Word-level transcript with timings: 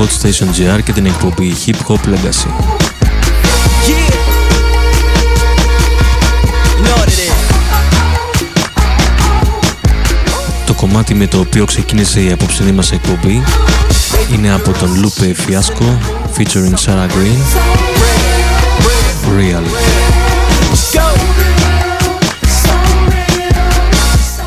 Hot 0.00 0.82
και 0.84 0.92
την 0.92 1.06
εκπομπή 1.06 1.54
Hip 1.66 1.74
Hop 1.86 1.94
Legacy. 1.94 2.50
Το 10.66 10.74
κομμάτι 10.74 11.14
με 11.14 11.26
το 11.26 11.38
οποίο 11.38 11.64
ξεκίνησε 11.64 12.22
η 12.22 12.32
απόψινή 12.32 12.72
μας 12.72 12.92
εκπομπή 12.92 13.42
είναι 14.32 14.52
από 14.52 14.72
τον 14.72 14.88
Lupe 15.04 15.24
Fiasco 15.24 15.84
featuring 16.36 16.74
Sarah 16.86 17.08
Green. 17.08 17.40
Real. 19.38 19.64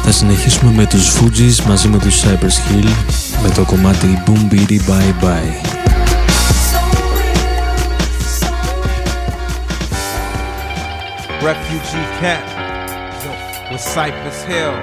Θα 0.03 0.11
συνεχίσουμε 0.11 0.71
με 0.71 0.85
τους 0.85 1.11
Fuji's 1.11 1.63
μαζί 1.67 1.87
με 1.87 1.97
τους 1.97 2.21
Cypress 2.21 2.71
Hill. 2.71 2.89
με 3.43 3.49
το 3.49 3.65
κομμάτι 3.65 4.23
Boom 4.25 4.53
Bidi 4.53 4.79
Bye 4.89 5.23
Bye. 5.23 5.73
Refugee 11.41 12.07
camp 12.21 12.45
with 13.69 13.83
Cypress 13.95 14.39
Hill. 14.51 14.75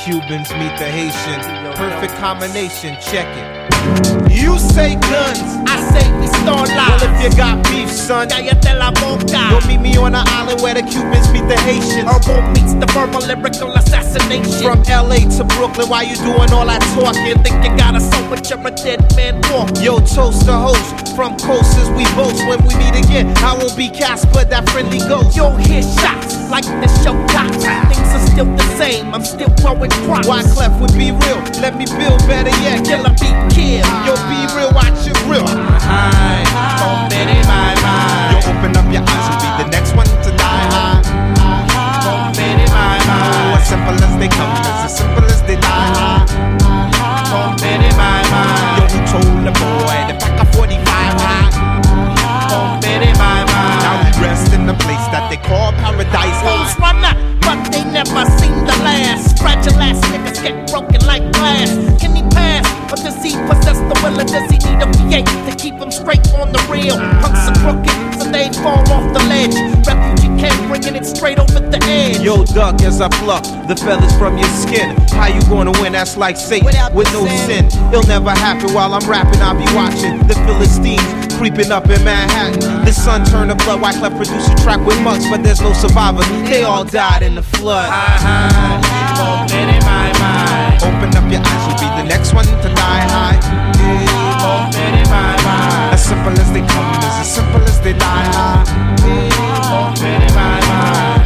Cubans 0.00 0.50
meet 0.60 0.74
the 0.82 0.88
Haitian. 0.96 1.40
Perfect 1.84 2.14
combination. 2.26 2.92
Check 3.10 3.28
it. 3.42 4.19
You 4.40 4.58
say 4.58 4.94
guns, 4.96 5.40
I 5.68 5.76
say 5.92 6.06
pistola. 6.16 6.64
Well, 6.64 7.04
if 7.04 7.12
you 7.22 7.36
got 7.36 7.62
beef, 7.68 7.90
son, 7.90 8.26
cállate 8.28 8.72
la 8.78 8.90
boca. 8.90 9.52
You'll 9.52 9.66
meet 9.68 9.80
me 9.80 9.96
on 9.98 10.14
an 10.14 10.26
island 10.28 10.62
where 10.62 10.72
the 10.72 10.80
Cubans 10.82 11.30
meet 11.30 11.46
the 11.46 11.58
Haitians. 11.60 12.08
Herbal 12.08 12.40
meets 12.56 12.72
the 12.72 12.86
verbal 12.96 13.20
lyrical 13.20 13.70
assassination. 13.76 14.64
From 14.64 14.80
LA 14.88 15.28
to 15.36 15.44
Brooklyn, 15.44 15.90
why 15.90 16.02
you 16.08 16.16
doing 16.16 16.50
all 16.56 16.64
that 16.64 16.80
talking? 16.96 17.36
Think 17.44 17.64
you 17.64 17.76
got 17.76 17.94
a 17.94 18.00
soul, 18.00 18.24
but 18.30 18.48
you're 18.48 18.66
a 18.66 18.70
dead 18.70 19.04
man 19.14 19.42
walk. 19.52 19.76
Yo, 19.78 20.00
toast 20.00 20.46
the 20.46 20.56
host. 20.56 21.14
From 21.14 21.36
coast 21.36 21.76
as 21.76 21.90
we 21.90 22.04
boast. 22.16 22.40
When 22.48 22.64
we 22.64 22.72
meet 22.80 22.96
again, 22.96 23.36
I 23.44 23.52
won't 23.58 23.76
be 23.76 23.90
Casper, 23.90 24.44
that 24.44 24.68
friendly 24.70 25.00
ghost. 25.00 25.36
You'll 25.36 25.54
hear 25.56 25.82
shots 25.82 26.48
like 26.48 26.64
the 26.64 26.88
show 27.04 27.12
cops. 27.28 27.60
Ah 27.68 27.99
still 28.40 28.56
the 28.56 28.76
same. 28.76 29.14
I'm 29.14 29.24
still 29.24 29.50
throwing 29.60 29.90
props. 30.06 30.26
Why 30.26 30.42
Clef 30.42 30.72
would 30.80 30.94
be 30.94 31.12
real? 31.12 31.40
Let 31.60 31.76
me 31.76 31.84
build 31.84 32.20
better 32.26 32.50
yet. 32.64 32.84
Kill 32.84 33.04
a 33.04 33.10
beat 33.20 33.36
kid. 33.52 33.84
Yo, 34.06 34.16
be 34.28 34.40
real, 34.56 34.72
watch 34.72 35.04
it 35.04 35.16
real. 35.28 35.44
I, 35.44 36.44
oh, 36.80 37.08
Benny, 37.10 37.36
my, 37.44 37.74
mind. 37.84 38.40
You 38.40 38.50
open 38.50 38.72
up 38.76 38.86
your 38.92 39.04
eyes. 39.04 39.24
You'll 39.28 39.44
be 39.44 39.64
the 39.64 39.68
next 39.70 39.92
one 39.94 40.06
to 40.06 40.30
die. 40.36 40.68
I, 40.72 41.04
oh, 42.08 42.32
Benny, 42.36 42.64
my, 42.72 42.96
mind. 43.04 43.36
Oh, 43.36 43.60
as 43.60 43.68
simple 43.68 43.96
as 44.00 44.14
they 44.18 44.28
come. 44.28 44.52
As 44.84 44.96
simple 44.96 45.24
as 45.24 45.39
Your 59.64 59.74
last 59.78 60.02
niggas 60.04 60.42
get 60.42 60.70
broken 60.70 61.06
like 61.06 61.30
glass. 61.32 62.00
Can 62.00 62.16
he 62.16 62.22
pass? 62.30 62.79
But 62.90 63.06
does 63.06 63.22
he 63.22 63.30
possess 63.46 63.78
the 63.78 63.94
will 64.02 64.18
or 64.18 64.24
does 64.24 64.50
he 64.50 64.58
need 64.58 64.82
a 64.82 64.86
V8 64.98 65.46
to 65.48 65.56
keep 65.56 65.74
him 65.74 65.92
straight 65.92 66.26
on 66.34 66.50
the 66.50 66.58
rail? 66.66 66.98
Punks 67.22 67.46
are 67.46 67.54
crooked, 67.62 67.94
so 68.18 68.26
they 68.28 68.50
fall 68.58 68.82
off 68.90 69.06
the 69.14 69.22
ledge. 69.30 69.54
Refugee 69.86 70.34
camp 70.42 70.58
bringing 70.66 70.96
it 70.96 71.06
straight 71.06 71.38
over 71.38 71.60
the 71.60 71.78
edge. 71.84 72.18
Yo, 72.18 72.44
duck, 72.44 72.82
as 72.82 73.00
I 73.00 73.08
pluck 73.22 73.44
the 73.68 73.76
feathers 73.76 74.10
from 74.18 74.36
your 74.38 74.48
skin. 74.50 74.96
How 75.14 75.28
you 75.28 75.40
gonna 75.42 75.70
win? 75.80 75.92
That's 75.92 76.16
like 76.16 76.36
Satan 76.36 76.66
Without 76.66 76.92
with 76.92 77.06
no 77.12 77.26
sin. 77.26 77.70
sin. 77.70 77.94
It'll 77.94 78.02
never 78.10 78.30
happen 78.30 78.74
while 78.74 78.92
I'm 78.92 79.08
rapping. 79.08 79.40
I'll 79.40 79.54
be 79.54 79.70
watching 79.72 80.18
the 80.26 80.34
Philistines 80.42 81.06
creeping 81.38 81.70
up 81.70 81.88
in 81.88 82.02
Manhattan. 82.02 82.84
The 82.84 82.92
sun 82.92 83.24
turned 83.24 83.50
to 83.50 83.56
blood. 83.64 83.80
White 83.80 84.02
left 84.02 84.16
producer, 84.16 84.50
a 84.52 84.56
track 84.66 84.84
with 84.84 85.00
mugs, 85.02 85.30
but 85.30 85.44
there's 85.44 85.60
no 85.60 85.72
survivor. 85.74 86.24
They 86.50 86.64
all 86.64 86.84
died 86.84 87.22
in 87.22 87.36
the 87.36 87.42
flood. 87.44 87.88
Hi, 87.88 88.18
hi, 88.18 88.80
hi. 88.82 90.49
Open 90.82 91.14
up 91.14 91.30
your 91.30 91.40
eyes, 91.44 91.62
you'll 91.66 91.78
be 91.78 91.88
the 92.00 92.04
next 92.08 92.32
one 92.32 92.46
to 92.46 92.68
die 92.74 93.04
high. 93.12 93.38
As 95.92 96.02
simple 96.02 96.32
as 96.32 96.50
they 96.52 96.60
come, 96.60 96.90
is 96.98 97.18
as 97.20 97.34
simple 97.34 97.62
as 97.62 97.80
they 97.80 97.92
die 97.92 98.28
high. 98.32 98.64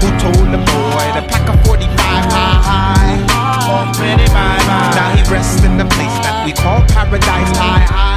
Who 0.00 0.10
told 0.18 0.48
the 0.50 0.58
boy 0.58 1.06
to 1.14 1.22
pack 1.30 1.48
a 1.48 1.54
45 1.64 1.86
high? 2.34 2.74
Now 4.94 5.08
he 5.14 5.22
rests 5.30 5.62
in 5.62 5.76
the 5.76 5.84
place 5.84 6.18
that 6.24 6.44
we 6.44 6.52
call 6.52 6.80
paradise 6.88 7.56
high 7.56 7.86
high. 7.86 8.14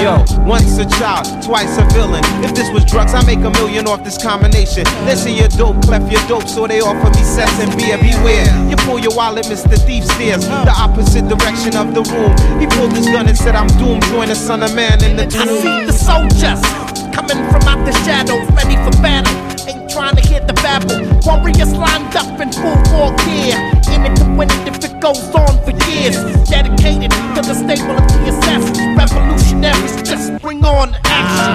Yo, 0.00 0.24
once 0.46 0.78
a 0.78 0.86
child, 0.86 1.26
twice 1.50 1.76
a 1.78 1.84
villain. 1.90 2.22
If 2.46 2.54
this 2.54 2.70
was 2.70 2.84
drugs, 2.84 3.12
I 3.12 3.26
make 3.26 3.42
a 3.42 3.50
million 3.50 3.88
off 3.88 4.04
this 4.04 4.16
combination. 4.16 4.84
Listen, 5.04 5.34
your 5.34 5.48
dope, 5.48 5.82
clef 5.82 6.06
your 6.06 6.22
dope, 6.28 6.46
so 6.46 6.68
they 6.68 6.80
offer 6.80 7.10
me 7.10 7.24
sets 7.24 7.58
and 7.58 7.74
beer. 7.76 7.98
Beware, 7.98 8.46
you 8.70 8.76
pull 8.86 9.00
your 9.00 9.14
wallet, 9.16 9.46
Mr. 9.46 9.74
Thief 9.74 10.04
stares 10.04 10.46
the 10.46 10.70
opposite 10.78 11.26
direction 11.26 11.74
of 11.74 11.92
the 11.92 12.06
room. 12.14 12.30
He 12.60 12.68
pulled 12.68 12.92
his 12.92 13.06
gun 13.06 13.26
and 13.26 13.36
said, 13.36 13.56
I'm 13.56 13.66
doomed. 13.82 14.04
Join 14.14 14.28
the 14.28 14.36
son 14.36 14.62
of 14.62 14.72
man 14.76 15.02
in 15.02 15.16
the 15.16 15.26
tomb. 15.26 15.42
I 15.42 15.58
see 15.58 15.86
the 15.90 15.92
soldiers 15.92 16.62
coming 17.10 17.42
from 17.50 17.66
out 17.66 17.84
the 17.84 17.92
shadows, 18.06 18.46
ready 18.54 18.78
for 18.86 18.94
battle. 19.02 19.34
Ain't 19.66 19.90
trying 19.90 20.14
to 20.14 20.22
hear 20.22 20.38
the 20.46 20.54
babble. 20.62 21.02
Warriors 21.26 21.74
lined 21.74 22.14
up 22.14 22.38
in 22.38 22.52
full 22.52 22.78
war 22.94 23.10
gear. 23.26 23.58
To 24.00 24.24
if 24.66 24.82
it 24.82 25.00
goes 25.00 25.34
on 25.34 25.62
for 25.64 25.72
years. 25.90 26.16
Dedicated 26.48 27.10
to 27.10 27.42
the 27.42 27.54
stable 27.54 27.96
of 27.96 28.06
the 28.08 28.28
assassins. 28.28 28.78
Revolutionaries, 28.96 30.02
just 30.08 30.40
bring 30.40 30.64
on 30.64 30.94
action. 31.04 31.52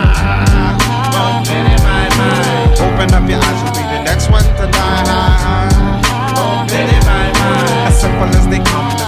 Open 2.86 3.14
up 3.14 3.30
your 3.30 3.40
eyes, 3.40 3.64
you'll 3.64 3.74
be 3.74 3.82
the 3.82 4.04
next 4.04 4.30
one 4.30 4.44
to 4.44 4.72
die. 4.72 5.06
As 7.88 8.00
simple 8.00 8.28
as 8.28 8.48
they 8.48 8.60
come, 8.60 9.05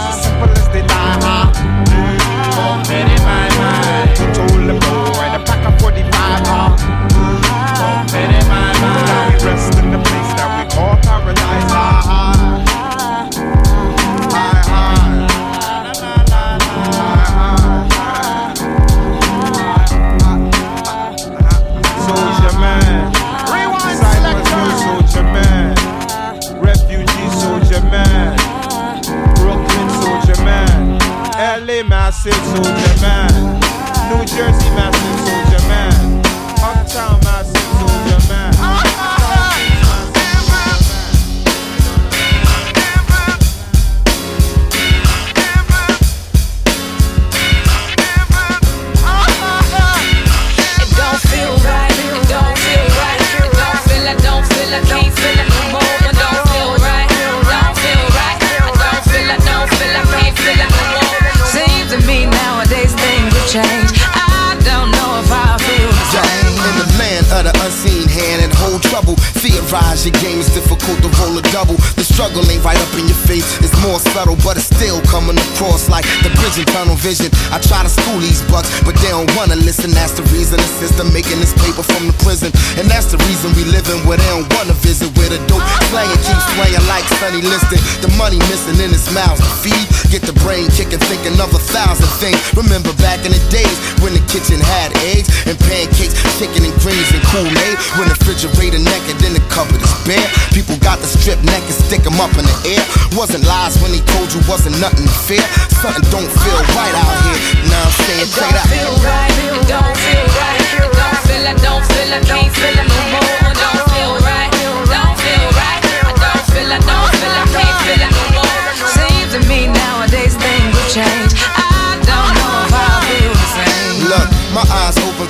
Theorize 69.67 70.07
your 70.07 70.15
game 70.23 70.39
is 70.39 70.47
difficult 70.55 71.03
to 71.03 71.11
roll 71.19 71.35
a 71.35 71.43
double. 71.51 71.75
The 71.99 72.03
struggle 72.07 72.39
ain't 72.47 72.63
right 72.63 72.79
up 72.79 72.93
in 72.95 73.03
your 73.03 73.19
face. 73.27 73.43
It's 73.59 73.75
more 73.83 73.99
subtle, 73.99 74.39
but 74.39 74.55
it's 74.55 74.71
still 74.71 75.03
coming 75.11 75.35
across 75.35 75.91
like 75.91 76.07
the 76.23 76.31
and 76.31 76.67
tunnel 76.71 76.95
vision. 76.95 77.27
I 77.51 77.59
try 77.59 77.83
to 77.83 77.91
school 77.91 78.15
these 78.23 78.39
bucks, 78.47 78.71
but 78.87 78.95
they 79.03 79.11
don't 79.11 79.27
wanna 79.35 79.59
listen. 79.59 79.91
That's 79.91 80.15
the 80.15 80.23
reason 80.31 80.55
the 80.55 80.71
system 80.79 81.11
making 81.11 81.43
this 81.43 81.51
paper 81.59 81.83
from 81.83 82.07
the 82.07 82.15
prison. 82.23 82.55
And 82.79 82.87
that's 82.87 83.11
the 83.11 83.19
reason 83.27 83.51
we 83.59 83.67
living 83.67 83.99
where 84.07 84.15
they 84.15 84.29
don't 84.31 84.47
wanna 84.55 84.71
visit. 84.79 85.11
Where 85.19 85.27
the 85.27 85.39
dope 85.51 85.65
playing 85.91 86.15
keeps 86.23 86.47
playing 86.55 86.83
like 86.87 87.03
Sunny 87.19 87.43
Liston. 87.43 87.83
The 87.99 88.11
money 88.15 88.39
missing 88.47 88.79
in 88.79 88.95
his 88.95 89.11
mouth 89.11 89.35
feed. 89.59 89.83
Get 90.07 90.23
the 90.23 90.35
brain 90.47 90.71
kicking, 90.71 91.03
thinking 91.11 91.35
of 91.43 91.51
a 91.51 91.59
thousand 91.59 92.07
things. 92.23 92.39
Remember 92.55 92.95
back 93.03 93.19
in 93.27 93.35
the 93.35 93.43
days 93.51 93.75
when 93.99 94.15
the 94.15 94.23
kitchen 94.31 94.63
had 94.63 94.95
eggs 95.11 95.27
and 95.43 95.59
pancakes, 95.67 96.15
chicken 96.39 96.63
and 96.63 96.75
greens 96.79 97.11
and 97.11 97.23
Kool-Aid. 97.35 97.75
When 97.99 98.07
the 98.07 98.15
refrigerator 98.15 98.79
naked, 98.79 99.19
then 99.19 99.35
the 99.35 99.43
cupboard 99.57 99.81
is 99.81 99.93
bare. 100.05 100.29
People 100.53 100.77
got 100.85 101.01
the 101.01 101.09
strip 101.09 101.41
neck 101.41 101.63
and 101.65 101.73
stick 101.73 102.05
'em 102.05 102.21
up 102.21 102.29
in 102.37 102.45
the 102.45 102.57
air. 102.77 102.83
Wasn't 103.17 103.43
lies 103.49 103.73
when 103.81 103.91
he 103.91 104.01
told 104.13 104.29
you 104.33 104.41
wasn't 104.45 104.77
nothing 104.77 105.09
fair. 105.25 105.45
Something 105.81 106.05
don't 106.13 106.31
feel 106.43 106.61
right 106.77 106.95
out 107.01 107.15
here. 107.25 107.41
Now 107.65 107.89
I'm 107.89 107.95
saying 108.05 108.29
It 108.29 108.35
don't 108.37 108.53
out. 108.53 108.69
feel 108.69 108.93
right. 109.09 109.33
It 109.57 109.67
don't 109.73 109.97
feel 110.05 110.25
right. 110.41 110.61
It 110.61 110.93
don't 111.01 111.17
feel. 111.25 111.43
I 111.51 111.53
don't 111.65 111.83
feel. 111.91 112.09
I 112.17 112.19
can't 112.29 112.53
feel 112.53 112.77
it 112.81 112.87
no 112.93 113.01
more. 113.13 113.36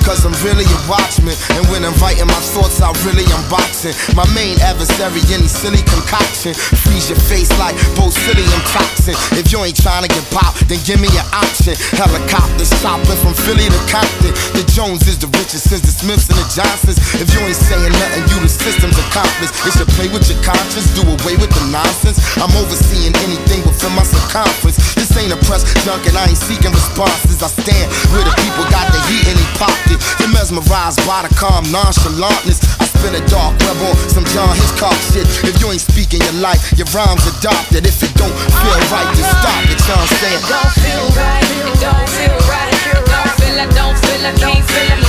Cause 0.08 0.24
I'm 0.24 0.32
really 0.40 0.64
a 0.64 0.80
watchman. 0.88 1.36
And 1.52 1.68
when 1.68 1.84
I'm 1.84 1.92
writing 2.00 2.24
my 2.24 2.40
thoughts 2.56 2.80
out, 2.80 2.96
really 3.04 3.28
I'm 3.28 3.44
boxing. 3.52 3.92
My 4.16 4.24
main 4.32 4.56
adversary, 4.64 5.20
any 5.28 5.44
silly 5.44 5.84
concoction. 5.84 6.56
Freeze 6.80 7.12
your 7.12 7.20
face 7.28 7.52
like 7.60 7.76
botulinum 7.92 8.64
toxin. 8.72 9.12
If 9.36 9.52
you 9.52 9.60
ain't 9.60 9.76
trying 9.76 10.08
to 10.08 10.10
get 10.10 10.24
popped, 10.32 10.64
then 10.64 10.80
give 10.88 10.96
me 10.96 11.12
an 11.12 11.28
option. 11.36 11.76
Helicopters 11.92 12.72
chopping 12.80 13.20
from 13.20 13.36
Philly 13.36 13.68
to 13.68 13.80
Compton. 13.92 14.32
The 14.56 14.64
Jones 14.72 15.04
is 15.04 15.20
the 15.20 15.28
richest 15.36 15.68
since 15.68 15.84
the 15.84 15.92
Smiths 15.92 16.32
and 16.32 16.40
the 16.40 16.48
Johnsons. 16.56 16.96
If 17.20 17.28
you 17.36 17.44
ain't 17.44 17.60
saying 17.60 17.92
nothing, 17.92 18.24
you 18.32 18.40
the 18.40 18.48
system's 18.48 18.96
accomplice. 18.96 19.52
It 19.68 19.76
should 19.76 19.92
play 19.92 20.08
with 20.08 20.24
your 20.24 20.40
conscience, 20.40 20.88
do 20.96 21.04
away 21.04 21.36
with 21.36 21.52
the 21.52 21.68
nonsense. 21.68 22.16
I'm 22.40 22.52
overseeing 22.56 23.12
anything 23.28 23.60
within 23.68 23.92
my 23.92 24.08
circumference. 24.08 24.80
This 24.96 25.12
ain't 25.20 25.36
a 25.36 25.40
press 25.44 25.68
junk 25.84 26.08
and 26.08 26.16
I 26.16 26.32
ain't 26.32 26.40
seeking 26.40 26.72
responses. 26.72 27.44
I 27.44 27.52
stand 27.52 27.92
where 28.08 28.24
the 28.24 28.32
people 28.40 28.64
got 28.72 28.88
the 28.88 29.00
heat 29.12 29.28
and 29.28 29.36
they 29.36 29.50
popped 29.60 29.92
it. 29.92 29.97
You're 30.20 30.32
mesmerized 30.32 31.02
by 31.06 31.26
the 31.26 31.32
calm 31.34 31.64
nonchalantness. 31.70 32.62
I 32.80 32.86
spin 32.86 33.14
a 33.14 33.22
dark 33.28 33.58
web 33.64 33.78
on 33.88 33.94
some 34.08 34.24
John 34.34 34.54
Hitchcock 34.54 34.96
shit. 35.12 35.26
If 35.44 35.60
you 35.60 35.70
ain't 35.70 35.82
speaking 35.82 36.20
your 36.22 36.38
life, 36.38 36.60
your 36.76 36.88
rhymes 36.94 37.26
adopted. 37.26 37.86
If 37.86 38.02
it 38.02 38.12
don't 38.14 38.34
feel 38.34 38.78
right, 38.92 39.08
then 39.14 39.26
stop 39.26 39.62
it. 39.66 39.78
You 39.78 39.88
know 39.88 39.98
what 39.98 40.06
I'm 40.06 40.20
saying? 40.22 40.42
don't 40.46 40.72
feel 40.82 41.06
right. 41.16 41.44
It 41.48 41.80
don't 41.80 42.08
feel 42.14 42.36
right. 42.46 42.72
It 42.72 43.06
don't 43.08 43.32
feel. 43.38 43.56
I 43.58 43.66
don't 43.74 43.96
feel. 43.98 44.22
I 44.26 44.32
can't 44.38 44.64
feel 44.66 44.98
it 44.98 45.07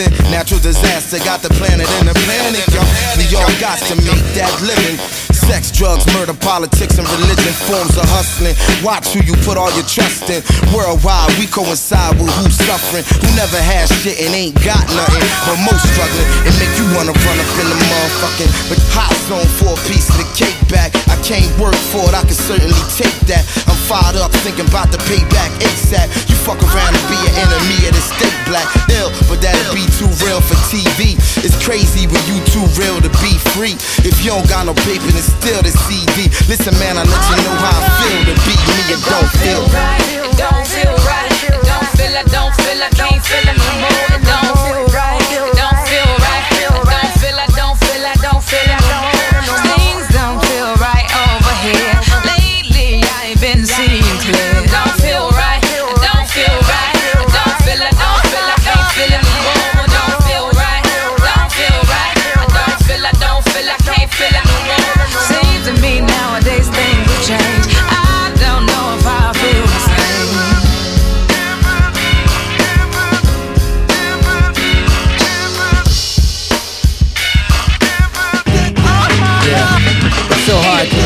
producing, 0.00 0.30
natural 0.30 0.60
disaster 0.60 1.18
got 1.24 1.42
the 1.42 1.50
planet 1.60 1.88
in 2.00 2.08
a 2.08 2.14
panic. 2.14 2.64
Yo, 2.72 2.80
we 3.16 3.24
all 3.36 3.52
got 3.60 3.78
to 3.88 3.94
make 4.06 4.22
that 4.36 4.52
living. 4.62 4.96
Sex, 5.34 5.70
drugs, 5.70 6.06
murder, 6.14 6.34
politics, 6.34 6.98
and 6.98 7.06
religion 7.18 7.52
forms 7.66 7.96
of 7.98 8.06
hustling. 8.14 8.54
Watch 8.86 9.10
who 9.10 9.20
you 9.26 9.34
put 9.42 9.58
all 9.58 9.72
your 9.74 9.86
trust 9.86 10.30
in. 10.30 10.42
Worldwide, 10.70 11.34
we 11.38 11.46
coincide 11.50 12.14
with 12.22 12.30
who's 12.38 12.54
suffering, 12.54 13.02
who 13.18 13.28
never 13.34 13.58
has 13.58 13.90
shit 14.02 14.20
and 14.22 14.30
ain't 14.30 14.54
got 14.62 14.84
nothing. 14.94 15.24
But 15.48 15.58
most 15.66 15.82
struggling, 15.90 16.28
it 16.46 16.54
make 16.62 16.70
you 16.78 16.86
wanna 16.94 17.14
run 17.14 17.36
up 17.42 17.50
in 17.58 17.66
the 17.66 17.78
motherfucking 17.82 18.50
but 18.70 18.78
hot 18.94 19.14
zone 19.26 19.48
for 19.58 19.74
a 19.74 19.80
piece 19.90 20.06
of 20.14 20.22
the 20.22 20.28
cake 20.38 20.58
back. 20.70 20.94
I 21.10 21.18
can't 21.26 21.50
work 21.58 21.78
for 21.90 22.06
it, 22.06 22.14
I 22.14 22.22
can 22.22 22.38
certainly 22.38 22.78
take 22.94 23.16
that. 23.26 23.42
Fired 23.90 24.22
up, 24.22 24.30
thinking 24.46 24.70
about 24.70 24.94
the 24.94 25.02
payback 25.10 25.50
ASAP. 25.66 26.06
You 26.30 26.38
fuck 26.46 26.62
around 26.62 26.94
and 26.94 27.06
be 27.10 27.18
an 27.26 27.34
enemy 27.42 27.90
of 27.90 27.92
the 27.98 27.98
state 27.98 28.38
black. 28.46 28.62
Ill, 28.86 29.10
but 29.26 29.42
that'd 29.42 29.66
be 29.74 29.82
too 29.98 30.06
real 30.22 30.38
for 30.38 30.54
TV. 30.70 31.18
It's 31.42 31.58
crazy 31.66 32.06
when 32.06 32.22
you 32.30 32.38
too 32.54 32.62
real 32.78 33.02
to 33.02 33.10
be 33.18 33.34
free. 33.50 33.74
If 34.06 34.22
you 34.22 34.30
don't 34.30 34.46
got 34.46 34.70
no 34.70 34.78
paper, 34.86 35.10
then 35.10 35.26
still 35.26 35.58
the 35.66 35.74
CD. 35.74 36.30
Listen, 36.46 36.70
man, 36.78 37.02
I 37.02 37.02
let 37.02 37.22
you 37.34 37.36
know 37.42 37.56
how 37.58 37.82
I 37.82 37.90
feel 37.98 38.20
to 38.30 38.34
be 38.46 38.54
me. 38.62 38.78
It 38.94 39.02
don't 39.10 39.30
feel 39.42 39.62
right. 39.74 40.06
It 40.06 40.38
don't 40.38 40.66
feel 40.70 40.94
right. 41.10 41.34
It 41.50 41.58
don't 41.66 41.90
feel. 41.98 42.14
I 42.14 42.22
don't 42.30 42.54
feel. 42.62 42.78
I 42.78 42.90
can't 42.94 43.18
feel 43.26 43.42
it 43.42 43.58
no 43.58 43.70
more. 43.82 44.09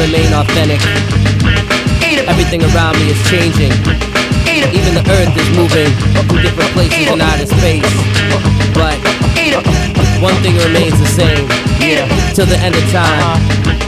Remain 0.07 0.35
authentic. 0.35 0.81
Everything 2.29 2.63
around 2.75 2.97
me 2.99 3.11
is 3.11 3.31
changing. 3.31 3.73
Even 4.77 4.93
the 4.95 5.05
earth 5.09 5.35
is 5.37 5.49
moving 5.57 5.91
from 6.29 6.43
different 6.43 6.71
places 6.73 7.09
in 7.09 7.21
outer 7.21 7.47
space. 7.47 7.89
But 8.75 8.99
one 10.23 10.35
thing 10.42 10.56
remains 10.59 10.99
the 10.99 11.06
same. 11.06 11.49
Yeah. 11.80 12.06
Till 12.35 12.47
the 12.47 12.59
end 12.59 12.75
of 12.75 12.85
time. 12.90 13.40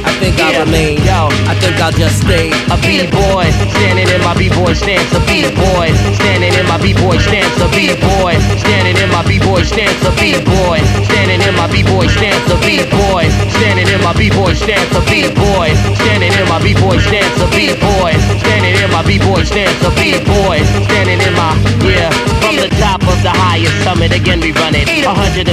I 0.06 0.12
think 0.23 0.38
I'll 0.40 0.64
remain. 0.64 1.02
I 1.50 1.54
think 1.59 1.76
I'll 1.83 1.92
just 1.92 2.23
stay 2.23 2.49
A 2.71 2.76
B-boy, 2.78 3.50
standing 3.75 4.09
in 4.09 4.21
my 4.23 4.33
B-boy 4.38 4.73
stance, 4.73 5.11
a 5.12 5.21
B-boy, 5.26 5.92
standing 6.16 6.54
in 6.54 6.64
my 6.71 6.78
B-boy 6.78 7.18
stance, 7.18 7.52
a 7.61 7.68
B-boy, 7.75 8.38
standing 8.62 8.97
in 8.97 9.11
my 9.11 9.26
B-boy 9.26 9.66
stance, 9.66 10.00
a 10.06 10.12
B-boy, 10.16 10.78
standing 11.04 11.37
in 11.42 11.52
my 11.59 11.68
B-boy 11.68 12.06
stance, 12.06 12.49
a 12.49 12.56
B-boy, 12.64 13.28
standing 13.50 13.90
in 13.92 14.00
my 14.00 14.14
B-boy 14.14 14.56
stance, 14.56 14.95
a 14.95 15.02
B-boy, 15.11 15.75
standing 16.00 16.33
in 16.33 16.47
my 16.49 16.62
B-boy 16.62 16.97
stance, 17.02 17.37
a 17.42 17.49
B-boy, 17.52 18.12
standing 18.40 18.76
in 18.78 18.88
my 18.95 19.02
B-boy 19.02 19.42
stance, 19.45 19.76
a 19.85 19.90
B-boy, 20.00 20.64
standing 20.87 21.21
in 21.21 21.35
my, 21.35 21.52
yeah, 21.83 22.14
from 22.40 22.56
the 22.56 22.71
top 22.80 23.02
of 23.04 23.18
the 23.26 23.35
highest 23.35 23.75
summit, 23.85 24.14
again 24.14 24.40
we 24.40 24.52
run 24.52 24.73
it, 24.73 24.88
144 25.04 25.45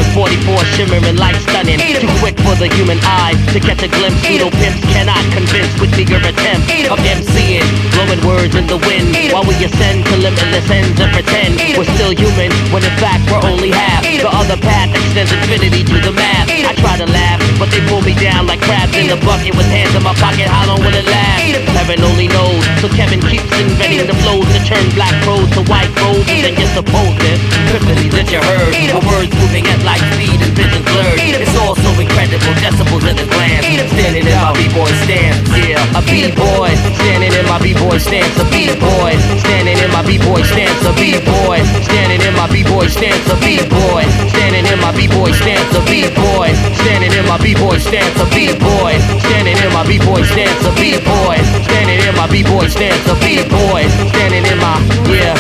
shimmering 0.76 1.18
light 1.18 1.36
stunning, 1.48 1.80
too 1.80 2.10
quick 2.20 2.36
for 2.42 2.56
the 2.56 2.68
human 2.74 3.00
eye 3.04 3.36
to 3.52 3.60
catch 3.60 3.84
a 3.84 3.90
glimpse, 3.90 4.20
pseudo 4.24 4.50
pimps 4.60 4.82
cannot 4.94 5.22
convince 5.36 5.72
with 5.80 5.92
meager 5.96 6.20
attempts 6.20 6.68
of 6.90 6.98
MCing, 7.00 7.66
blowing 7.94 8.22
words 8.24 8.56
in 8.56 8.66
the 8.68 8.80
wind 8.88 9.12
while 9.32 9.46
we 9.46 9.56
ascend 9.64 10.06
to 10.08 10.16
limitless 10.18 10.68
ends 10.70 11.00
and 11.00 11.12
pretend. 11.12 11.60
We're 11.78 11.90
still 11.98 12.14
human 12.16 12.52
when 12.72 12.84
in 12.84 12.96
fact 13.00 13.28
we're 13.30 13.44
only 13.44 13.72
half. 13.72 14.04
The 14.04 14.30
other 14.30 14.58
path 14.58 14.90
extends 14.94 15.32
infinity 15.32 15.84
to 15.84 15.98
the 16.00 16.14
math. 16.16 16.48
I 16.48 16.74
try 16.80 16.96
to 16.98 17.08
laugh, 17.08 17.40
but 17.60 17.70
they 17.70 17.82
pull 17.92 18.02
me 18.02 18.16
down 18.16 18.48
like 18.48 18.62
crabs 18.62 18.96
in 18.96 19.12
the 19.12 19.20
bucket 19.26 19.56
with 19.56 19.68
hands 19.68 19.94
in 19.96 20.04
my 20.04 20.16
pocket. 20.16 20.48
How 20.48 20.68
long 20.68 20.80
will 20.80 20.96
it 20.96 21.06
last? 21.06 21.44
Heaven 21.76 22.00
only 22.06 22.32
knows. 22.32 22.64
So 22.80 22.88
Kevin 22.88 23.20
keeps 23.20 23.50
inventing 23.60 24.08
the 24.08 24.16
flows 24.24 24.48
to 24.56 24.60
turn 24.64 24.86
black 24.96 25.12
crows 25.28 25.50
to 25.58 25.62
white 25.68 25.92
crows, 26.00 26.24
and 26.32 26.46
then 26.48 26.56
you're 26.56 26.72
supposed 26.72 27.20
to 27.20 27.32
epiphanies 27.74 28.14
that 28.16 28.28
you 28.32 28.40
heard. 28.40 28.72
My 28.94 29.02
words 29.12 29.34
moving 29.36 29.68
at 29.68 29.84
light 29.84 30.04
speed 30.16 30.40
vision 30.54 30.82
blurred. 30.86 31.20
It's 31.20 31.56
all 31.58 31.76
so 31.76 31.90
incredible, 32.00 32.54
decibels 32.62 33.06
in 33.10 33.18
the 33.18 33.26
glance. 33.28 33.66
Standing 33.66 34.26
in 34.26 34.38
my 34.38 34.54
b-boy 34.54 34.92
stance, 35.04 35.50
yeah, 35.58 35.98
a 35.98 36.02
b-boy. 36.02 36.72
Standing 37.02 37.34
in 37.34 37.46
my 37.50 37.60
b-boy 37.60 37.98
stance, 37.98 38.38
a 38.40 38.46
b-boy. 38.48 39.14
Standing 39.44 39.78
in 39.78 39.90
my 39.92 40.02
b-boy 40.06 40.42
stance, 40.46 40.86
a 40.86 40.94
b-boy. 40.94 41.60
Standing 41.90 42.22
in 42.22 42.34
my 42.38 42.48
b-boy 42.48 42.88
stance, 42.88 43.26
a 43.30 43.36
b-boy. 43.42 44.06
Standing 44.30 44.66
in 44.66 44.80
my 44.80 44.92
b-boy 44.94 45.32
stance, 45.34 45.74
a 45.76 45.82
b-boy. 45.90 46.50
Standing 46.82 47.14
in 47.14 47.26
my 47.28 47.38
b-boy 47.42 47.78
stance, 47.82 48.18
a 48.22 48.26
b-boy. 48.30 48.96
Standing 49.20 49.58
in 49.58 49.72
my 49.74 49.84
b-boy 49.84 50.24
stance, 50.24 50.66
a 50.66 50.72
b-boy. 50.78 51.38
Standing 51.68 52.00
in 52.00 52.16
my 52.16 52.28
b-boy 52.30 52.68
stance, 52.68 53.04
a 53.10 53.16
b-boy. 53.20 53.84
Standing 54.14 54.46
in 54.46 54.58
my 54.62 54.78
yeah. 55.10 55.36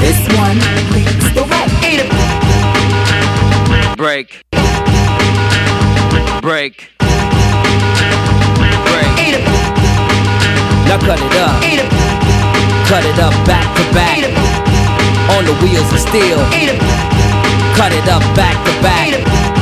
This 0.00 0.20
one 0.36 0.58
leads 0.92 1.32
the 1.32 1.44
way. 1.44 1.83
Break. 3.96 4.42
Break. 6.42 6.90
Break. 6.90 6.90
Now 10.88 10.98
cut 10.98 11.20
it 11.20 11.36
up. 11.36 11.62
Cut 12.88 13.04
it 13.04 13.18
up 13.20 13.32
back 13.46 13.76
to 13.76 13.82
back. 13.94 14.18
On 15.30 15.44
the 15.44 15.54
wheels 15.62 15.92
of 15.92 16.00
steel. 16.00 16.38
Cut 17.76 17.92
it 17.92 18.08
up 18.08 18.22
back 18.34 18.56
to 18.66 18.72
back. 18.82 19.53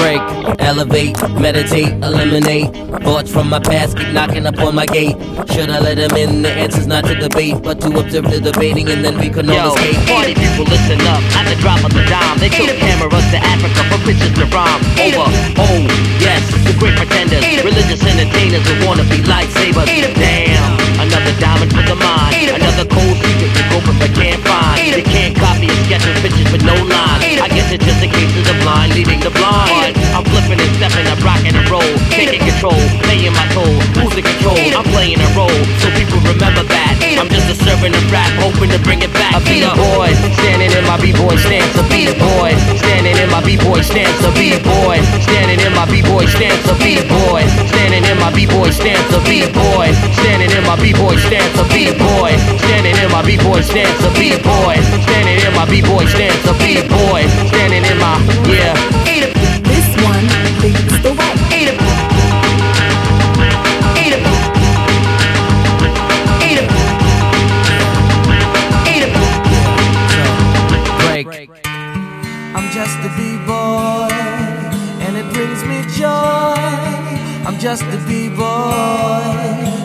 Break, 0.00 0.22
elevate, 0.60 1.12
meditate, 1.36 1.92
eliminate. 2.02 2.72
Thoughts 3.04 3.30
from 3.30 3.50
my 3.50 3.60
past 3.60 3.96
keep 3.98 4.08
knocking 4.12 4.46
up 4.46 4.58
on 4.60 4.74
my 4.74 4.86
gate. 4.86 5.12
Should 5.52 5.68
I 5.68 5.78
let 5.78 5.96
them 6.00 6.16
in? 6.16 6.40
The 6.42 6.50
answer's 6.50 6.86
not 6.86 7.04
to 7.04 7.14
debate, 7.14 7.60
but 7.62 7.80
to 7.82 7.88
observe 7.98 8.24
the 8.32 8.40
debating 8.40 8.88
and 8.88 9.04
then 9.04 9.18
we 9.18 9.28
can 9.28 9.48
all 9.50 9.56
Yo, 9.56 9.74
escape. 9.74 10.00
party 10.08 10.34
people, 10.34 10.64
listen 10.64 11.00
up. 11.04 11.20
At 11.36 11.52
the 11.52 11.56
drop 11.60 11.84
of 11.84 11.92
the 11.92 12.00
dime, 12.08 12.38
they 12.40 12.48
took 12.48 12.72
cameras 12.80 13.28
to 13.30 13.38
Africa 13.44 13.80
for 13.92 14.00
pictures 14.08 14.32
to 14.40 14.46
rhyme. 14.48 14.80
Over, 15.04 15.28
oh, 15.60 15.84
yes, 16.16 16.40
the 16.64 16.72
great 16.80 16.96
pretenders, 16.96 17.44
religious 17.60 18.00
entertainers 18.00 18.64
who 18.64 18.74
wanna 18.88 19.04
be 19.04 19.20
lightsabers. 19.28 19.84
Damn, 20.16 20.80
another 20.96 21.34
diamond 21.38 21.70
for 21.76 21.84
the 21.84 21.96
mind, 22.00 22.56
another 22.56 22.88
cold 22.88 23.16
secret 23.20 23.52
go 23.84 23.92
but 23.98 24.12
can't 24.14 24.40
find. 24.44 24.78
You 24.80 25.04
can't 25.04 25.34
copy 25.36 25.68
a 25.68 25.76
sketch 25.86 26.04
of 26.06 26.16
pictures 26.22 26.50
with 26.52 26.64
no 26.64 26.74
lines. 26.74 27.40
I 27.40 27.48
guess 27.48 27.72
it's 27.72 27.84
just 27.84 28.02
a 28.04 28.08
case 28.08 28.32
of 28.36 28.44
the 28.44 28.56
blind 28.62 28.94
leading 28.94 29.20
the 29.20 29.32
blind. 29.32 29.96
I'm 30.12 30.24
flipping 30.28 30.60
and 30.60 30.72
stepping, 30.76 31.06
I'm 31.06 31.20
rocking 31.24 31.54
and 31.54 31.66
roll, 31.70 31.86
taking 32.12 32.42
control, 32.42 32.76
playing 33.06 33.32
my 33.32 33.46
toll. 33.54 33.72
Who's 34.00 34.16
in 34.16 34.24
control? 34.24 34.58
I'm 34.76 34.86
playing 34.92 35.20
a 35.20 35.30
role, 35.32 35.60
so 35.80 35.88
people 35.96 36.20
remember 36.20 36.64
that. 36.68 37.00
I'm 37.20 37.28
just 37.28 37.52
a 37.52 37.56
servant 37.56 37.96
of 37.96 38.04
rap, 38.12 38.32
hoping 38.40 38.70
to 38.72 38.80
bring 38.80 39.00
it 39.04 39.12
back. 39.12 39.36
A 39.36 39.40
b-boy, 39.44 40.12
standing 40.40 40.72
in 40.72 40.84
my 40.88 40.96
b-boy 41.00 41.36
stance. 41.36 41.72
A 41.76 41.84
b-boy, 41.88 42.56
standing 42.80 43.16
in 43.16 43.28
my 43.28 43.44
b-boy 43.44 43.80
stance. 43.84 44.20
A 44.24 44.32
b-boy, 44.32 45.00
standing 45.28 45.60
in 45.60 45.72
my 45.76 45.84
b-boy 45.84 46.24
stance. 46.26 46.64
A 46.68 46.74
b-boy, 46.80 47.44
standing 47.68 48.04
in 48.04 48.16
my 48.20 48.32
b-boy 48.32 48.70
stance. 48.72 49.04
A 49.12 49.20
b-boy, 49.24 49.92
standing 50.16 50.50
in 50.50 50.64
my 50.64 50.76
b-boy 50.80 51.16
stance. 51.20 51.52
A 51.60 51.64
b-boy, 51.68 52.32
standing 52.66 52.96
in 52.96 53.08
my 53.12 53.20
b-boy 53.20 53.60
stance. 53.70 54.02
A 54.04 54.10
b-boy, 54.18 54.76
standing 55.06 55.38
in 55.46 55.52
my 55.54 55.64
b-boy 55.64 56.04
stance. 56.06 56.44
A 56.46 56.52
b-boy, 56.58 57.22
standing 57.48 57.84
in 57.84 57.98
my 57.98 58.18
yeah. 58.50 58.74
This 59.70 59.88
one 60.02 60.26
leads 60.62 61.02
the 61.02 61.12
way. 61.14 61.28
Break. 71.22 71.50
I'm 72.56 72.66
just 72.72 72.96
a 73.04 73.10
b-boy, 73.14 74.08
and 75.04 75.16
it 75.18 75.26
brings 75.34 75.62
me 75.64 75.82
joy. 75.94 76.56
I'm 77.46 77.58
just 77.58 77.82
a 77.82 77.98
b-boy, 78.08 78.40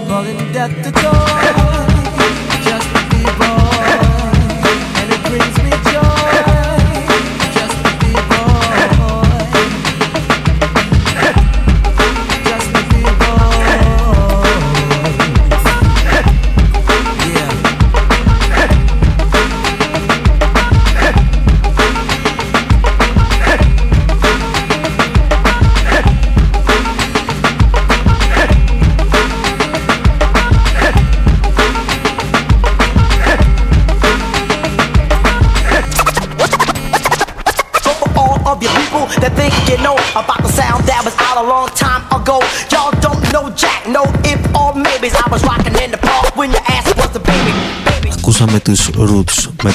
calling 0.07 0.37
death 0.53 0.71
to 0.83 0.91
joy. 1.03 1.43
Just 2.63 2.87
a 2.95 3.01
b-boy, 3.11 3.64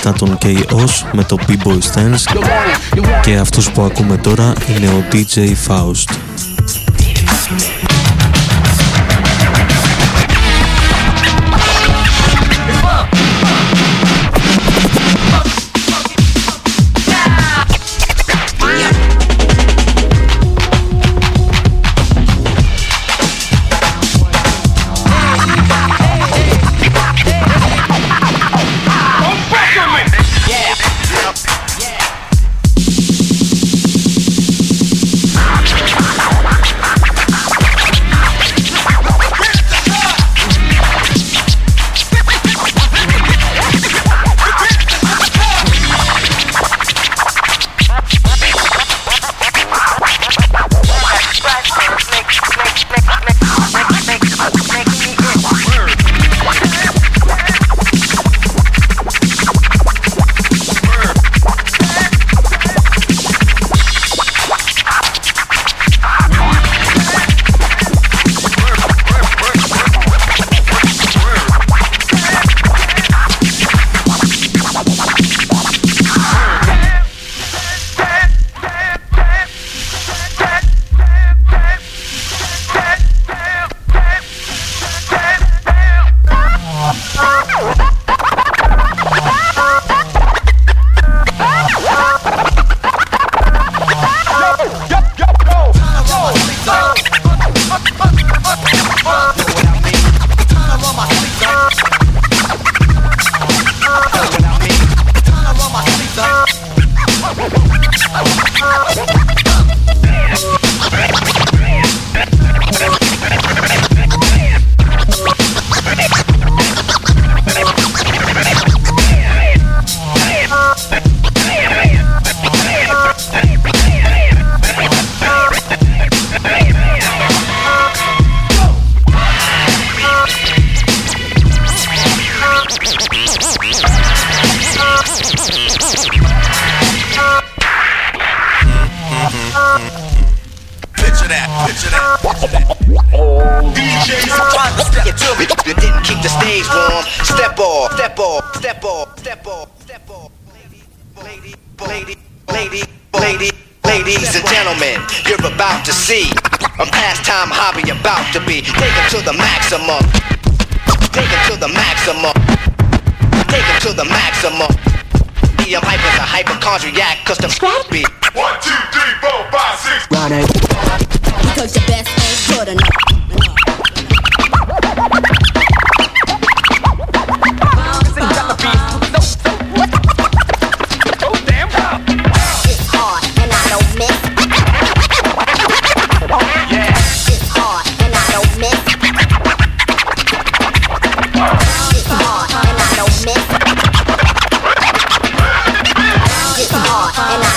μετά 0.04 0.18
τον 0.18 0.38
Chaos 0.42 1.08
με 1.12 1.24
το 1.24 1.36
B-Boy 1.48 1.78
Stance 1.78 2.42
και 3.22 3.36
αυτός 3.36 3.70
που 3.70 3.82
ακούμε 3.82 4.16
τώρα 4.16 4.52
είναι 4.76 4.86
ο 4.86 5.04
DJ 5.12 5.38
Faust. 5.68 6.29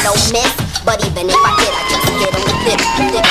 don't 0.04 0.20
miss. 0.36 0.52
But 0.84 1.00
even 1.08 1.30
if 1.32 1.40
I 1.40 1.52
did, 1.56 1.72
I 1.72 1.82
just 1.88 2.04
get 2.20 2.36
on 2.36 2.44
the 2.44 2.56
dip. 2.68 2.80
dip. 3.00 3.24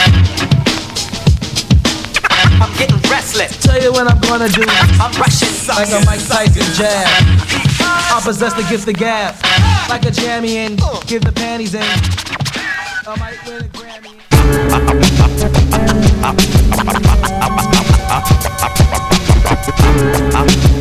I'm 2.60 2.72
getting 2.78 2.96
restless. 3.10 3.60
Tell 3.62 3.80
you 3.80 3.92
what 3.92 4.10
I'm 4.10 4.18
gonna 4.22 4.48
do. 4.48 4.64
I'm 4.98 5.12
rushing. 5.20 5.52
Like 5.68 5.92
a 5.92 6.00
Mike 6.06 6.24
Tyson 6.26 6.64
jab. 6.74 7.06
I 7.78 8.20
possess 8.24 8.54
the 8.54 8.62
gift 8.64 8.88
of 8.88 8.94
gab. 8.94 9.34
Like 9.90 10.06
a 10.06 10.10
jammy 10.10 10.56
in, 10.56 10.76
give 11.06 11.22
the 11.24 11.32
panties 11.32 11.74
in. 11.74 11.82
I 11.82 13.16
might 13.18 13.44
win 13.46 13.64
a 13.64 13.68
Grammy. 13.68 14.12
I'm 20.34 20.68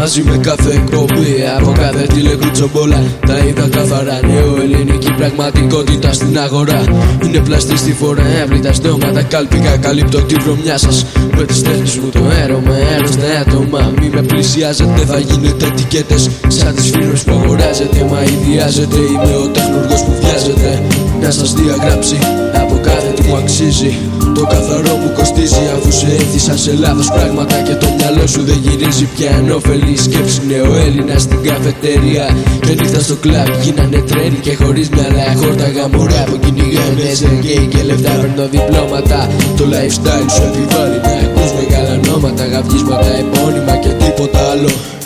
Μαζί 0.00 0.22
με 0.22 0.36
κάθε 0.36 0.70
εκπομπή 0.70 1.44
Από 1.58 1.72
κάθε 1.72 2.06
τηλεκουτσομπόλα 2.06 3.02
Τα 3.26 3.38
είδα 3.38 3.68
καθαρά 3.68 4.20
νέο 4.26 4.56
ελληνική 4.62 5.12
πραγματικότητα 5.16 6.12
στην 6.12 6.38
αγορά. 6.38 6.84
Είναι 7.24 7.38
πλαστή 7.38 7.76
στη 7.76 7.92
φορά 7.92 8.26
έμβλητα 8.42 8.72
στόματα 8.72 9.22
Κάλπικα 9.22 9.76
καλύπτω 9.76 10.22
τη 10.22 10.34
βρωμιά 10.34 10.78
σας. 10.78 11.06
Με 11.36 11.44
τις 11.44 11.62
τέχνες 11.62 11.96
μου 11.96 12.08
το 12.08 12.20
έρωμα 12.42 12.74
Έρω 12.96 13.06
στα 13.06 13.40
άτομα. 13.40 13.92
Μη 14.00 14.10
με 14.14 14.22
πλησιάζετε 14.22 15.00
θα 15.06 15.18
γίνετε 15.18 15.66
ετικέτες. 15.66 16.30
Σαν 16.48 16.74
τις 16.74 16.90
φίλους 16.90 17.22
που 17.22 17.32
αγοράζετε 17.32 18.06
Μα 18.10 18.22
ιδιάζετε 18.22 18.96
Είμαι 18.96 19.36
ο 19.44 19.48
τεχνουργός 19.48 20.04
που 20.04 20.12
βιάζεται. 20.20 20.82
Να 21.22 21.30
σας 21.30 21.54
διαγράψει 21.54 22.18
από 22.54 22.69
κάθε 22.88 23.10
τι 23.16 23.22
μου 23.28 23.36
αξίζει. 23.36 23.92
Το 24.34 24.42
καθαρό 24.52 24.94
μου 25.02 25.10
κοστίζει 25.18 25.64
αφού 25.76 25.90
σε 25.92 26.06
έθισα 26.06 26.56
σε 26.56 26.72
λάθος 26.82 27.08
πράγματα 27.16 27.56
Και 27.66 27.74
το 27.82 27.86
μυαλό 27.96 28.26
σου 28.26 28.42
δεν 28.48 28.58
γυρίζει. 28.64 29.04
Πια 29.16 29.30
Ενόφελη 29.38 29.96
σκέψη 29.96 30.40
νεοέλληνα 30.50 31.18
στην 31.18 31.42
καφετερία 31.42 32.26
Και 32.64 32.72
νύχτα 32.78 33.00
στο 33.00 33.16
κλαμπ 33.24 33.48
γίνανε 33.62 34.00
τρένοι 34.10 34.38
και 34.46 34.54
χωρίς 34.54 34.88
μυαλά. 34.88 35.26
Χόρταγα 35.40 35.88
μωρά 35.94 36.22
που 36.28 36.36
κυνηγάνε 36.44 37.06
σε 37.20 37.28
γκέι 37.38 37.66
και 37.72 37.82
λεφτά 37.82 38.12
παίρνω 38.20 38.46
διπλώματα. 38.54 39.28
Το 39.56 39.64
lifestyle 39.72 40.28
σου 40.34 40.42
επιβάλλει 40.50 40.98
να 41.06 41.12
ακούς 41.24 41.50
μεγάλα 41.58 41.94
νόματα. 42.06 42.44
Γαυγίσματα 42.52 43.10
επώνυμα 43.22 43.74
και 43.82 43.88
τίποτα 43.88 44.40
άλλο. 44.52 44.70
να 44.72 44.99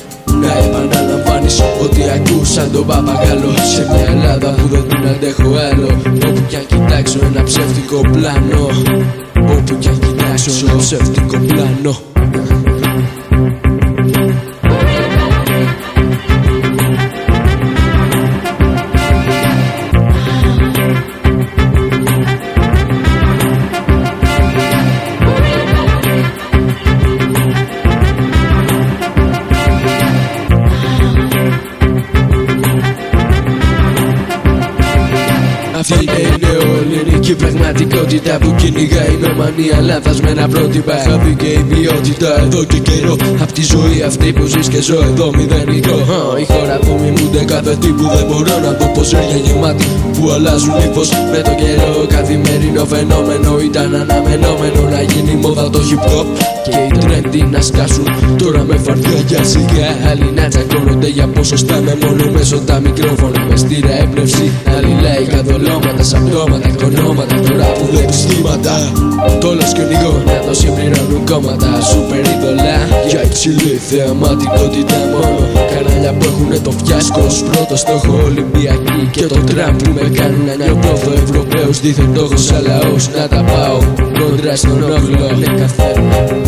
επαναλαμβάνεις 0.63 1.57
ότι 1.85 2.03
ακούς 2.17 2.49
σαν 2.53 2.69
τον 2.73 2.87
παπαγάλο. 2.87 3.51
Σε 3.75 3.83
μια 3.91 4.07
Ελλάδα 4.15 4.51
που 4.57 4.67
δεν 4.73 4.85
την 4.89 5.09
αντέχω 5.13 5.49
άλλο. 5.69 5.89
Όπου 6.27 6.43
κι 6.49 6.57
αν 6.57 6.67
κοιτάξω 6.67 7.19
ένα 7.29 7.43
ψεύτικο 7.43 8.01
πλάνο. 8.13 8.63
Όπου 9.55 9.73
κι 9.79 9.89
αν 9.89 9.99
κοιτάξω 9.99 10.51
ένα 10.67 10.77
ψεύτικο 10.77 11.37
πλάνο 11.47 11.95
πραγματικότητα 37.85 38.39
που 38.39 38.55
κυνηγάει 38.55 39.13
η 39.15 39.19
νομανία 39.27 39.81
λανθασμένα 39.81 40.49
πρότυπα. 40.49 40.97
Χαβή 41.07 41.35
και 41.35 41.47
η 41.47 41.63
ποιότητα 41.63 42.41
εδώ 42.41 42.65
και 42.65 42.79
καιρό. 42.79 43.17
Απ' 43.43 43.53
τη 43.53 43.63
ζωή 43.63 44.03
αυτή 44.07 44.33
που 44.33 44.47
ζεις 44.47 44.69
και 44.69 44.83
ζω 44.83 45.03
εδώ 45.03 45.31
μηδενικό. 45.37 45.95
Α, 45.95 46.39
Η 46.41 46.45
χώρα 46.45 46.79
που 46.79 46.93
μιμούνται 47.03 47.45
κάθε 47.45 47.77
τι 47.77 47.89
που 47.89 48.07
δεν 48.15 48.25
μπορώ 48.29 48.59
να 48.65 48.71
δω 48.79 48.87
πως 48.95 49.13
έρια 49.13 49.37
γεμάτη 49.37 49.87
που 50.13 50.31
αλλάζουν 50.31 50.75
ύφος 50.91 51.11
με 51.33 51.41
το 51.47 51.55
καιρό. 51.61 52.07
Καθημερινό 52.09 52.85
φαινόμενο 52.85 53.61
ήταν 53.61 53.95
αναμενόμενο 53.95 54.83
να 54.91 55.03
γίνει 55.03 55.35
μόδα 55.35 55.71
το 55.71 55.81
hip 55.89 56.09
hop 56.11 56.54
και 56.65 56.77
οι 56.85 56.99
τρέντι 56.99 57.43
να 57.55 57.61
σκάσουν. 57.61 58.09
Τώρα 58.39 58.63
με 58.69 58.77
φαρδιά 58.77 59.19
για 59.27 59.43
σιγά 59.45 59.89
άλλοι 60.11 60.29
να 60.39 60.49
τσακώνονται 60.49 61.09
για 61.09 61.27
ποσοστά 61.27 61.77
με 61.81 61.95
μόνο 62.03 62.25
μέσω 62.33 62.59
τα 62.69 62.81
μικρόφωνα 62.81 63.41
μες 63.49 63.61
στήρα 63.61 63.95
έμπνευση. 64.03 64.47
Άλλοι 64.77 64.95
λέει 65.05 65.25
καθολώματα, 65.35 66.03
σαπτώματα, 66.03 66.69
κονόματα 66.81 67.37
τώρα 67.47 67.67
που 67.77 67.85
βλέπεις 67.91 68.21
θύματα. 68.27 68.75
Το 69.41 69.49
όλο 69.49 69.65
σκηνικό 69.73 70.13
να 70.27 70.37
το 70.47 70.55
συμπληρώνουν 70.61 71.25
κόμματα. 71.31 71.71
Σούπερ 71.91 72.25
είδωλα 72.33 72.77
για 73.11 73.23
υψηλή 73.29 73.75
θεαματικότητα 73.89 74.99
μόνο. 75.13 75.41
Κανάλια 75.73 76.13
που 76.13 76.25
έχουν 76.31 76.63
το 76.63 76.71
φιάσκο 76.71 77.21
ως 77.27 77.43
πρώτο 77.51 77.77
στόχο 77.77 78.13
Ολυμπιακή 78.25 79.01
και 79.11 79.27
το 79.27 79.39
τραμπ 79.51 79.77
που 79.83 79.91
με 79.99 80.09
κάνουν 80.19 80.45
να 80.45 80.55
νιώθω 80.55 81.13
Ευρωπαίος 81.23 81.81
δίθεν 81.81 82.15
τόχος 82.15 82.45
σαν 82.45 82.63
λαός 82.67 83.09
να 83.17 83.29
τα 83.29 83.45
πάω 83.51 83.79
κοντρά 84.19 84.57
στον 84.57 84.83
όχλο 84.83 85.37
ναι 85.39 85.61
καφέ 85.61 86.44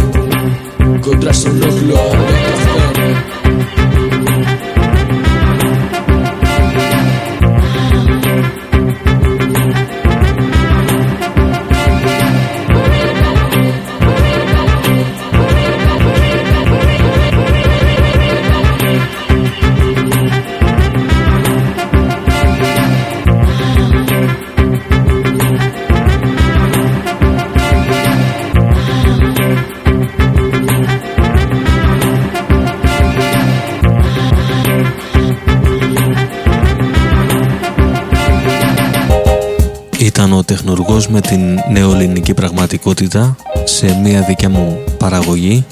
με 41.16 41.22
την 41.22 41.58
νεοελληνική 41.70 42.34
πραγματικότητα 42.34 43.36
σε 43.64 43.98
μια 44.02 44.20
δικιά 44.20 44.48
μου 44.48 44.78
παραγωγή 44.98 45.64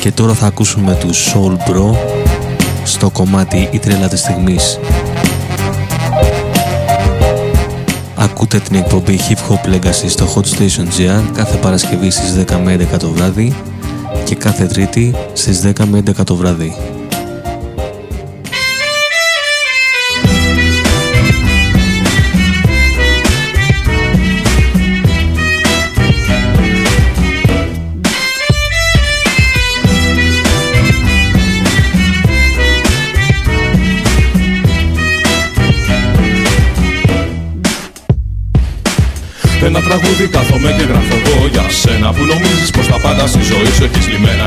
και 0.00 0.12
τώρα 0.12 0.32
θα 0.32 0.46
ακούσουμε 0.46 0.94
τους 1.00 1.32
Soul 1.32 1.52
Bro 1.52 1.96
στο 2.84 3.10
κομμάτι 3.10 3.68
«Η 3.72 3.78
τρέλα 3.78 4.08
της 4.08 4.20
στιγμής». 4.20 4.78
Ακούτε 8.14 8.58
την 8.58 8.76
εκπομπή 8.76 9.18
Hip 9.28 9.52
Hop 9.52 9.74
Legacy 9.74 10.08
στο 10.08 10.26
Hot 10.34 10.58
Station 10.58 10.86
GR 10.98 11.22
κάθε 11.34 11.56
Παρασκευή 11.56 12.10
στις 12.10 12.44
10 12.48 12.56
με 12.64 12.86
11 12.92 12.98
το 12.98 13.10
βράδυ 13.10 13.54
και 14.24 14.34
κάθε 14.34 14.64
Τρίτη 14.64 15.14
στις 15.32 15.60
10 15.64 15.84
με 15.84 16.02
11 16.06 16.24
το 16.24 16.34
βράδυ. 16.34 16.91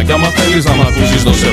Majkama, 0.06 0.32
Elizama, 0.44 0.86
później 0.86 1.20
znoszę 1.20 1.46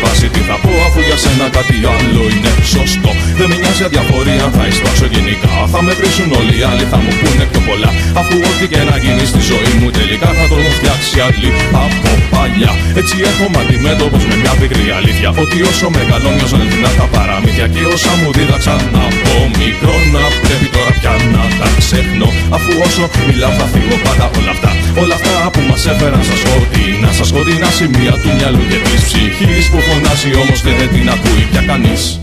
σένα 1.23 1.47
κάτι 1.57 1.77
άλλο 1.97 2.23
είναι 2.35 2.53
σωστό. 2.75 3.13
Δεν 3.39 3.47
με 3.51 3.57
νοιάζει 3.61 3.83
αδιαφορία 3.89 4.47
θα 4.57 4.63
εισπράξω 4.69 5.07
γενικά. 5.15 5.55
Θα 5.73 5.81
με 5.87 5.93
βρίσουν 5.99 6.29
όλοι 6.41 6.55
οι 6.61 6.65
άλλοι 6.71 6.85
θα 6.93 6.99
μου 7.05 7.13
πούνε 7.21 7.45
πιο 7.51 7.61
πολλά. 7.69 7.91
Αφού 8.21 8.35
ό,τι 8.51 8.65
και 8.73 8.83
να 8.91 8.97
γίνει 9.05 9.25
στη 9.33 9.41
ζωή 9.51 9.73
μου 9.81 9.89
τελικά 9.99 10.29
θα 10.39 10.45
το 10.51 10.55
έχουν 10.61 10.75
φτιάξει 10.79 11.15
άλλοι 11.27 11.49
από 11.85 12.11
παλιά. 12.33 12.73
Έτσι 13.01 13.15
έρχομαι 13.31 13.59
αντιμέτωπος 13.63 14.23
με 14.29 14.35
μια 14.43 14.53
πικρή 14.61 14.87
αλήθεια. 14.99 15.29
Ότι 15.43 15.57
όσο 15.71 15.87
μεγαλώνει 15.97 16.43
όσο 16.47 16.57
ελπινά 16.63 16.91
τα 16.99 17.07
παραμύθια. 17.15 17.67
Και 17.75 17.83
όσα 17.95 18.13
μου 18.21 18.31
δίδαξαν 18.37 18.83
από 19.07 19.35
μικρό 19.61 19.97
να 20.15 20.23
πρέπει 20.45 20.69
τώρα 20.75 20.93
πια 20.99 21.15
να 21.35 21.43
τα 21.59 21.69
ξεχνώ. 21.81 22.29
Αφού 22.57 22.71
όσο 22.87 23.05
μιλάω 23.29 23.55
θα 23.61 23.67
φύγω 23.73 23.97
πάντα 24.05 24.27
όλα 24.39 24.53
αυτά. 24.57 24.71
Όλα 25.03 25.15
αυτά 25.19 25.35
που 25.53 25.61
μας 25.69 25.83
έφεραν 25.93 26.23
στα 26.29 26.37
σκοτεινά. 26.43 27.09
Στα 27.19 27.27
σκοτεινά 27.31 27.69
σημεία 27.79 28.15
του 28.23 28.31
μυαλού 28.37 28.63
και 28.71 28.79
της 28.87 29.01
ψυχής 29.07 29.65
Που 29.73 29.81
φωνάζει 29.87 30.31
όμως 30.43 30.59
και 30.65 30.73
δεν 30.79 30.89
την 30.95 31.07
ακούει 31.13 31.45
πια 31.51 31.63
κανείς. 31.71 32.21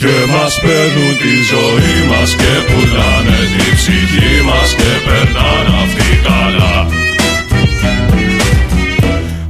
Και 0.00 0.14
μας 0.32 0.60
παίρνουν 0.62 1.12
τη 1.22 1.34
ζωή 1.52 1.96
μας 2.10 2.30
και 2.40 2.52
πουλάνε 2.66 3.38
τη 3.54 3.66
ψυχή 3.78 4.34
μας 4.48 4.68
και 4.78 4.92
περνάνε 5.06 5.72
αυτή 5.84 6.08
καλά. 6.28 6.76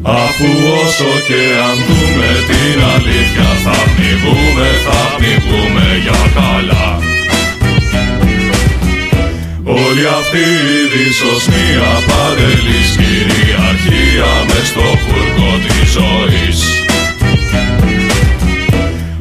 Αφού 0.02 0.48
όσο 0.82 1.12
και 1.28 1.42
αν 1.68 1.76
δούμε 1.86 2.30
την 2.48 2.78
αλήθεια 2.94 3.50
θα 3.64 3.76
πνιγούμε, 3.92 4.68
θα 4.86 5.00
πνιγούμε 5.16 5.86
για 6.04 6.20
καλά. 6.38 6.88
Όλη 9.64 10.06
αυτή 10.20 10.44
η 10.78 10.80
δυσοσμία 10.92 11.90
παντελής 12.08 12.90
κυριαρχία 13.82 14.44
μες 14.48 14.66
στο 14.66 14.80
φουρκό 14.80 15.50
της 15.64 15.90
ζωής. 15.96 16.60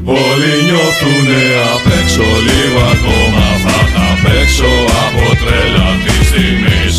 Όλοι 0.04 0.52
νιώθουνε 0.68 1.44
απ' 1.74 1.92
έξω 2.00 2.28
λίγο 2.50 2.80
ακόμα 2.96 3.48
θα 3.64 3.80
τα 3.94 4.08
παίξω 4.24 4.74
από 5.06 5.26
τρέλα 5.42 5.90
της 6.04 6.28
στιγμής 6.28 6.96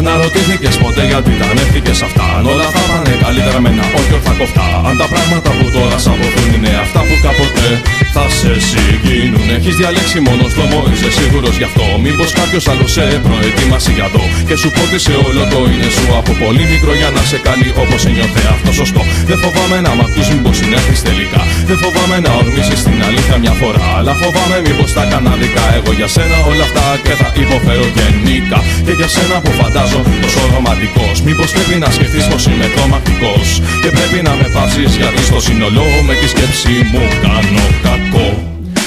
Αναρωτήθηκες 0.00 0.76
ποτέ 0.82 1.04
γιατί 1.10 1.32
τα 1.40 1.46
ανέφηκες 1.52 2.00
αυτά. 2.08 2.24
Αν 2.36 2.44
όλα 2.52 2.66
θα 2.74 2.82
πάνε 2.88 3.12
καλύτερα 3.24 3.58
με 3.64 3.68
ένα 3.74 3.84
όχι 3.98 4.12
ορθά 4.18 4.32
κοφτά. 4.40 4.66
Αν 4.88 4.94
τα 5.00 5.06
πράγματα 5.12 5.50
που 5.58 5.66
τώρα 5.76 5.96
σ' 6.04 6.08
αποθούν 6.14 6.50
είναι 6.56 6.72
αυτά 6.84 7.00
που 7.06 7.14
κάποτε 7.26 7.66
θα 8.14 8.24
σε 8.38 8.52
συγκίνουν 8.70 9.48
Έχεις 9.56 9.74
διαλέξει 9.80 10.18
μόνος 10.26 10.50
στόμο, 10.54 10.78
είσαι 10.90 11.10
σίγουρος 11.18 11.54
γι' 11.60 11.68
αυτό. 11.70 11.84
Μήπως 12.04 12.28
κάποιος 12.40 12.64
άλλος 12.72 12.90
σε 12.96 13.04
προετοίμασε 13.26 13.90
για 13.98 14.08
το. 14.14 14.22
Και 14.48 14.56
σου 14.60 14.68
πότισε 14.76 15.14
όλο 15.26 15.42
το 15.52 15.58
είναι 15.72 15.88
σου 15.96 16.06
από 16.20 16.32
πολύ 16.42 16.64
μικρό 16.72 16.92
Για 17.00 17.10
να 17.16 17.22
σε 17.30 17.38
κάνει 17.46 17.68
όπως 17.82 18.00
ένιωθε 18.08 18.42
αυτό 18.54 18.70
σωστό 18.80 19.02
Δεν 19.30 19.38
φοβάμαι 19.42 19.78
να 19.86 19.92
μ' 19.96 20.02
ακούς 20.06 20.26
μήπως 20.32 20.56
συνέχεις 20.60 21.00
τελικά. 21.08 21.42
Δεν 21.68 21.78
φοβάμαι 21.82 22.16
να 22.24 22.30
ορμήσεις 22.40 22.80
την 22.86 22.98
αλήθεια 23.08 23.36
μια 23.44 23.54
φορά. 23.60 23.82
Αλλά 23.98 24.12
φοβάμαι 24.22 24.58
μήπως 24.66 24.90
τα 24.96 25.04
κάνα 25.10 25.32
δικά 25.42 25.64
Εγώ 25.78 25.90
για 25.98 26.08
σένα 26.14 26.38
όλα 26.50 26.64
αυτά 26.68 26.84
και 27.04 27.14
θα 27.20 27.28
υποφέρω 27.42 27.86
γενικά 27.98 28.58
Και 28.86 28.94
για 28.98 29.08
σένα 29.14 29.36
που 29.44 29.50
φαντάζω 29.90 30.20
τόσο 30.22 30.40
ρομαντικός. 30.54 31.22
Μήπως 31.22 31.50
πρέπει 31.52 31.78
να 31.84 31.90
σκεφτείς 31.90 32.26
πως 32.26 32.46
είμαι 32.46 32.66
τρομακτικός; 32.74 33.46
Και 33.82 33.90
πρέπει 33.96 34.18
να 34.22 34.32
με 34.34 34.46
πάψεις 34.54 34.96
γιατί 34.96 35.22
στο 35.22 35.40
σύνολό 35.40 35.88
με 36.06 36.14
τη 36.14 36.28
σκέψη 36.28 36.74
μου 36.92 37.04
κάνω 37.22 37.66
κακό. 37.86 38.28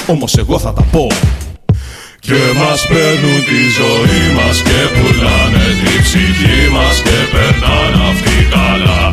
Όμως 0.08 0.38
εγώ 0.38 0.60
θα 0.60 0.74
τα 0.74 0.82
πω. 0.92 1.08
Και 2.28 2.42
μας 2.60 2.82
παίρνουν 2.90 3.40
τη 3.50 3.62
ζωή 3.80 4.24
μας 4.38 4.56
και 4.68 4.80
πουλάνε 4.96 5.66
τη 5.82 5.94
ψυχή 6.06 6.60
μας 6.76 6.96
και 7.06 7.18
περνάνε 7.34 8.00
αυτή 8.10 8.38
καλά. 8.56 9.04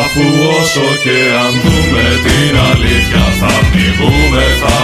Αφού 0.00 0.24
όσο 0.60 0.86
και 1.04 1.18
αν 1.44 1.52
δούμε 1.62 2.04
την 2.24 2.54
αλήθεια 2.70 3.24
θα 3.40 3.52
πνιγούμε, 3.70 4.44
θα 4.62 4.76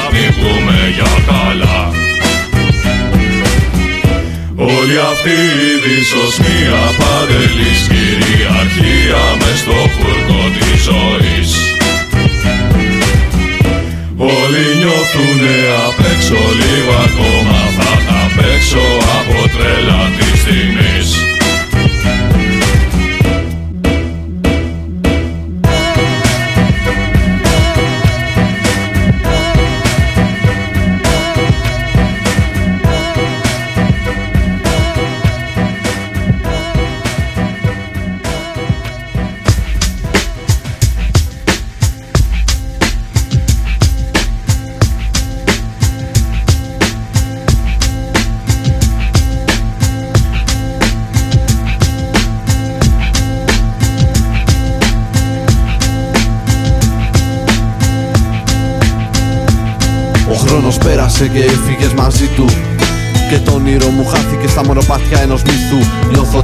Όλη 4.88 4.98
αυτή 5.12 5.38
η 5.70 5.74
δυσοσμία 5.84 6.80
παντελής 6.98 7.80
κυριαρχία 7.92 9.22
μες 9.38 9.58
στο 9.58 9.78
φουρκό 9.94 10.42
της 10.56 10.78
ζωής. 10.88 11.50
Όλοι 14.40 14.64
νιώθουνε 14.80 15.56
απ' 15.88 16.04
έξω 16.12 16.40
λίγο 16.60 16.92
ακόμα 17.06 17.58
θα 17.76 17.92
τα 18.06 18.22
παίξω 18.36 18.86
από 19.18 19.38
τρέλα 19.54 20.02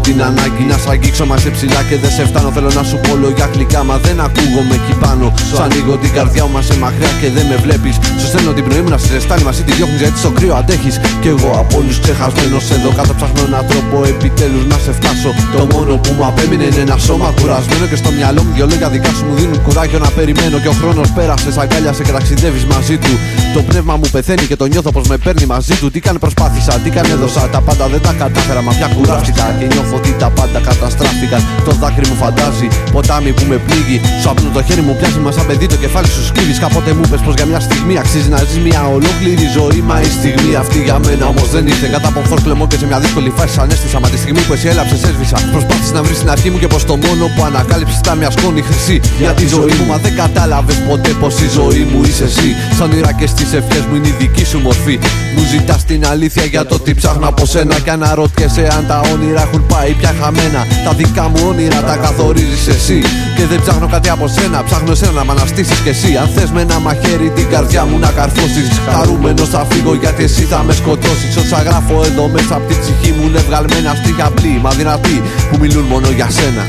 την 0.06 0.18
ανάγκη 0.28 0.64
να 0.72 0.76
σ' 0.82 0.88
αγγίξω 0.92 1.24
μα 1.30 1.36
σε 1.44 1.50
ψηλά 1.56 1.80
και 1.88 1.96
δεν 2.02 2.10
σε 2.16 2.24
φτάνω. 2.30 2.48
Θέλω 2.56 2.70
να 2.78 2.84
σου 2.88 2.96
πω 3.04 3.12
λόγια 3.22 3.46
γλυκά, 3.52 3.80
μα 3.88 3.96
δεν 4.06 4.16
ακούγομαι 4.26 4.74
εκεί 4.80 4.94
πάνω. 5.04 5.26
Σου 5.48 5.56
ανοίγω 5.64 5.94
την 6.02 6.12
καρδιά 6.16 6.42
μου, 6.46 6.52
μας 6.56 6.64
σε 6.68 6.74
μακριά 6.82 7.10
και 7.20 7.28
δεν 7.36 7.44
με 7.50 7.56
βλέπεις. 7.64 7.94
Σου 8.20 8.26
στέλνω 8.30 8.52
την 8.56 8.64
πρωί 8.66 8.80
μου 8.84 8.90
να 8.94 8.98
σε 9.02 9.08
ζεστάνει, 9.14 9.42
μα 9.48 9.52
τη 9.68 9.72
διώχνεις 9.76 10.00
γιατί 10.02 10.18
στο 10.22 10.30
κρύο 10.36 10.54
αντέχεις. 10.60 10.94
Κι 11.22 11.30
εγώ 11.34 11.50
από 11.62 11.74
όλους 11.80 11.96
ξεχασμένος 12.04 12.64
εδώ 12.76 12.90
κάτω 12.98 13.12
ψάχνω 13.18 13.42
έναν 13.50 13.64
τρόπο 13.70 13.96
επιτέλους 14.12 14.64
να 14.72 14.78
σε 14.84 14.92
φτάσω. 14.98 15.30
Το 15.54 15.62
μόνο 15.72 15.92
που 16.02 16.10
μου 16.16 16.24
απέμεινε 16.30 16.64
είναι 16.70 16.82
ένα 16.86 16.96
σώμα 17.06 17.28
κουρασμένο 17.38 17.84
και 17.90 17.98
στο 18.02 18.10
μυαλό 18.16 18.40
μου 18.44 18.52
δυο 18.56 18.66
λόγια 18.70 18.88
δικά 18.94 19.10
σου 19.16 19.24
μου 19.28 19.34
δίνουν 19.38 19.58
κουράγιο 19.66 19.98
να 20.06 20.10
περιμένω. 20.18 20.56
Και 20.62 20.70
ο 20.74 20.76
χρόνος 20.80 21.08
πέρασε, 21.16 21.48
αγκάλιασε 21.62 22.02
και 22.06 22.12
ταξιδεύεις 22.16 22.64
μαζί 22.72 22.96
του. 23.02 23.12
Το 23.54 23.62
πνεύμα 23.62 23.94
μου 24.00 24.08
πεθαίνει 24.12 24.44
και 24.50 24.56
το 24.56 24.66
νιώθω 24.72 24.90
πως 24.96 25.06
με 25.08 25.16
παίρνει 25.24 25.46
μαζί 25.46 25.74
του. 25.80 25.90
Τι 25.90 26.00
κάνει 26.06 26.18
προσπάθησα, 26.18 26.72
τι 26.82 26.90
κάνει 26.96 27.10
έδωσα. 27.16 27.42
Τα 27.54 27.60
πάντα 27.66 27.84
δεν 27.92 28.00
τα 28.06 28.12
κατάφερα, 28.12 28.62
μα 28.66 28.72
πια 28.78 28.88
κουράστηκα. 28.94 29.44
Και 29.58 29.66
νιώθω 29.72 29.94
ότι 30.00 30.10
τα 30.22 30.28
πάντα 30.38 30.58
καταστράφηκαν. 30.68 31.40
Το 31.66 31.72
δάκρυ 31.80 32.06
μου 32.10 32.16
φαντάζει, 32.22 32.68
ποτάμι 32.92 33.30
που 33.36 33.44
με 33.50 33.56
πλήγει. 33.66 34.00
Σου 34.20 34.28
απλό 34.30 34.48
το 34.56 34.62
χέρι 34.66 34.82
μου 34.86 34.94
πιάσει, 34.98 35.18
μα 35.24 35.30
σαν 35.36 35.46
παιδί 35.46 35.66
το 35.66 35.76
κεφάλι 35.84 36.08
σου 36.16 36.24
σκύβεις. 36.30 36.58
Κάποτε 36.64 36.90
μου 36.96 37.04
πε 37.10 37.16
πως 37.24 37.34
για 37.38 37.46
μια 37.50 37.60
στιγμή 37.66 37.94
αξίζει 38.02 38.28
να 38.34 38.38
ζεις 38.48 38.58
μια 38.68 38.82
ολόκληρη 38.96 39.46
ζωή. 39.56 39.80
Μα 39.88 39.96
η 40.08 40.10
στιγμή 40.18 40.52
αυτή 40.62 40.78
για 40.86 40.96
μένα 41.04 41.24
όμως 41.32 41.48
δεν 41.54 41.64
ήρθε. 41.72 41.86
Κατά 41.94 42.08
από 42.12 42.20
φως 42.28 42.40
κλεμό 42.44 42.64
και 42.70 42.76
σε 42.80 42.86
μια 42.90 42.98
δύσκολη 43.04 43.30
φάση 43.38 43.54
ανέστησα. 43.64 43.98
Μα 44.02 44.08
τη 44.12 44.18
στιγμή 44.24 44.40
που 44.46 44.52
εσύ 44.56 44.66
έλαψες, 44.72 45.00
έσβησα. 45.08 45.36
Προσπάθησες 45.54 45.92
να 45.96 46.02
βρεις 46.06 46.18
την 46.22 46.30
αρχή 46.34 46.48
μου 46.52 46.58
και 46.62 46.66
πως 46.72 46.82
το 46.90 46.94
μόνο 47.04 47.24
που 47.34 47.40
ανακάλυψες 47.50 47.98
ήταν 48.02 48.14
μια 48.18 48.30
σκόνη 48.36 48.62
χρυσή. 48.68 48.96
Για 49.22 49.32
τη 49.38 49.44
ζωή 49.54 49.72
μου, 49.78 49.84
μα 49.90 49.96
δεν 50.04 50.14
κατάλαβες 50.22 50.78
ποτέ 50.88 51.10
πως 51.20 51.34
η 51.46 51.48
ζωή 51.58 51.82
μου 51.90 51.98
είσαι 52.08 52.24
εσύ. 52.30 52.48
Σαν 52.78 52.90
ήρα 52.98 53.12
και 53.18 53.26
στι 53.44 53.56
ευχές 53.56 53.84
μου 53.88 53.94
είναι 53.94 54.08
η 54.08 54.14
δική 54.18 54.44
σου 54.44 54.58
μορφή. 54.58 54.98
Μου 55.36 55.42
ζητάς 55.50 55.84
την 55.84 56.06
αλήθεια 56.06 56.44
για 56.44 56.66
το 56.66 56.78
τι 56.78 56.94
ψάχνω 56.94 57.28
από 57.28 57.46
σένα. 57.46 57.74
Και 57.84 57.90
αναρωτιέσαι 57.90 58.68
αν 58.76 58.86
τα 58.86 59.00
όνειρα 59.12 59.42
έχουν 59.42 59.66
πάει 59.66 59.92
πια 59.92 60.14
χαμένα. 60.20 60.60
Τα 60.84 60.92
δικά 60.92 61.28
μου 61.28 61.40
όνειρα 61.48 61.80
τα 61.82 61.96
καθορίζεις 61.96 62.66
εσύ. 62.66 63.02
Και 63.36 63.44
δεν 63.50 63.60
ψάχνω 63.60 63.86
κάτι 63.88 64.08
από 64.08 64.28
σένα. 64.28 64.62
Ψάχνω 64.68 64.92
εσένα 64.92 65.12
να 65.12 65.24
μ' 65.24 65.30
αναστήσει 65.30 65.74
κι 65.82 65.88
εσύ. 65.88 66.16
Αν 66.16 66.28
θες 66.34 66.50
με 66.50 66.60
ένα 66.60 66.78
μαχαίρι 66.78 67.28
την 67.36 67.48
καρδιά 67.48 67.84
μου 67.84 67.98
να 67.98 68.10
καρφώσεις. 68.10 68.68
Χαρούμενος 68.94 69.48
θα 69.48 69.66
φύγω 69.70 69.94
γιατί 69.94 70.22
εσύ 70.22 70.42
θα 70.42 70.62
με 70.62 70.72
σκοτώσεις. 70.72 71.36
Όσα 71.36 71.62
γράφω 71.62 72.04
εδώ 72.04 72.28
μέσα 72.28 72.54
από 72.54 72.66
την 72.68 72.76
ψυχή 72.80 73.10
μου 73.16 73.26
είναι 73.28 73.38
βγαλμένα 73.48 73.94
στίχα 74.00 74.26
απλή. 74.26 74.58
Μα 74.62 74.70
δυνατή 74.70 75.22
που 75.50 75.56
μιλούν 75.60 75.84
μόνο 75.84 76.08
για 76.10 76.28
σένα. 76.30 76.64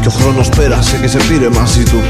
Και 0.00 0.08
ο 0.08 0.10
χρόνος 0.10 0.48
πέρασε 0.48 0.96
και 0.96 1.08
σε 1.08 1.18
πήρε 1.28 1.48
μαζί 1.48 1.82
του 1.82 2.00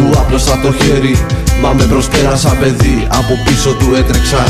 Του 0.00 0.18
άπλωσα 0.18 0.58
το 0.62 0.72
χέρι. 0.72 1.16
Μα 1.62 1.72
με 1.72 1.84
προσπέρασα 1.84 2.56
παιδί 2.60 3.06
Από 3.08 3.34
πίσω 3.44 3.70
του 3.78 3.94
έτρεξα. 3.94 4.44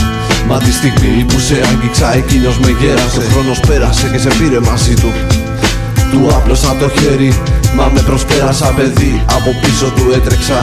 Μα 0.48 0.58
τη 0.58 0.72
στιγμή 0.72 1.24
που 1.28 1.38
σε 1.38 1.54
άγγιξα 1.70 2.14
εκείνος 2.14 2.58
με 2.58 2.70
γέρασε. 2.80 3.18
Ο 3.18 3.30
χρόνος 3.32 3.60
πέρασε 3.60 4.08
και 4.12 4.18
σε 4.18 4.28
πήρε 4.38 4.60
μαζί 4.60 4.94
του. 4.94 5.12
Του 6.10 6.28
άπλωσα 6.36 6.76
το 6.80 6.88
χέρι 6.88 7.32
Μα 7.76 7.90
με 7.94 8.00
προσπέρασα 8.00 8.66
παιδί 8.76 9.22
Από 9.36 9.50
πίσω 9.62 9.86
του 9.96 10.04
έτρεξα. 10.16 10.60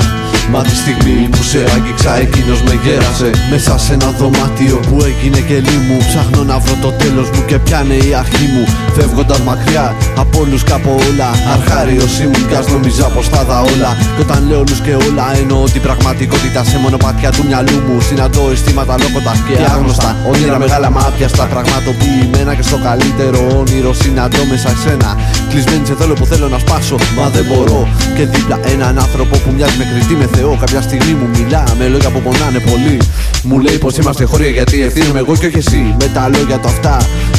Μα 0.51 0.61
τη 0.61 0.75
στιγμή 0.75 1.27
που 1.31 1.43
σε 1.43 1.59
άγγιξα 1.75 2.17
εκείνος 2.17 2.61
με 2.61 2.79
γέρασε. 2.83 3.29
Μέσα 3.51 3.77
σε 3.77 3.93
ένα 3.93 4.09
δωμάτιο 4.19 4.77
που 4.87 4.97
έγινε 5.09 5.39
κελί 5.49 5.77
μου 5.87 5.97
Ψάχνω 6.09 6.43
να 6.43 6.57
βρω 6.59 6.75
το 6.81 6.91
τέλος 6.91 7.27
μου 7.29 7.41
και 7.49 7.57
πιάνε 7.59 7.93
η 7.93 8.13
αρχή 8.21 8.45
μου. 8.53 8.63
Φεύγοντας 8.95 9.39
μακριά 9.39 9.95
από 10.17 10.39
όλους 10.39 10.63
κάπου 10.63 10.91
όλα 11.07 11.29
Αρχάριος 11.55 12.19
ήμουν 12.19 12.43
κι 12.49 12.55
ας 12.55 12.67
νόμιζα 12.71 13.05
πως 13.15 13.27
θα 13.27 13.41
δα 13.43 13.57
όλα. 13.71 13.91
Κι 14.15 14.21
όταν 14.25 14.39
λέω 14.47 14.59
όλους 14.59 14.79
και 14.85 14.93
όλα 15.07 15.25
εννοώ 15.41 15.63
την 15.73 15.81
πραγματικότητα 15.81 16.63
Σε 16.63 16.77
μονοπάτια 16.83 17.29
του 17.31 17.43
μυαλού 17.47 17.77
μου. 17.87 18.01
Συναντώ 18.01 18.43
αισθήματα 18.51 18.95
λόκοτα 19.01 19.33
και 19.47 19.55
άγνωστα. 19.73 20.09
Όνειρα 20.31 20.57
μεγάλα 20.63 20.89
μάπια 20.89 21.27
στα 21.27 21.45
πραγματοποιημένα 21.53 22.51
Και 22.57 22.65
στο 22.69 22.77
καλύτερο 22.87 23.39
όνειρο 23.59 23.93
συναντώ 23.93 24.41
μέσα 24.51 24.69
εσένα 24.75 25.09
Κλεισμένη 25.49 25.85
σε 25.85 25.95
θέλω 25.99 26.13
που 26.13 26.25
θέλω 26.25 26.47
να 26.47 26.59
σπάσω 26.59 26.96
Μα 27.17 27.29
δεν 27.29 27.45
μπορώ. 27.49 27.87
Και 28.15 28.25
δίπλα 28.25 28.59
έναν 28.73 28.99
άνθρωπο 28.99 29.37
που 29.37 29.51
μοιάζει 29.55 29.77
με 29.77 29.85
κριτή 29.91 30.15
με 30.21 30.27
Θεό. 30.35 30.57
Κάποια 30.59 30.81
στιγμή 30.81 31.13
μου 31.19 31.27
μιλά 31.37 31.63
με 31.79 31.87
λόγια 31.87 32.09
που 32.09 32.21
πονάνε 32.21 32.59
πολύ. 32.59 32.97
Μου 33.43 33.59
λέει 33.59 33.77
πως 33.77 33.97
είμαστε 33.97 34.23
χώρια 34.25 34.49
γιατί 34.49 34.81
ευθύνομαι 34.81 35.19
εγώ 35.19 35.35
και 35.35 35.45
όχι 35.45 35.57
εσύ. 35.57 35.95
Με 35.99 36.07
τα 36.13 36.29
λόγια 36.33 36.57
του 36.59 36.67
αυτά 36.67 36.97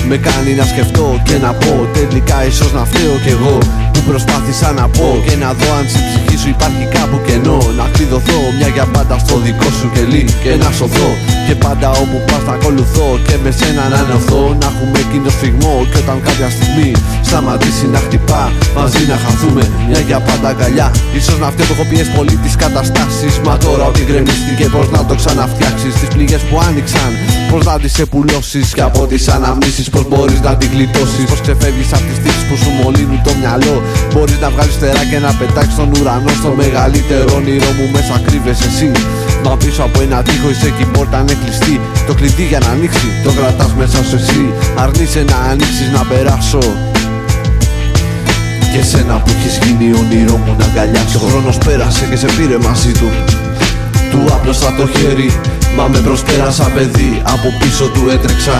με 0.09 0.17
κάνει 0.17 0.53
να 0.55 0.65
σκεφτώ 0.65 1.23
και 1.25 1.37
να 1.45 1.53
πω. 1.53 1.89
Τελικά 1.93 2.47
ίσως 2.47 2.73
να 2.73 2.85
φταίω 2.85 3.15
κι 3.25 3.29
εγώ 3.37 3.59
που 3.99 4.11
προσπάθησα 4.11 4.69
να 4.79 4.85
πω 4.97 5.09
Και 5.27 5.37
να 5.43 5.51
δω 5.59 5.69
αν 5.79 5.85
στην 5.93 6.03
ψυχή 6.09 6.37
σου 6.43 6.49
υπάρχει 6.57 6.85
κάπου 6.97 7.17
κενό. 7.27 7.59
Να 7.79 7.85
κλειδωθώ 7.95 8.39
μια 8.59 8.69
για 8.77 8.87
πάντα 8.95 9.15
στο 9.25 9.35
δικό 9.45 9.69
σου 9.79 9.87
κελί 9.95 10.25
Και 10.43 10.53
να 10.63 10.69
σωθώ. 10.79 11.11
Και 11.47 11.55
πάντα 11.65 11.89
όπου 12.03 12.17
πας 12.29 12.43
να 12.49 12.53
ακολουθώ 12.59 13.09
Και 13.27 13.37
με 13.45 13.51
σένα 13.59 13.83
να 13.93 13.99
ενωθώ 14.05 14.43
Να 14.61 14.67
έχουμε 14.73 14.99
εκείνο 15.05 15.29
σφιγμό 15.37 15.75
Και 15.91 15.99
όταν 16.03 16.19
κάποια 16.27 16.49
στιγμή 16.57 16.91
σταματήσει 17.29 17.87
να 17.95 17.99
χτυπά 18.05 18.43
Μαζί 18.77 19.03
να 19.13 19.17
χαθούμε 19.25 19.63
μια 19.89 20.01
για 20.09 20.19
πάντα 20.29 20.49
αγκαλιά. 20.53 20.89
Ίσως 21.19 21.39
να 21.43 21.49
φταίω 21.53 21.67
που 21.67 21.75
έχω 21.77 21.87
πιέσει 21.91 22.13
πολύ 22.19 22.37
τις 22.45 22.55
καταστάσεις. 22.65 23.35
Μα 23.47 23.55
τώρα 23.65 23.85
ότι 23.91 24.01
γκρεμίστηκε 24.07 24.65
πως 24.75 24.87
να 24.95 25.01
το 25.09 25.15
ξαναφτιάξεις; 25.21 25.93
Τις 26.01 26.09
πληγές 26.15 26.43
που 26.49 26.57
άνοιξαν 26.69 27.11
Πως 27.51 27.63
να 27.69 27.75
τις 27.83 27.95
επουλώσεις; 27.99 28.67
Και 28.77 28.85
από 28.91 29.01
τις 29.11 29.29
αναμνήσεις 29.37 29.87
πως 29.93 30.05
μπορείς 30.09 30.41
να 30.47 30.53
την 30.61 30.69
γλιτώσεις; 30.75 31.25
Πως 31.31 31.41
ξεφεύγεις 31.45 31.91
από 31.97 32.05
τις 32.09 32.19
τύψεις 32.23 32.45
που 32.49 32.57
σου 32.63 32.71
μολύνουν 32.79 33.21
το 33.27 33.33
μυαλό; 33.41 33.77
Μπορείς 34.13 34.39
να 34.45 34.49
βγάλεις 34.55 34.79
τερά 34.83 35.03
και 35.11 35.19
να 35.25 35.31
πετάξεις 35.39 35.73
στον 35.77 35.89
ουρανό 35.97 36.33
Στο 36.43 36.51
μεγαλύτερο 36.63 37.29
όνειρο 37.39 37.71
μου 37.77 37.87
μέσα 37.95 38.15
κρύβεσαι 38.27 38.69
εσύ. 38.73 38.91
Μα 39.45 39.53
πίσω 39.63 39.83
από 39.89 39.99
ένα 40.05 40.19
τείχο 40.27 40.49
είσαι 40.51 40.71
και 40.77 40.85
η 40.89 40.91
πόρτα 40.95 41.19
είναι 41.23 41.37
κλειστή. 41.43 41.75
Το 42.07 42.13
κλειδί 42.19 42.45
για 42.53 42.61
να 42.65 42.71
ανοίξεις 42.75 43.13
το 43.25 43.31
κρατάς 43.39 43.73
μέσα 43.81 43.99
σου 44.09 44.17
εσύ. 44.23 44.45
Αρνείσαι 44.83 45.23
να 45.31 45.37
ανοίξεις 45.51 45.89
να 45.97 46.03
περάσω. 46.11 46.65
Και 48.73 48.83
σένα 48.91 49.15
που 49.23 49.31
έχεις 49.37 49.55
γίνει 49.63 49.87
όνειρό 50.01 50.37
μου 50.43 50.53
να 50.59 50.65
αγκαλιάσω. 50.69 51.19
Ο 51.19 51.29
χρόνος 51.29 51.57
πέρασε 51.65 52.05
και 52.11 52.17
σε 52.23 52.29
πήρε 52.37 52.59
μαζί 52.67 52.93
του. 53.01 53.09
Του 54.11 54.21
άπλωσα 54.35 54.71
το 54.79 54.87
χέρι 54.95 55.31
Μα 55.77 55.87
με 55.93 55.99
προσπέρασα 55.99 56.65
παιδί. 56.75 57.23
Από 57.35 57.49
πίσω 57.61 57.85
του 57.95 58.03
έτρεξα 58.15 58.59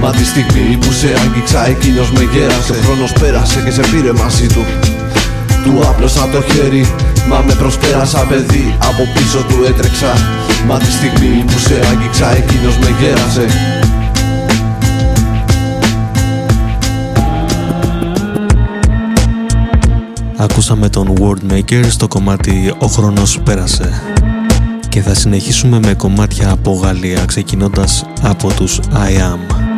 Μα 0.00 0.10
τη 0.10 0.24
στιγμή 0.24 0.76
που 0.80 0.92
σε 0.92 1.08
άγγιξα 1.22 1.66
εκείνος 1.66 2.10
με 2.10 2.22
γέρασε. 2.32 2.72
Ο 2.72 2.82
χρόνος 2.84 3.12
πέρασε 3.12 3.60
και 3.64 3.70
σε 3.70 3.82
πήρε 3.90 4.12
μαζί 4.12 4.46
του. 4.46 4.64
Του 5.64 5.80
άπλωσα 5.88 6.28
το 6.32 6.42
χέρι 6.42 6.86
Μα 7.28 7.42
με 7.46 7.54
προσπέρασα 7.54 8.26
παιδί. 8.28 8.76
Από 8.78 9.02
πίσω 9.14 9.38
του 9.48 9.64
έτρεξα. 9.68 10.12
Μα 10.66 10.78
τη 10.78 10.90
στιγμή 10.92 11.44
που 11.46 11.58
σε 11.58 11.74
άγγιξα 11.90 12.36
εκείνος 12.36 12.76
με 12.78 12.88
γέρασε. 13.00 13.46
Ακούσαμε 20.38 20.88
τον 20.88 21.12
Worldmaker 21.20 21.84
στο 21.88 22.08
κομμάτι 22.08 22.74
«Ο 22.78 22.86
χρόνος 22.86 23.40
πέρασε» 23.44 24.02
και 24.88 25.00
θα 25.00 25.14
συνεχίσουμε 25.14 25.78
με 25.78 25.94
κομμάτια 25.94 26.50
από 26.50 26.72
Γαλλία 26.72 27.24
ξεκινώντας 27.24 28.04
από 28.22 28.52
τους 28.52 28.80
I 28.92 29.18
Am. 29.18 29.75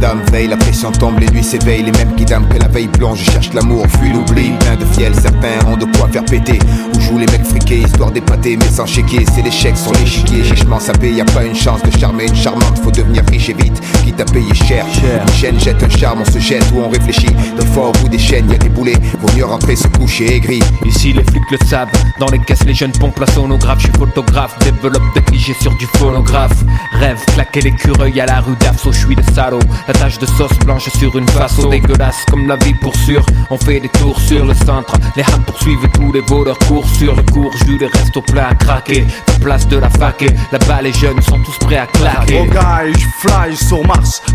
Notre-Dame 0.00 0.22
veille, 0.32 0.48
la 0.48 0.56
pression 0.56 0.90
tombe, 0.92 1.18
les 1.18 1.28
nuits 1.28 1.44
s'éveillent, 1.44 1.82
les 1.82 1.92
mêmes 1.92 2.14
qui 2.16 2.24
damment 2.24 2.48
que 2.48 2.58
la 2.58 2.68
veille 2.68 2.88
plonge, 2.88 3.18
cherchent 3.18 3.52
l'amour, 3.52 3.86
fuient 3.86 4.12
l'oubli, 4.12 4.52
plein 4.60 4.76
de 4.76 4.84
fiel, 4.94 5.14
certains 5.14 5.66
ont 5.66 5.76
de 5.76 5.84
quoi 5.96 6.08
faire 6.08 6.24
péter, 6.24 6.58
où 6.94 7.00
jouent 7.00 7.18
les 7.18 7.26
mecs 7.26 7.44
friqués, 7.44 7.80
histoire 7.80 8.10
d'épater, 8.10 8.56
mais 8.56 8.68
sans 8.70 8.86
chéquier, 8.86 9.26
c'est 9.34 9.42
l'échec 9.42 9.76
sur 9.76 9.92
l'échiquier, 9.92 10.42
chichement 10.42 10.80
sapé, 10.80 11.12
y 11.12 11.20
a 11.20 11.26
pas 11.26 11.44
une 11.44 11.54
chance 11.54 11.82
de 11.82 11.90
charmer 11.98 12.26
une 12.26 12.34
charmante, 12.34 12.78
faut 12.82 12.90
devenir 12.90 13.22
riche 13.30 13.50
et 13.50 13.52
vite, 13.52 13.78
quitte 14.10 14.20
à 14.20 14.24
payer 14.24 14.54
cher, 14.54 14.84
une 15.22 15.32
chaîne 15.32 15.60
jette 15.60 15.82
un 15.82 15.88
charme, 15.88 16.22
on 16.22 16.30
se 16.30 16.38
jette 16.38 16.64
ou 16.74 16.80
on 16.80 16.88
réfléchit, 16.88 17.32
des 17.58 17.66
fois 17.66 17.88
au 17.88 17.92
bout 17.92 18.08
des 18.08 18.18
chaînes, 18.18 18.50
y 18.50 18.54
a 18.54 18.58
des 18.58 18.68
boulets, 18.68 18.98
vaut 19.20 19.36
mieux 19.36 19.44
rentrer 19.44 19.76
se 19.76 19.86
coucher 19.88 20.36
aigri. 20.36 20.60
Ici 20.84 21.12
les 21.12 21.22
flics 21.24 21.50
le 21.50 21.58
savent, 21.66 21.90
dans 22.18 22.26
les 22.26 22.38
caisses 22.38 22.64
les 22.64 22.74
jeunes 22.74 22.92
pompent 22.92 23.18
la 23.18 23.26
sonographe, 23.28 23.78
je 23.78 23.84
suis 23.84 23.98
photographe, 23.98 24.58
développe 24.60 25.02
des 25.14 25.22
clichés 25.22 25.54
sur 25.60 25.74
du 25.76 25.86
phonographe, 25.96 26.64
rêve, 26.92 27.18
claquer 27.34 27.60
l'écureuil 27.60 28.20
à 28.20 28.26
la 28.26 28.40
rue 28.40 28.56
d'Afso, 28.56 28.92
je 28.92 28.98
suis 28.98 29.14
le 29.14 29.22
salaud, 29.34 29.60
la 29.86 29.94
tache 29.94 30.18
de 30.18 30.26
sauce 30.26 30.58
blanche 30.64 30.88
sur 30.98 31.16
une 31.16 31.28
façon 31.28 31.68
dégueulasse. 31.68 32.24
Comme 32.30 32.46
la 32.46 32.56
vie 32.56 32.74
pour 32.74 32.94
sûr. 32.96 33.24
On 33.50 33.56
fait 33.56 33.80
des 33.80 33.88
tours 33.88 34.20
sur 34.20 34.44
le 34.44 34.54
centre, 34.54 34.94
les 35.16 35.22
hams 35.22 35.44
poursuivent 35.44 35.88
tous 35.94 36.12
les 36.12 36.20
voleurs 36.20 36.58
courent 36.60 36.88
sur 36.88 37.14
le 37.14 37.22
cours, 37.22 37.52
jus 37.66 37.78
les 37.78 37.86
restos 37.86 38.22
pleins 38.22 38.48
à 38.50 38.54
craquer. 38.54 39.06
La 39.28 39.34
place 39.40 39.68
de 39.68 39.76
la 39.76 39.90
fac 39.90 40.22
et 40.22 40.30
là-bas 40.52 40.82
les 40.82 40.92
jeunes 40.92 41.20
sont 41.22 41.38
tous 41.40 41.58
prêts 41.66 41.78
à 41.78 41.86
claquer. 41.86 42.40
Oh 42.40 42.46
guy, 42.46 42.92
je 42.98 43.06
fly 43.20 43.56
sur 43.56 43.86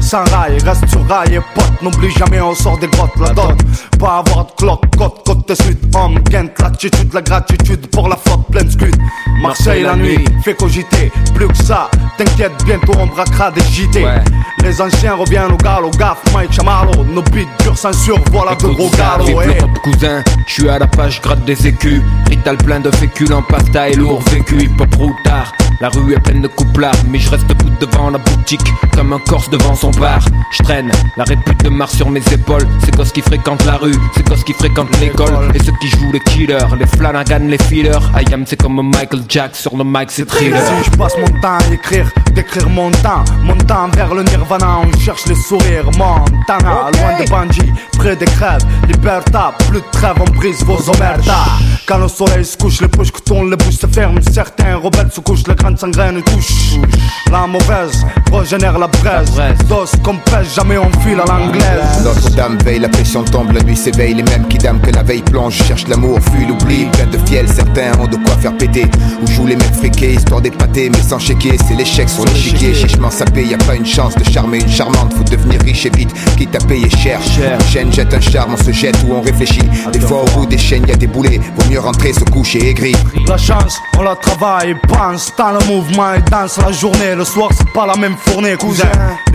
Sans 0.01 0.23
rail, 0.25 0.57
reste 0.63 0.87
sur 0.87 1.05
rail 1.07 1.35
et 1.35 1.41
pote, 1.53 1.81
n'oublie 1.81 2.11
jamais 2.11 2.41
on 2.41 2.53
sort 2.53 2.77
des 2.77 2.87
grottes, 2.87 3.15
la 3.19 3.29
dot. 3.29 3.55
Pas 3.99 4.23
avoir 4.25 4.45
de 4.45 4.51
cloque, 4.57 4.83
côte, 4.97 5.23
côte 5.25 5.47
de 5.47 5.55
sud, 5.55 5.77
homme, 5.95 6.19
Kent, 6.23 6.51
l'attitude, 6.61 7.13
la 7.13 7.21
gratitude 7.21 7.87
pour 7.87 8.07
la 8.07 8.15
flotte 8.15 8.47
pleine 8.51 8.69
scud. 8.69 8.95
Marseille 9.41 9.83
la 9.83 9.95
nuit, 9.95 10.23
fait 10.43 10.55
cogiter, 10.55 11.11
plus 11.33 11.47
que 11.47 11.57
ça. 11.57 11.89
T'inquiète, 12.17 12.53
bientôt 12.65 12.93
on 12.99 13.07
braquera 13.07 13.51
des 13.51 13.61
JT. 13.61 14.05
Les 14.63 14.81
anciens 14.81 15.15
reviennent 15.15 15.51
au 15.51 15.57
galop, 15.57 15.91
gaffe, 15.91 16.23
Mike 16.33 16.53
Chamarlo. 16.53 17.03
Nos 17.03 17.21
beats 17.23 17.45
durs 17.63 17.77
censure, 17.77 18.19
voilà 18.31 18.55
de 18.55 18.67
gros 18.67 18.89
galops. 18.89 19.27
Vive 19.27 19.55
eh. 19.57 19.61
le 19.61 19.79
cousin, 19.91 20.23
à 20.69 20.79
la 20.79 20.87
page, 20.87 21.21
gratte 21.21 21.43
des 21.45 21.67
écus 21.67 22.01
Rital 22.29 22.57
plein 22.57 22.79
de 22.79 22.89
féculents, 22.91 23.41
pasta 23.41 23.89
et 23.89 23.93
lourd 23.93 24.21
vécu 24.31 24.63
Hip 24.63 24.79
hop 24.79 24.95
routard, 24.95 25.51
la 25.81 25.89
rue 25.89 26.13
est 26.13 26.19
pleine 26.19 26.41
de 26.41 26.47
couplards 26.47 26.95
Mais 27.09 27.19
je 27.19 27.29
reste 27.29 27.45
debout 27.47 27.69
devant 27.79 28.09
la 28.09 28.17
boutique 28.17 28.61
Comme 28.93 29.13
un 29.13 29.19
corse 29.19 29.49
devant 29.57 29.75
son 29.75 29.91
bar 29.91 30.19
Je 30.51 30.63
traîne 30.63 30.91
la 31.17 31.23
répute 31.23 31.63
de 31.63 31.69
Mars 31.69 31.95
sur 31.95 32.09
mes 32.09 32.23
épaules 32.31 32.67
C'est 32.83 32.95
gosses 32.95 33.11
qui 33.11 33.21
fréquentent 33.21 33.65
la 33.65 33.77
rue, 33.77 33.95
c'est 34.15 34.27
gosses 34.27 34.43
qui 34.43 34.53
fréquentent 34.53 34.99
l'école 34.99 35.51
Et 35.53 35.59
ceux 35.59 35.73
qui 35.81 35.87
jouent 35.87 36.11
les 36.11 36.19
killers, 36.19 36.67
les 36.79 36.87
Flanagan, 36.87 37.45
les 37.47 37.57
fillers 37.57 37.99
I 38.15 38.33
am 38.33 38.43
c'est 38.45 38.61
comme 38.61 38.81
Michael 38.91 39.23
Jack 39.27 39.55
sur 39.55 39.75
le 39.77 39.83
mic 39.83 40.09
c'est 40.09 40.25
thriller 40.25 40.61
Si 40.61 40.91
je 40.91 40.97
passe 40.97 41.17
mon 41.17 41.39
temps 41.41 41.57
à 41.57 41.73
écrire, 41.73 42.09
d'écrire 42.33 42.69
mon 42.69 42.91
temps, 42.91 43.23
mon 43.43 43.57
temps 43.57 43.87
vers 43.93 44.13
le 44.13 44.23
nirvana, 44.23 44.79
on 44.83 44.99
cherche 44.99 45.25
les 45.27 45.35
sourires. 45.35 45.85
Montana, 45.97 46.91
loin 46.91 47.17
des 47.17 47.25
bandits, 47.25 47.73
près 47.97 48.15
des 48.15 48.25
crèves, 48.25 48.65
Liberta, 48.87 49.53
plus 49.69 49.79
de 49.79 49.85
trêve, 49.91 50.15
on 50.19 50.37
brise 50.37 50.63
vos 50.63 50.79
omertas. 50.89 51.45
Quand 51.87 51.97
le 51.97 52.07
soleil 52.07 52.43
se 52.43 52.57
couche, 52.57 52.81
les 52.81 52.87
poches 52.87 53.11
que 53.11 53.21
tournent, 53.21 53.49
les 53.49 53.55
bouches 53.55 53.75
se 53.77 53.87
ferment. 53.87 54.19
Certains 54.31 54.75
rebelles 54.75 55.11
se 55.11 55.21
couchent, 55.21 55.47
les 55.47 55.55
grandes 55.55 55.77
sangraines 55.77 56.21
touchent. 56.23 56.79
La 57.31 57.47
mauvaise 57.47 58.05
régénère 58.31 58.77
la 58.77 58.87
braise. 58.87 59.41
Dos 59.67 59.85
pêche, 60.25 60.55
jamais 60.55 60.77
on 60.77 60.89
file 61.01 61.19
à 61.19 61.25
l'anglaise. 61.25 62.03
Notre-Dame 62.03 62.57
veille, 62.63 62.79
la 62.79 62.89
pression 62.89 63.23
tombe, 63.23 63.51
la 63.51 63.61
nuit 63.61 63.75
s'éveille. 63.75 64.13
Les 64.13 64.23
mêmes 64.23 64.47
qui 64.47 64.57
dament 64.57 64.79
que 64.79 64.91
la 64.91 65.03
veille 65.03 65.21
plonge, 65.21 65.55
cherchent 65.63 65.87
l'amour, 65.87 66.19
fuient 66.19 66.47
l'oubli. 66.47 66.85
Plein 66.85 67.07
de 67.07 67.17
fiel, 67.27 67.47
certains 67.47 67.97
ont 67.99 68.07
de 68.07 68.15
quoi 68.17 68.35
faire 68.37 68.55
péter. 68.57 68.85
Où 69.21 69.27
jouent 69.27 69.47
les 69.47 69.55
mecs 69.55 69.75
friqués, 69.75 70.13
histoire 70.13 70.41
d'épater, 70.41 70.89
mais 70.89 71.01
sans 71.01 71.19
chéquer. 71.19 71.57
C'est 71.67 71.75
l'échec 71.75 72.09
sur 72.09 72.25
l'échiquier. 72.25 72.73
Chichement 72.73 73.11
sapé, 73.11 73.43
y 73.43 73.53
a 73.53 73.57
pas 73.57 73.75
une 73.75 73.85
chance 73.85 74.15
de 74.15 74.23
charmer 74.23 74.59
une 74.59 74.69
charmante. 74.69 75.13
Faut 75.13 75.23
devenir 75.23 75.61
riche 75.61 75.85
et 75.85 75.91
vite, 75.95 76.13
quitte 76.37 76.55
à 76.55 76.59
payer 76.65 76.89
cher. 76.89 77.19
Chaîne 77.71 77.91
jette 77.91 78.13
un 78.13 78.21
charme, 78.21 78.53
on 78.53 78.63
se 78.63 78.71
jette 78.71 78.97
ou 79.07 79.13
on 79.13 79.21
réfléchit. 79.21 79.69
Des 79.91 79.99
fois, 79.99 80.23
au 80.23 80.39
bout 80.39 80.45
des 80.45 80.57
chaînes, 80.57 80.87
y 80.87 80.91
a 80.91 80.95
des 80.95 81.07
boulets. 81.07 81.39
Vaut 81.57 81.69
mieux 81.69 81.79
rentrer, 81.79 82.13
se 82.13 82.23
coucher 82.25 82.69
aigri. 82.69 82.95
La 83.27 83.37
chance, 83.37 83.79
on 83.97 84.03
la 84.03 84.15
travaille, 84.15 84.75
pense 84.87 85.31
dans 85.37 85.51
le 85.51 85.65
mouvement 85.65 86.13
et 86.13 86.21
danse 86.29 86.57
la 86.57 86.71
journée. 86.71 87.15
Le 87.15 87.25
soir, 87.25 87.49
c'est 87.55 87.71
pas 87.73 87.85
la 87.85 87.95
même 87.95 88.15
fournée, 88.17 88.55
cousin. 88.55 88.85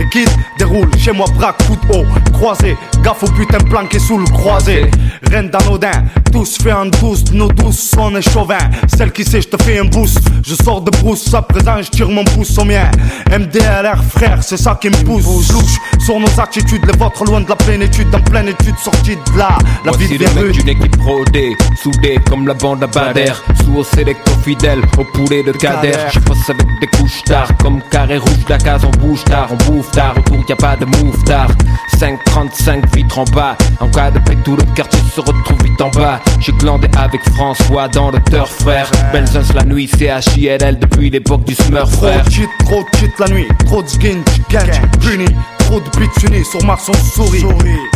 Les 0.01 0.09
kids 0.09 0.25
déroulent 0.57 0.89
chez 0.97 1.11
moi, 1.11 1.27
braque, 1.35 1.63
coup 1.67 1.75
de 1.75 1.93
haut, 1.95 2.05
croisé. 2.33 2.75
Gaffe 3.03 3.21
au 3.21 3.27
putain 3.27 3.59
planqué 3.59 3.99
sous 3.99 4.17
le 4.17 4.25
croisé. 4.25 4.89
Reine 5.29 5.49
d'anodin, 5.49 5.91
tous 6.31 6.57
fait 6.57 6.71
en 6.71 6.87
douce, 6.87 7.31
nos 7.31 7.49
douces, 7.49 7.93
on 7.99 8.15
est 8.15 8.27
chauvin. 8.27 8.57
Celle 8.87 9.11
qui 9.11 9.23
sait, 9.23 9.41
je 9.43 9.49
te 9.49 9.61
fais 9.61 9.77
un 9.77 9.85
boost. 9.85 10.19
Je 10.43 10.55
sors 10.55 10.81
de 10.81 10.89
brousse, 10.89 11.31
à 11.35 11.43
présent, 11.43 11.79
je 11.83 11.89
tire 11.91 12.09
mon 12.09 12.23
pouce 12.23 12.57
au 12.57 12.65
mien. 12.65 12.89
MDLR, 13.29 14.03
frère, 14.09 14.39
c'est 14.41 14.57
ça 14.57 14.75
qui 14.81 14.89
me 14.89 14.95
pousse. 15.05 15.51
Louche 15.51 15.77
sur 16.03 16.19
nos 16.19 16.41
attitudes, 16.41 16.83
les 16.85 16.97
vôtres 16.97 17.23
loin 17.23 17.41
de 17.41 17.49
la 17.49 17.55
plénitude, 17.55 18.07
en 18.15 18.21
pleine 18.21 18.47
étude, 18.47 18.77
sortie 18.79 19.15
de 19.15 19.37
là. 19.37 19.57
La 19.85 19.91
vie 19.91 20.07
Voici 20.07 20.17
de 20.17 20.23
le 20.23 20.47
mec 20.47 20.51
d'une 20.51 20.69
équipe 20.69 21.01
rodée, 21.01 21.55
soudée 21.81 22.19
comme 22.27 22.47
la 22.47 22.55
bande 22.55 22.83
à 22.83 22.87
Bader, 22.87 23.33
sous 23.63 23.75
au 23.77 23.83
sélecto 23.83 24.31
fidèle, 24.43 24.81
au 24.97 25.03
poulet 25.03 25.43
de 25.43 25.51
Kader. 25.51 25.93
Je 26.11 26.19
passe 26.19 26.49
avec 26.49 26.65
des 26.79 26.87
couches 26.87 27.23
tard, 27.23 27.49
comme 27.57 27.81
carré 27.91 28.17
rouge, 28.17 28.45
la 28.49 28.57
case 28.57 28.81
on 28.83 28.97
bouge 28.97 29.23
tard, 29.25 29.49
on 29.51 29.71
bouffe 29.71 29.90
tard, 29.91 30.15
autour 30.17 30.39
a 30.49 30.55
pas 30.55 30.75
de 30.75 30.85
move 30.85 31.23
tard. 31.25 31.49
535 31.99 32.95
vitres 32.95 33.19
en 33.19 33.25
bas, 33.25 33.55
en 33.79 33.87
cas 33.89 34.09
de 34.09 34.19
paix 34.19 34.37
tout 34.43 34.55
le 34.55 34.63
quartier 34.75 34.99
se 35.13 35.21
retrouve 35.21 35.63
vite 35.63 35.81
en 35.81 35.89
bas. 35.89 36.19
J'ai 36.39 36.51
glandé 36.53 36.89
avec 36.97 37.21
François 37.33 37.87
dans 37.87 38.11
le 38.11 38.19
turf 38.23 38.49
frère. 38.61 38.89
Benzens 39.13 39.53
la 39.53 39.63
nuit, 39.63 39.87
CHILL 39.87 40.79
depuis 40.79 41.09
l'époque 41.09 41.43
du 41.43 41.53
Smurf 41.53 41.91
Trop 41.91 42.07
frère. 42.07 42.23
trop 42.65 42.83
de 42.83 42.97
shit 42.97 43.11
la 43.19 43.27
nuit, 43.27 43.47
trop 43.65 43.83
de 43.83 43.87
skin, 43.87 44.21
gang, 44.49 44.69
puni, 44.99 45.25
de 45.79 46.43
sur 46.43 46.63
Mars 46.65 46.89
on 46.89 46.93
sourit. 46.93 47.45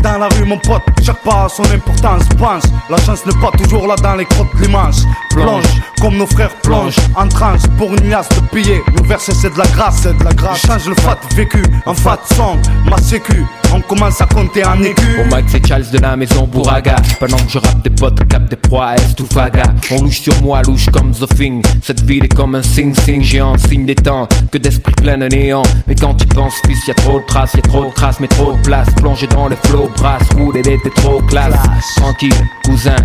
Dans 0.01 0.17
la 0.17 0.27
rue 0.29 0.45
mon 0.45 0.57
pote, 0.57 0.83
chaque 1.03 1.21
pas 1.23 1.45
a 1.45 1.49
son 1.49 1.63
importance, 1.63 2.23
pense, 2.37 2.63
la 2.89 2.97
chance 2.97 3.25
n'est 3.25 3.39
pas 3.41 3.51
toujours 3.57 3.87
là 3.87 3.95
dans 3.95 4.15
les 4.15 4.25
crottes 4.25 4.53
l'immense. 4.59 5.05
Plonge, 5.31 5.63
comme 5.99 6.15
nos 6.15 6.27
frères 6.27 6.55
plongent, 6.61 6.95
en 7.15 7.27
transe 7.27 7.63
pour 7.77 7.93
une 7.93 8.09
liasse 8.09 8.29
de 8.29 8.41
billets, 8.55 8.81
nos 8.95 9.03
versets 9.03 9.33
c'est 9.33 9.53
de 9.53 9.57
la 9.57 9.67
grâce, 9.67 10.01
c'est 10.03 10.17
de 10.17 10.23
la 10.23 10.33
grâce. 10.33 10.61
Change 10.65 10.87
le 10.87 10.95
fat 10.95 11.19
vécu, 11.35 11.63
en 11.85 11.93
fat 11.93 12.19
song, 12.35 12.59
ma 12.89 12.97
sécu, 12.97 13.45
on 13.75 13.81
commence 13.81 14.21
à 14.21 14.25
compter 14.25 14.65
en 14.65 14.81
écu. 14.81 15.19
Au 15.19 15.35
mic 15.35 15.45
c'est 15.47 15.65
Charles 15.65 15.89
de 15.91 15.97
la 15.99 16.15
maison 16.15 16.47
Bouraga 16.47 16.95
Pendant 17.19 17.37
que 17.37 17.49
je 17.49 17.57
rappe 17.57 17.83
des 17.83 17.89
potes, 17.89 18.27
cap 18.27 18.49
des 18.49 18.55
proies, 18.55 18.95
est 18.95 19.19
ou 19.19 19.25
faga? 19.25 19.63
On 19.91 20.01
louche 20.01 20.21
sur 20.21 20.41
moi, 20.41 20.61
louche 20.61 20.87
comme 20.91 21.11
The 21.11 21.27
Thing. 21.35 21.61
Cette 21.81 22.01
ville 22.01 22.23
est 22.23 22.33
comme 22.33 22.55
un 22.55 22.61
sing-sing. 22.61 23.21
Géant 23.21 23.57
Signe 23.57 23.85
des 23.85 23.95
temps, 23.95 24.27
que 24.51 24.57
d'esprit 24.57 24.93
plein 24.93 25.17
de 25.17 25.27
néant. 25.27 25.63
Mais 25.87 25.95
quand 25.95 26.15
tu 26.15 26.25
penses 26.27 26.55
fils, 26.65 26.87
y 26.87 26.91
a 26.91 26.93
trop 26.93 27.19
de 27.19 27.25
traces, 27.25 27.53
y 27.55 27.59
a 27.59 27.61
trop 27.61 27.85
de 27.85 27.91
traces 27.91 28.19
Mais 28.19 28.27
trop 28.27 28.53
de 28.53 28.61
place, 28.61 28.89
plongé 28.95 29.27
dans 29.27 29.47
les 29.47 29.57
flots 29.57 29.89
Brasse, 29.97 30.29
roule, 30.35 30.55
elle 30.57 30.69
était 30.69 30.89
trop 30.89 31.21
classe. 31.21 31.55
Tranquille, 31.97 32.33
cousin, 32.65 32.95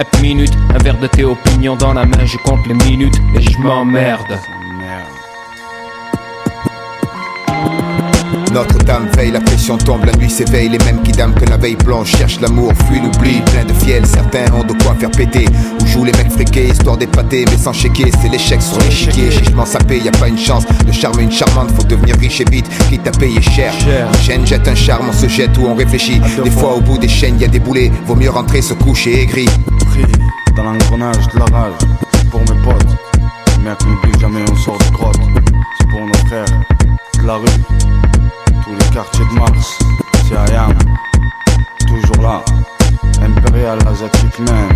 hep 0.00 0.22
minute. 0.22 0.52
Un 0.74 0.82
verre 0.82 0.98
de 0.98 1.06
thé 1.06 1.24
opinion 1.24 1.76
dans 1.76 1.92
la 1.92 2.04
main 2.04 2.24
Je 2.24 2.38
compte 2.38 2.66
les 2.66 2.74
minutes. 2.74 3.16
Et 3.36 3.42
je 3.42 3.58
m'emmerde 3.58 4.38
Notre-Dame 8.54 9.08
veille, 9.16 9.32
la 9.32 9.40
pression 9.40 9.76
tombe, 9.76 10.04
la 10.04 10.12
nuit 10.12 10.30
s'éveille. 10.30 10.68
Les 10.68 10.78
mêmes 10.78 11.02
qui 11.02 11.10
dament 11.10 11.34
que 11.34 11.44
la 11.44 11.56
veille 11.56 11.74
plonge, 11.74 12.06
cherchent 12.06 12.40
l'amour, 12.40 12.72
fuient 12.86 13.00
l'oubli. 13.00 13.40
Plein 13.50 13.64
de 13.64 13.72
fiel, 13.72 14.06
certains 14.06 14.44
ont 14.54 14.62
de 14.62 14.72
quoi 14.80 14.94
faire 14.94 15.10
péter. 15.10 15.46
Où 15.80 15.86
jouent 15.86 16.04
les 16.04 16.12
mecs 16.12 16.30
friqués, 16.30 16.68
histoire 16.68 16.96
d'épater, 16.96 17.44
mais 17.50 17.56
sans 17.56 17.72
chéquer. 17.72 18.12
C'est 18.22 18.28
l'échec 18.28 18.62
sur 18.62 18.78
l'échiquier. 18.78 19.32
Chichement 19.32 19.66
sapé, 19.66 19.98
y 19.98 20.08
a 20.08 20.12
pas 20.12 20.28
une 20.28 20.38
chance 20.38 20.64
de 20.86 20.92
charmer 20.92 21.24
une 21.24 21.32
charmante. 21.32 21.72
Faut 21.72 21.82
devenir 21.82 22.16
riche 22.16 22.42
et 22.42 22.48
vite, 22.48 22.66
quitte 22.88 23.04
à 23.08 23.10
payer 23.10 23.42
cher. 23.42 23.72
Chaîne 24.22 24.46
jette 24.46 24.68
un 24.68 24.76
charme, 24.76 25.08
on 25.08 25.12
se 25.12 25.26
jette 25.26 25.58
ou 25.58 25.66
on 25.66 25.74
réfléchit. 25.74 26.20
Des 26.44 26.50
fois, 26.52 26.76
au 26.76 26.80
bout 26.80 26.96
des 26.96 27.08
chaînes, 27.08 27.40
y 27.40 27.44
a 27.44 27.48
des 27.48 27.58
boulets. 27.58 27.90
Vaut 28.06 28.14
mieux 28.14 28.30
rentrer, 28.30 28.62
se 28.62 28.74
coucher 28.74 29.22
aigri. 29.22 29.46
Pris 29.90 30.06
dans 30.56 30.62
l'engrenage 30.62 31.26
de 31.34 31.40
la 31.40 31.46
rage, 31.46 31.72
c'est 32.12 32.30
pour 32.30 32.40
mes 32.42 32.62
potes. 32.62 32.86
Mec, 33.64 33.78
n'oublie 33.84 34.20
jamais, 34.20 34.44
on 34.48 34.56
sort 34.56 34.78
de 34.78 34.92
grotte. 34.92 35.16
C'est 35.80 35.88
pour 35.88 36.06
nos 36.06 36.28
frères 36.28 36.44
de 37.20 37.26
la 37.26 37.34
rue, 37.34 37.46
quartiers 38.94 39.24
de 39.24 39.34
Mars. 39.40 39.78
C'est 40.22 40.34
I 40.34 40.56
am, 40.56 40.72
toujours 41.88 42.22
là. 42.22 42.44
Impérial 43.20 43.78
asiatique 43.88 44.38
man, 44.38 44.68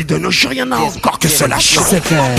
si 0.00 0.04
de 0.06 0.18
nos 0.18 0.30
jours, 0.30 0.52
y 0.52 0.62
en 0.62 0.72
a 0.72 0.78
encore 0.78 1.18
que 1.18 1.28
cela 1.28 1.58
chante. 1.58 1.86
C'est 1.90 2.02
clair. 2.02 2.30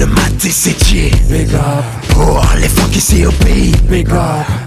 Le 0.00 0.06
matin 0.06 0.48
sétier. 0.50 1.10
Big 1.28 1.52
up. 1.54 1.84
Pour 2.08 2.42
les 2.58 2.68
funk 2.68 2.88
ici 2.94 3.26
au 3.26 3.32
pays. 3.32 3.74
Big 3.90 4.08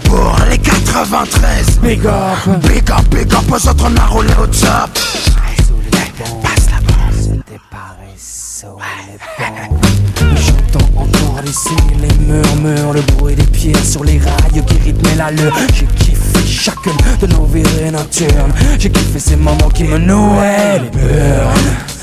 Pour 0.04 0.36
les 0.48 0.58
93 0.58 1.80
Big 1.82 2.06
up. 2.06 2.62
Big 2.62 2.88
up, 2.88 3.04
big 3.10 3.34
up 3.34 3.42
aux 3.50 3.68
autres 3.68 3.84
on 3.84 3.96
a 3.96 4.06
roulé 4.06 4.28
au 4.40 4.46
top. 4.46 4.90
Passe 6.40 6.66
la 6.70 6.78
bombe 6.86 7.42
J'entends 10.36 11.00
encore 11.00 11.42
ici 11.44 11.74
les 12.00 12.24
murmures, 12.24 12.92
le 12.92 13.00
bruit 13.16 13.34
des 13.34 13.42
pieds 13.42 13.74
sur 13.82 14.04
les 14.04 14.18
rails 14.18 14.64
qui 14.64 14.78
rythmaient 14.84 15.16
l'allure. 15.16 15.52
J'ai 15.74 15.86
kiffé 15.86 16.46
chacune 16.46 16.92
de 17.20 17.26
nos 17.26 17.44
virées 17.46 17.90
nocturnes. 17.90 18.52
J'ai 18.78 18.88
kiffé 18.88 19.18
ces 19.18 19.36
moments 19.36 19.70
qui 19.74 19.82
me 19.82 19.98
nouaient 19.98 20.78
les. 20.78 21.93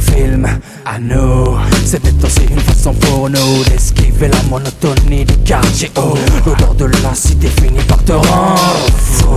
Films, 0.00 0.46
à 0.84 0.98
nous. 0.98 1.56
C'était 1.84 2.12
aussi 2.24 2.46
une 2.50 2.60
façon 2.60 2.92
pour 2.94 3.28
nous 3.28 3.64
d'esquiver 3.64 4.28
la 4.28 4.42
monotonie 4.48 5.24
du 5.24 5.36
quartier. 5.38 5.90
Oh, 5.96 6.14
l'odeur 6.46 6.74
de 6.74 6.84
la 7.02 7.14
cité 7.14 7.48
finit 7.48 7.82
par 7.88 8.02
te 8.04 8.12
rendre 8.12 8.86
fou. 8.96 9.28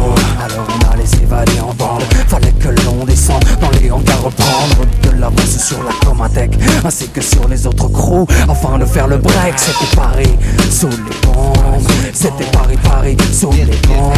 Alors 0.43 0.67
on 0.69 0.93
allait 0.93 1.05
s'évader 1.05 1.59
en 1.59 1.73
bande. 1.73 2.03
Fallait 2.27 2.53
que 2.53 2.69
l'on 2.85 3.05
descende 3.05 3.43
dans 3.61 3.71
les 3.79 3.91
hangars, 3.91 4.21
reprendre 4.23 4.85
de 5.03 5.19
l'avance 5.19 5.57
sur 5.57 5.83
la 5.83 5.91
Comatec 6.05 6.51
ainsi 6.83 7.07
que 7.09 7.21
sur 7.21 7.47
les 7.47 7.65
autres 7.67 7.87
crews 7.89 8.27
afin 8.49 8.77
de 8.77 8.85
faire 8.85 9.07
le 9.07 9.17
break. 9.17 9.53
C'était 9.57 9.95
Paris 9.95 10.37
sous 10.71 10.89
les 10.89 11.27
bombes. 11.27 11.81
C'était 12.13 12.45
Paris, 12.51 12.77
Paris 12.83 13.17
sous 13.31 13.51
les 13.51 13.65
bombes. 13.87 14.13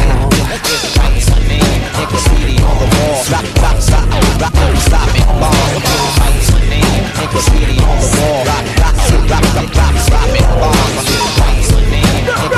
Names, 6.35 6.51
name, 6.67 6.83
and 6.83 7.29
graffiti 7.31 7.79
the 7.79 7.85
wall. 7.85 8.43
Rock, 8.43 8.67
rock, 8.75 8.97
rock, 9.07 9.47
rock, 9.55 9.71
rock, 9.71 9.95
rock, 10.11 10.35
it 10.35 10.51
bombs. 10.59 11.07
Names, 11.39 11.71
name, 11.87 12.25
the 12.25 12.51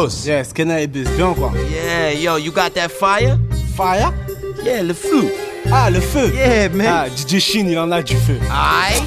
Gamnos. 0.06 0.26
Yes, 0.26 0.54
cannabis, 0.54 1.08
bien 1.18 1.34
quoi. 1.34 1.52
Yeah, 1.70 2.12
yo, 2.12 2.38
you 2.38 2.52
got 2.52 2.74
that 2.76 2.90
fire? 2.92 3.38
Fire? 3.76 4.14
Yeah, 4.64 4.84
le 4.84 4.94
feu. 4.94 5.32
Ah, 5.72 5.90
le 5.90 6.00
feu 6.00 6.32
Yeah, 6.34 6.70
man. 6.70 6.88
Ah, 6.88 7.08
DJ 7.10 7.40
Shin, 7.40 7.68
il 7.68 7.78
en 7.78 7.92
a 7.92 8.02
du 8.02 8.16
feu. 8.16 8.40
Aïe. 8.52 9.02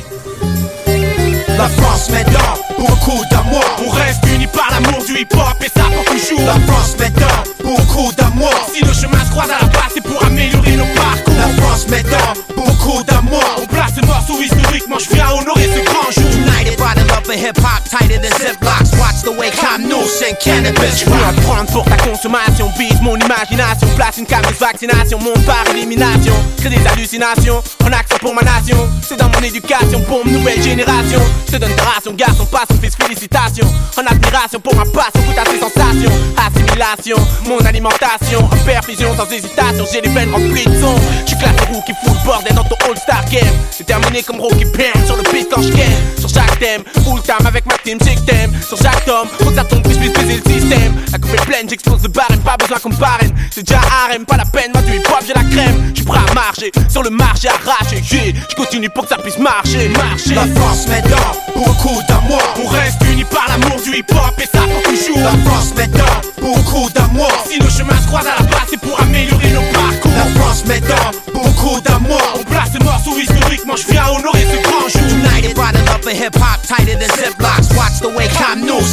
La 1.57 1.68
France 1.68 2.11
maintenant, 2.11 2.59
beaucoup 2.79 3.22
d'amour. 3.31 3.64
On 3.85 3.91
reste 3.91 4.24
unis 4.35 4.47
par 4.47 4.68
l'amour 4.70 5.05
du 5.05 5.20
hip-hop 5.20 5.57
et 5.61 5.70
ça 5.79 5.87
pour 5.95 6.05
toujours. 6.05 6.41
La 6.47 6.59
France 6.66 6.97
maintenant, 6.99 7.43
beaucoup 7.64 8.12
d'amour. 8.12 8.55
Si 8.72 8.85
nos 8.85 8.95
chemins 8.95 9.24
se 9.24 9.31
croisent 9.31 9.53
à 9.53 9.64
la 9.64 9.68
base, 9.68 9.93
c'est 9.95 10.03
pour 10.03 10.24
améliorer 10.24 10.76
nos 10.76 10.87
parcours. 10.95 11.35
La 11.37 11.62
France 11.62 11.87
maintenant, 11.89 12.33
beaucoup 12.57 13.03
d'amour. 13.03 13.45
On 13.62 13.66
place 13.66 13.93
ce 13.97 14.07
morceau 14.07 14.41
historiquement, 14.41 14.99
je 14.99 15.14
viens 15.14 15.29
honorer 15.31 15.68
ce 15.74 15.85
grand 15.85 16.11
jour. 16.11 16.31
United 16.39 16.76
by 16.79 16.95
the 16.95 17.07
love 17.09 17.29
of 17.29 17.35
hip 17.35 17.59
hop, 17.59 17.83
tighter 17.85 18.18
than 18.18 18.33
ziplocs. 18.39 18.97
Watch 18.99 19.22
the 19.24 19.33
way 19.37 19.51
Camnous 19.51 20.22
and 20.22 20.37
cannabis 20.41 21.01
Je 21.01 21.11
veux 21.11 21.24
apprendre 21.24 21.70
pour 21.72 21.85
ta 21.85 21.97
consommation, 21.97 22.70
bise 22.79 23.01
mon 23.03 23.16
imagination, 23.16 23.89
place 23.97 24.18
une 24.18 24.26
cameuse 24.26 24.59
vaccination, 24.59 25.18
monte 25.18 25.45
par 25.45 25.64
élimination, 25.70 26.35
crée 26.59 26.70
des 26.70 26.87
hallucinations, 26.87 27.62
en 27.85 27.93
action 27.93 28.18
pour 28.20 28.35
ma 28.35 28.43
nation. 28.43 28.76
C'est 29.03 29.16
dans 29.16 29.29
mon 29.29 29.43
éducation, 29.43 30.05
une 30.24 30.33
nouvelle 30.33 30.62
génération. 30.62 31.20
Je 31.47 31.53
te 31.53 31.57
donne 31.57 31.74
ta 31.74 31.83
ration, 31.85 32.12
garçon, 32.12 32.47
passe, 32.47 32.67
fils, 32.76 32.96
félicitations. 32.96 33.68
En 33.96 34.06
admiration 34.06 34.60
pour 34.60 34.74
ma 34.74 34.84
passion, 34.84 35.22
goûte 35.26 35.38
à 35.38 35.44
ces 35.44 35.58
sensations. 35.58 36.12
Assimilation, 36.36 37.16
mon 37.46 37.58
alimentation, 37.64 38.40
en 38.44 38.56
perfusion 38.64 39.14
sans 39.16 39.30
hésitation. 39.30 39.84
J'ai 39.92 40.00
les 40.00 40.10
veines 40.10 40.32
remplies 40.32 40.64
de 40.64 40.80
son. 40.80 40.94
Je 41.22 41.28
suis 41.28 41.38
classe 41.38 41.60
roux 41.68 41.82
qui 41.86 41.92
fout 42.04 42.14
le 42.14 42.24
bordel 42.24 42.54
dans 42.54 42.64
ton 42.64 42.76
All-Star 42.88 43.24
Game. 43.30 43.54
Déterminé 43.78 44.22
comme 44.22 44.40
Rocky 44.40 44.64
Bam 44.64 45.06
sur 45.06 45.16
le 45.16 45.22
beat 45.32 45.48
quand 45.50 45.62
je 45.62 45.70
gagne. 45.70 46.02
Sur 46.18 46.28
chaque 46.28 46.58
thème, 46.58 46.82
full 47.04 47.22
time 47.22 47.46
avec 47.46 47.64
ma 47.66 47.78
team, 47.78 47.98
j'ai 48.04 48.14
t'aimes. 48.26 48.52
Sur 48.66 48.76
chaque 48.76 49.04
tome, 49.04 49.28
ça 49.54 49.64
tombe, 49.64 49.82
que 49.82 49.92
je 49.92 49.98
puisse 49.98 50.12
baiser 50.12 50.42
le 50.44 50.52
système. 50.52 50.94
La 51.12 51.18
coupe 51.18 51.32
est 51.32 51.46
pleine, 51.46 51.68
j'explose 51.68 52.02
le 52.02 52.08
barème, 52.08 52.40
pas 52.40 52.56
besoin 52.58 52.78
qu'on 52.78 52.90
parraine. 52.90 53.34
C'est 53.50 53.62
déjà 53.62 53.80
harem, 53.80 54.26
pas 54.26 54.36
la 54.36 54.44
peine, 54.44 54.70
moi 54.74 54.82
du 54.82 54.96
hip 54.96 55.02
hop, 55.08 55.24
j'ai 55.26 55.32
la 55.32 55.44
crème. 55.44 55.92
J'suis 55.94 56.04
prêt 56.04 56.18
à 56.18 56.34
marcher, 56.34 56.70
sur 56.88 57.02
le 57.02 57.10
marché 57.10 57.48
arraché. 57.48 58.02
Yeah, 58.10 58.34
je 58.50 58.54
continue 58.54 58.90
pour 58.90 59.04
que 59.04 59.10
ça 59.10 59.16
puisse 59.16 59.38
marcher, 59.38 59.88
marcher. 59.88 60.34
La 60.34 60.46
France 60.60 60.86
maintenant, 60.88 61.32
beaucoup 61.56 61.98
d'amour. 62.08 62.42
On 62.61 62.66
reste 62.66 63.00
unis 63.11 63.24
par 63.24 63.46
l'amour 63.48 63.80
du 63.82 63.96
hip-hop 63.96 64.34
et 64.40 64.46
ça 64.46 64.62
pour 64.64 64.82
toujours. 64.82 65.18
La 65.18 65.50
France 65.50 65.72
maintenant, 65.76 66.20
beaucoup 66.40 66.90
d'amour. 66.90 67.30
Si 67.48 67.59
nos 67.61 67.70
chemins 67.70 68.00
se 68.00 68.06
croisent 68.06 68.26
à 68.26 68.42
la 68.42 68.48
base, 68.48 68.68
c'est 68.70 68.80
pour 68.80 69.00
améliorer 69.00 69.50
nos 69.50 69.62
parcours. 69.72 70.12
La 70.16 70.40
France 70.40 70.64
maintenant, 70.66 71.11
beaucoup 71.32 71.80
d'amour. 71.80 72.20
On 72.40 72.44
place 72.44 72.70
ce 72.72 72.82
morceau 72.82 73.16
historiquement, 73.16 73.76
je 73.76 73.86
viens 73.92 74.06
honorer 74.09 74.44
ce 74.50 74.62
grand 74.62 74.88
jour. 74.88 75.02
United 75.09 75.54
by 75.54 75.70
the 75.72 75.84
love 75.86 76.04
of 76.04 76.12
hip 76.12 76.34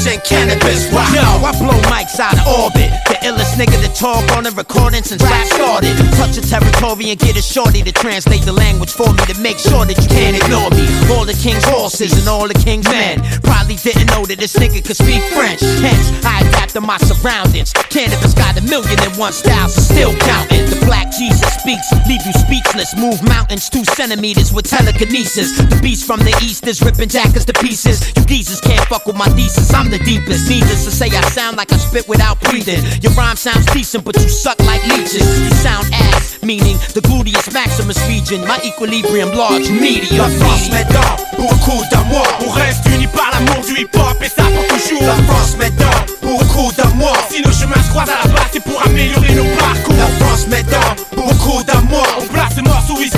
and 0.07 0.23
cannabis 0.23 0.91
rock. 0.93 1.09
Yo, 1.13 1.21
I 1.21 1.51
blow 1.57 1.77
mics 1.89 2.19
out 2.19 2.37
of 2.37 2.45
orbit. 2.45 2.89
The 3.09 3.17
illest 3.25 3.57
nigga 3.57 3.77
to 3.81 3.91
talk 3.93 4.21
on 4.37 4.43
the 4.43 4.51
recording 4.51 5.03
since 5.03 5.21
rap 5.23 5.47
started. 5.47 5.97
Touch 6.15 6.37
a 6.37 6.41
territory 6.41 7.09
and 7.09 7.19
get 7.19 7.37
a 7.37 7.41
shorty 7.41 7.81
to 7.81 7.91
translate 7.91 8.43
the 8.43 8.53
language 8.53 8.91
for 8.91 9.09
me 9.11 9.23
to 9.25 9.37
make 9.41 9.57
sure 9.57 9.85
that 9.85 9.97
you 9.97 10.09
can't 10.09 10.37
ignore 10.37 10.69
me. 10.77 10.85
All 11.13 11.25
the 11.25 11.33
king's 11.33 11.65
horses 11.65 12.13
and 12.13 12.27
all 12.29 12.47
the 12.47 12.57
king's 12.57 12.85
men 12.85 13.21
probably 13.41 13.75
didn't 13.75 14.07
know 14.13 14.25
that 14.25 14.37
this 14.37 14.55
nigga 14.55 14.85
could 14.85 14.97
speak 14.97 15.21
French. 15.33 15.61
Hence, 15.81 16.13
I 16.23 16.45
adapt 16.45 16.77
to 16.77 16.81
my 16.81 16.97
surroundings. 17.01 17.73
Cannabis 17.89 18.33
got 18.33 18.57
a 18.57 18.63
million 18.63 18.97
and 19.01 19.15
one 19.17 19.33
styles, 19.33 19.73
so 19.73 19.81
still 19.81 20.13
counting. 20.21 20.65
The 20.69 20.79
black 20.85 21.09
Jesus 21.11 21.49
speaks, 21.57 21.87
leave 22.05 22.21
you 22.25 22.33
speechless. 22.33 22.95
Move 22.95 23.21
mountains 23.23 23.69
two 23.69 23.83
centimeters 23.97 24.53
with 24.53 24.69
telekinesis. 24.69 25.57
The 25.57 25.79
beast 25.81 26.05
from 26.05 26.19
the 26.19 26.35
east 26.43 26.67
is 26.67 26.81
ripping 26.81 27.09
jackets 27.09 27.45
to 27.45 27.53
pieces. 27.53 28.13
You 28.15 28.23
geezers 28.25 28.61
can't 28.61 28.85
fuck 28.87 29.05
with 29.05 29.15
my 29.15 29.29
thesis. 29.33 29.73
I'm 29.73 29.89
the 29.89 29.94
the 29.97 30.03
deepest. 30.03 30.49
Needless 30.49 30.85
to 30.85 30.91
say, 30.91 31.07
I 31.07 31.21
sound 31.31 31.57
like 31.57 31.71
I 31.71 31.77
spit 31.77 32.07
without 32.07 32.39
breathing. 32.41 32.83
Your 33.01 33.13
rhyme 33.13 33.35
sounds 33.35 33.65
decent, 33.71 34.03
but 34.03 34.15
you 34.19 34.27
suck 34.27 34.59
like 34.61 34.83
leeches. 34.87 35.23
You 35.23 35.51
sound 35.51 35.87
ass, 35.93 36.39
meaning 36.43 36.77
the 36.93 37.01
gluteus 37.01 37.51
maximus 37.53 37.99
region. 38.07 38.41
My 38.47 38.59
equilibrium 38.63 39.31
large, 39.31 39.69
medium. 39.71 40.17
La 40.17 40.29
France 40.39 40.69
maintenant, 40.69 41.11
beaucoup 41.37 41.81
d'amour. 41.91 42.27
On 42.45 42.49
reste 42.51 42.85
unis 42.87 43.07
par 43.07 43.31
l'amour 43.33 43.63
du 43.65 43.81
hip-hop 43.81 44.17
et 44.21 44.29
ça 44.29 44.43
pour 44.43 44.67
toujours. 44.67 45.03
La 45.03 45.15
France 45.23 45.55
maintenant, 45.57 45.97
beaucoup 46.21 46.71
d'amour. 46.73 47.15
Si 47.29 47.41
nos 47.41 47.51
chemins 47.51 47.83
se 47.83 47.89
croisent 47.89 48.11
à 48.11 48.27
la 48.27 48.33
base, 48.33 48.49
c'est 48.51 48.63
pour 48.63 48.81
améliorer 48.85 49.35
nos 49.35 49.49
parcours. 49.57 49.95
La 49.95 50.25
France 50.25 50.47
maintenant, 50.47 50.89
beaucoup 51.15 51.63
d'amour. 51.63 52.07
On 52.19 52.27
place 52.27 52.55
les 52.57 52.63
morceaux 52.63 52.99
ici. 52.99 53.14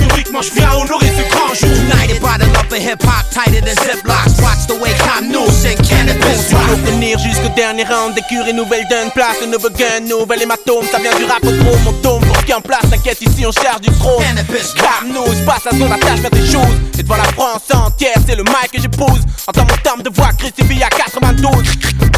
Hip 2.88 3.02
hop 3.02 3.24
tighter 3.30 3.60
than 3.60 3.76
Ziplocs. 3.76 4.40
Watch 4.40 4.66
the 4.66 4.76
way 4.80 4.92
Cam 5.04 5.28
News 5.28 5.64
and 5.66 5.76
cannabis 5.84 6.52
rock. 6.52 6.78
tenir 6.86 7.18
jusqu'au 7.18 7.48
dernier 7.54 7.84
round 7.84 8.14
des 8.14 8.22
cures 8.22 8.46
et 8.46 8.52
nouvelles 8.52 8.86
d'une 8.88 9.10
place, 9.12 9.40
de 9.40 9.46
nouveau 9.46 9.70
gun, 9.70 10.00
nouvel 10.08 10.42
hématome, 10.42 10.86
ça 10.90 10.98
vient 10.98 11.14
du 11.16 11.24
rap 11.24 11.44
au 11.44 11.52
trop 11.52 11.76
mon 11.84 11.92
tome 12.00 12.24
pour 12.24 12.36
ce 12.36 12.44
qui 12.44 12.52
est 12.52 12.54
en 12.54 12.60
place, 12.60 12.88
t'inquiète 12.90 13.20
ici 13.20 13.44
on 13.46 13.52
charge 13.52 13.80
du 13.80 13.90
trône. 13.98 14.24
Cam 14.76 15.08
News 15.12 15.36
passe 15.46 15.66
à 15.66 15.76
son 15.76 15.90
attache 15.90 16.20
vers 16.20 16.30
des 16.30 16.46
choses, 16.46 16.76
et 16.98 17.02
devant 17.02 17.16
la 17.16 17.30
France 17.36 17.68
entière, 17.72 18.16
c'est 18.26 18.36
le 18.36 18.44
mic 18.44 18.70
que 18.72 18.80
j'épouse. 18.80 19.20
Entends 19.46 19.66
mon 19.68 19.76
terme 19.82 20.02
de 20.02 20.10
voix 20.10 20.30
crucifié 20.38 20.84
à 20.84 20.88
92. 20.88 21.50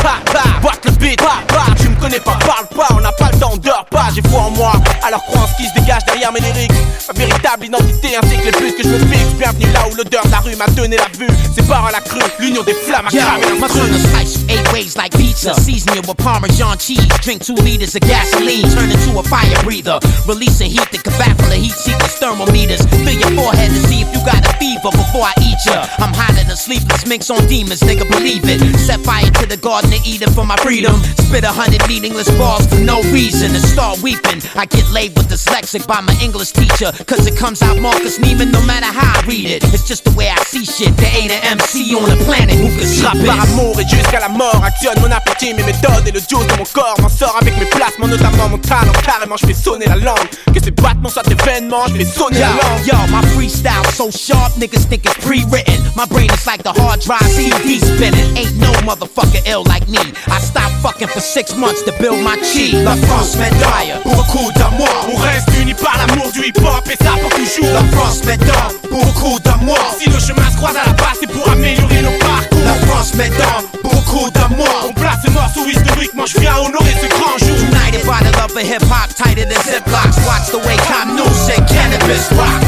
Pa, 0.03 0.17
pa, 0.33 0.43
boîte 0.63 0.81
le 0.87 0.93
beat, 0.93 1.21
pa, 1.21 1.43
pa, 1.47 1.65
tu 1.79 1.89
me 1.89 2.01
connais 2.01 2.21
pas, 2.21 2.39
parle 2.47 2.67
pas, 2.75 2.89
on 2.97 3.01
n'a 3.01 3.13
pas 3.13 3.29
le 3.33 3.39
temps, 3.39 3.51
on 3.53 3.57
dort 3.59 3.85
pas, 3.91 4.09
j'ai 4.15 4.23
foi 4.29 4.41
en 4.41 4.51
moi. 4.51 4.73
Alors 5.07 5.23
crois 5.27 5.43
en 5.43 5.47
ce 5.47 5.57
qui 5.57 5.69
se 5.69 5.75
dégage 5.75 6.05
derrière 6.07 6.33
mes 6.33 6.41
lyrics. 6.41 6.73
Ma 7.09 7.25
véritable 7.25 7.67
identité 7.67 8.10
ainsi 8.17 8.37
que 8.37 8.45
les 8.45 8.53
buts 8.53 8.75
que 8.77 8.83
je 8.83 8.89
me 8.89 8.99
fixe. 9.07 9.35
Bienvenue 9.39 9.73
là 9.73 9.87
où 9.91 9.95
l'odeur 9.95 10.25
de 10.25 10.31
la 10.31 10.41
rue 10.41 10.57
m'a 10.57 10.67
donné 10.69 10.97
la 10.97 11.09
vue. 11.19 11.33
C'est 11.55 11.67
par 11.67 11.87
à 11.87 11.93
la 11.93 12.01
crue, 12.01 12.21
l'union 12.39 12.63
des 12.63 12.75
flammes 12.75 13.07
a 13.07 13.11
cramé 13.11 13.47
l'instru. 13.61 13.81
slice 14.11 14.45
eight 14.49 14.73
ways 14.73 14.97
like 14.97 15.17
pizza. 15.17 15.55
Season 15.55 15.97
it 15.97 16.07
with 16.07 16.17
Parmesan 16.17 16.77
cheese. 16.79 17.07
Drink 17.23 17.45
two 17.45 17.55
liters 17.55 17.95
of 17.95 18.03
gasoline. 18.03 18.69
Turn 18.71 18.91
into 18.91 19.19
a 19.19 19.23
fire 19.23 19.63
breather. 19.63 19.99
Releasing 20.27 20.71
heat 20.71 20.89
that 20.91 21.03
can 21.03 21.13
baffle 21.19 21.49
the 21.49 21.57
heat 21.57 21.73
seekers 21.73 22.15
thermometers. 22.19 22.85
Fill 22.87 23.19
your 23.19 23.33
forehead 23.39 23.71
to 23.71 23.81
see 23.89 24.03
if 24.03 24.09
you 24.13 24.21
got 24.25 24.43
a 24.47 24.53
fever 24.59 24.91
before 24.91 25.25
I 25.25 25.35
eat 25.43 25.59
ya. 25.67 25.87
I'm 25.99 26.15
hotter 26.15 26.45
than 26.45 26.57
sleepless 26.57 27.07
minks 27.07 27.31
on 27.31 27.47
demons, 27.47 27.81
nigga, 27.81 28.09
believe 28.11 28.43
it. 28.45 28.61
Set 28.79 29.01
fire 29.01 29.31
to 29.41 29.47
the 29.47 29.57
garden 29.57 29.93
of 29.93 30.05
Eden 30.07 30.31
for 30.33 30.45
my 30.45 30.57
freedom. 30.59 31.03
Spit 31.27 31.45
a 31.45 31.53
hundred 31.53 31.87
meaningless 31.89 32.31
balls 32.37 32.67
for 32.67 32.81
no 32.81 33.03
reason 33.13 33.55
and 33.55 33.65
start 33.65 34.03
weeping. 34.03 34.43
I 34.57 34.67
get 34.67 34.91
laid 34.91 35.17
with 35.17 35.29
dyslexic 35.29 35.87
by 35.87 36.01
my 36.01 36.17
English 36.21 36.53
teacher. 36.53 36.93
Cause 37.07 37.27
it 37.27 37.37
comes 37.37 37.63
out 37.63 37.79
Marcus 37.91 38.19
Neiman 38.21 38.53
no 38.53 38.63
matter 38.63 38.87
how 38.87 39.19
I 39.19 39.27
read 39.27 39.51
it. 39.51 39.65
It's 39.75 39.87
just 39.87 40.05
the 40.05 40.15
way 40.15 40.29
I 40.31 40.39
see 40.47 40.65
shit. 40.65 40.97
There 40.97 41.11
ain't 41.11 41.33
an 41.33 41.59
MC 41.59 41.95
on 41.99 42.07
the 42.07 42.17
planet 42.25 42.55
who 42.55 42.71
can 42.79 42.87
stop 42.87 43.15
rappe 43.15 43.27
par 43.27 43.43
it. 43.43 43.51
amour 43.51 43.81
et 43.81 43.87
jusqu'à 43.89 44.21
la 44.21 44.29
mort 44.29 44.63
Actionne 44.65 44.99
mon 45.01 45.11
appétit, 45.11 45.55
mes 45.55 45.65
méthodes 45.65 46.07
et 46.07 46.13
le 46.13 46.21
juice 46.21 46.47
de 46.47 46.57
mon 46.57 46.69
corps 46.73 46.97
M'en 47.03 47.09
sors 47.09 47.37
avec 47.41 47.59
mes 47.59 47.67
placements, 47.67 48.07
notamment 48.07 48.49
mon 48.49 48.59
talent 48.59 48.93
Carrément 49.05 49.37
je 49.37 49.47
fais 49.47 49.55
sonner 49.55 49.87
la 49.87 49.97
langue 49.97 50.29
Que 50.55 50.63
ces 50.63 50.71
battements 50.71 51.09
soient 51.09 51.27
événements, 51.31 51.87
je 51.89 51.97
fais 51.97 52.05
sonner 52.05 52.39
Yo, 52.39 52.47
la 52.47 52.55
langue 52.63 52.87
yo, 52.87 52.97
my 53.11 53.27
freestyle 53.35 53.81
so 54.01 54.11
sharp, 54.11 54.57
niggas 54.57 54.87
think 54.89 55.05
it's 55.05 55.17
pre-written. 55.27 55.77
My 55.95 56.07
brain 56.07 56.31
is 56.33 56.47
like 56.47 56.63
the 56.63 56.73
hard 56.73 57.01
drive 57.01 57.29
CD 57.29 57.79
spinning. 57.79 58.37
Ain't 58.37 58.57
no 58.57 58.73
motherfucker 58.89 59.43
ill 59.47 59.63
like 59.65 59.87
me. 59.89 60.01
I 60.29 60.39
stopped 60.41 60.77
fucking 60.81 61.09
for 61.09 61.21
six 61.21 61.55
months 61.55 61.83
to 61.83 61.93
build 62.01 62.23
my 62.25 62.37
chi. 62.41 62.73
La 62.83 62.97
France 62.97 63.37
médaille, 63.37 63.93
beaucoup 64.05 64.51
d'amour. 64.57 64.89
On 65.13 65.17
reste 65.17 65.49
unis 65.61 65.75
par 65.75 65.99
l'amour 65.99 66.33
du 66.33 66.47
hip-hop 66.47 66.89
et 66.89 66.97
ça 67.05 67.13
pour 67.21 67.31
toujours 67.31 67.80
La 67.81 67.97
France 67.97 68.25
médaille, 68.25 68.77
beaucoup 68.91 69.39
d'amour. 69.41 69.79
Si 69.99 70.11
le 70.11 70.19
chemin 70.19 70.51
se 70.51 70.57
croise 70.57 70.77
à 70.77 70.87
la 70.87 70.93
base, 70.93 71.17
c'est 71.21 71.31
pour 71.31 71.49
améliorer 71.49 72.03
nos 72.03 72.19
parcours 72.19 72.61
La 72.65 72.75
France 72.87 73.15
médaille, 73.15 73.65
beaucoup 73.83 74.31
d'amour. 74.31 74.69
On 74.89 74.93
place 74.93 75.19
ce 75.25 75.31
morceau 75.31 75.67
historiquement, 75.67 76.27
je 76.27 76.41
viens 76.41 76.57
honorer 76.57 76.95
ce 77.01 77.07
grand 77.09 77.39
jour 77.39 77.57
United 77.57 78.05
by 78.05 78.21
the 78.25 78.37
love 78.37 78.55
of 78.55 78.63
hip 78.63 78.83
hop, 78.83 79.15
tighter 79.15 79.45
than 79.47 79.61
Ziplocs. 79.63 80.19
Watch 80.27 80.51
the 80.51 80.59
way 80.67 80.77
Cam 80.89 81.17
News 81.17 81.49
and 81.57 81.67
cannabis 81.67 82.31
rock. 82.33 82.61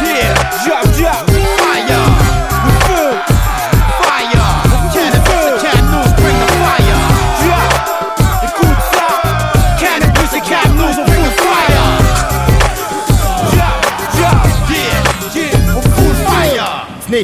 Yeah, 0.00 0.34
jab, 0.64 0.94
jab 0.94 1.37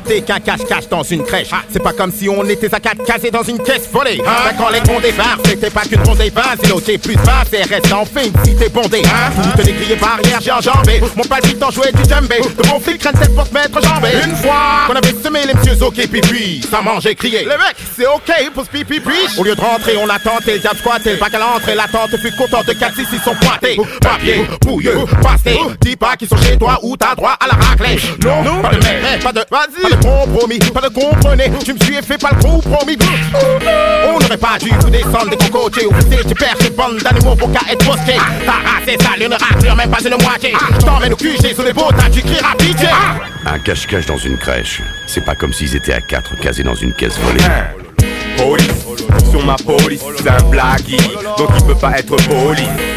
Qu'un 0.00 0.40
cache-cache 0.40 0.88
dans 0.88 1.04
une 1.04 1.22
crèche. 1.22 1.50
C'est 1.70 1.82
pas 1.82 1.92
comme 1.92 2.10
si 2.10 2.28
on 2.28 2.44
était 2.46 2.74
à 2.74 2.80
quatre 2.80 3.04
casés 3.04 3.30
dans 3.30 3.44
une 3.44 3.60
caisse 3.60 3.88
volée. 3.92 4.18
Ben, 4.18 4.52
quand 4.58 4.68
les 4.70 4.80
cons 4.80 4.98
débarquent, 4.98 5.46
c'était 5.46 5.70
pas 5.70 5.82
qu'une 5.82 6.02
bronzée 6.02 6.30
20, 6.34 6.42
c'est 6.84 6.98
plus 6.98 7.14
20, 7.14 7.22
c'est 7.48 7.62
reste 7.62 7.92
en 7.92 8.04
fin 8.04 8.24
une 8.24 8.44
cité 8.44 8.68
bondée. 8.70 9.02
Toutes 9.02 9.64
les 9.64 9.72
grillées 9.72 9.96
barrières, 9.96 10.40
j'ai 10.40 10.50
enjambé. 10.50 11.00
Mon 11.14 11.22
palpitant 11.22 11.70
jouait 11.70 11.92
du 11.92 12.02
djembé. 12.08 12.40
De 12.40 12.68
mon 12.68 12.80
flic 12.80 12.98
crâne 12.98 13.14
pour 13.36 13.46
se 13.46 13.54
mettre 13.54 13.80
jambé. 13.80 14.08
Une 14.24 14.34
fois 14.36 14.84
qu'on 14.88 14.94
avait 14.94 15.14
semé 15.22 15.46
les 15.46 15.54
messieurs 15.54 15.80
ok 15.80 15.94
pipi, 16.08 16.60
ça 16.68 16.82
mangeait 16.82 17.14
crié. 17.14 17.40
Les 17.40 17.46
mecs, 17.46 17.76
c'est 17.96 18.06
ok 18.06 18.50
pour 18.52 18.64
ce 18.64 18.70
pipi 18.70 18.98
puis. 18.98 19.14
Au 19.38 19.44
lieu 19.44 19.54
de 19.54 19.60
rentrer, 19.60 19.96
on 19.96 20.08
a 20.08 20.18
tenté 20.18 20.54
le 20.54 20.78
squatté. 20.78 21.12
Le 21.12 21.18
bac 21.18 21.32
à 21.34 21.38
l'entrée, 21.38 21.76
l'attente 21.76 22.16
fut 22.20 22.34
contente 22.36 22.66
de 22.66 22.72
4 22.72 22.96
6 22.96 23.06
ils 23.12 23.20
sont 23.20 23.34
pointés. 23.36 23.76
Papier, 24.00 24.44
bouilleux, 24.60 25.04
pasté. 25.22 25.56
Dis 25.80 25.94
pas 25.94 26.16
qu'ils 26.16 26.28
sont 26.28 26.36
chez 26.38 26.56
toi 26.58 26.80
ou 26.82 26.96
t'as 26.96 27.14
droit 27.14 27.36
à 27.38 27.46
la 27.46 27.54
raclée. 27.54 28.00
Non, 28.24 28.60
pas 28.60 28.70
de 28.70 28.78
mais, 28.78 29.18
pas 29.22 29.32
de 29.32 29.44
vas-y. 29.50 29.83
Pas 29.84 29.90
de 29.90 30.02
compromis, 30.02 30.58
pas 30.58 30.80
de 30.80 30.88
comprenez. 30.88 31.50
Tu 31.62 31.74
me 31.74 31.78
suis 31.78 31.94
fait 31.96 32.16
pas 32.16 32.30
le 32.32 32.42
compromis. 32.42 32.96
On 34.06 34.18
n'aurait 34.18 34.38
pas 34.38 34.56
dû 34.58 34.70
vous 34.80 34.88
descendre 34.88 35.28
des 35.28 35.36
cocotiers. 35.36 35.86
Ou 35.86 35.92
vous 35.92 36.22
tu 36.26 36.34
perds 36.34 36.56
cette 36.58 36.74
bande 36.74 36.98
d'animaux 37.00 37.36
pour 37.36 37.52
qu'à 37.52 37.70
être 37.70 37.84
bosqué. 37.84 38.14
Ta 38.46 38.52
race 38.52 38.88
est 38.88 39.02
sale, 39.02 39.22
une 39.26 39.34
raclure, 39.34 39.76
même 39.76 39.90
pas 39.90 40.00
une 40.00 40.22
moitié. 40.22 40.54
Je 40.80 40.86
t'emmène 40.86 41.12
au 41.12 41.16
QG 41.16 41.54
sous 41.54 41.62
les 41.62 41.74
beaux 41.74 41.92
tas, 41.92 42.08
tu 42.10 42.22
crieras 42.22 42.54
pitié. 42.56 42.88
Un 43.44 43.58
cache-cache 43.58 44.06
dans 44.06 44.16
une 44.16 44.38
crèche, 44.38 44.80
c'est 45.06 45.24
pas 45.24 45.34
comme 45.34 45.52
s'ils 45.52 45.76
étaient 45.76 45.92
à 45.92 46.00
quatre 46.00 46.34
casés 46.40 46.62
dans 46.62 46.74
une 46.74 46.94
caisse 46.94 47.18
volée. 47.18 47.44
Police, 48.38 48.86
sur 49.30 49.44
ma 49.44 49.56
police, 49.56 50.02
c'est 50.16 50.30
un 50.30 50.42
blaguey, 50.44 50.96
donc 51.36 51.50
il 51.58 51.66
peut 51.66 51.74
pas 51.74 51.98
être 51.98 52.16
police. 52.16 52.93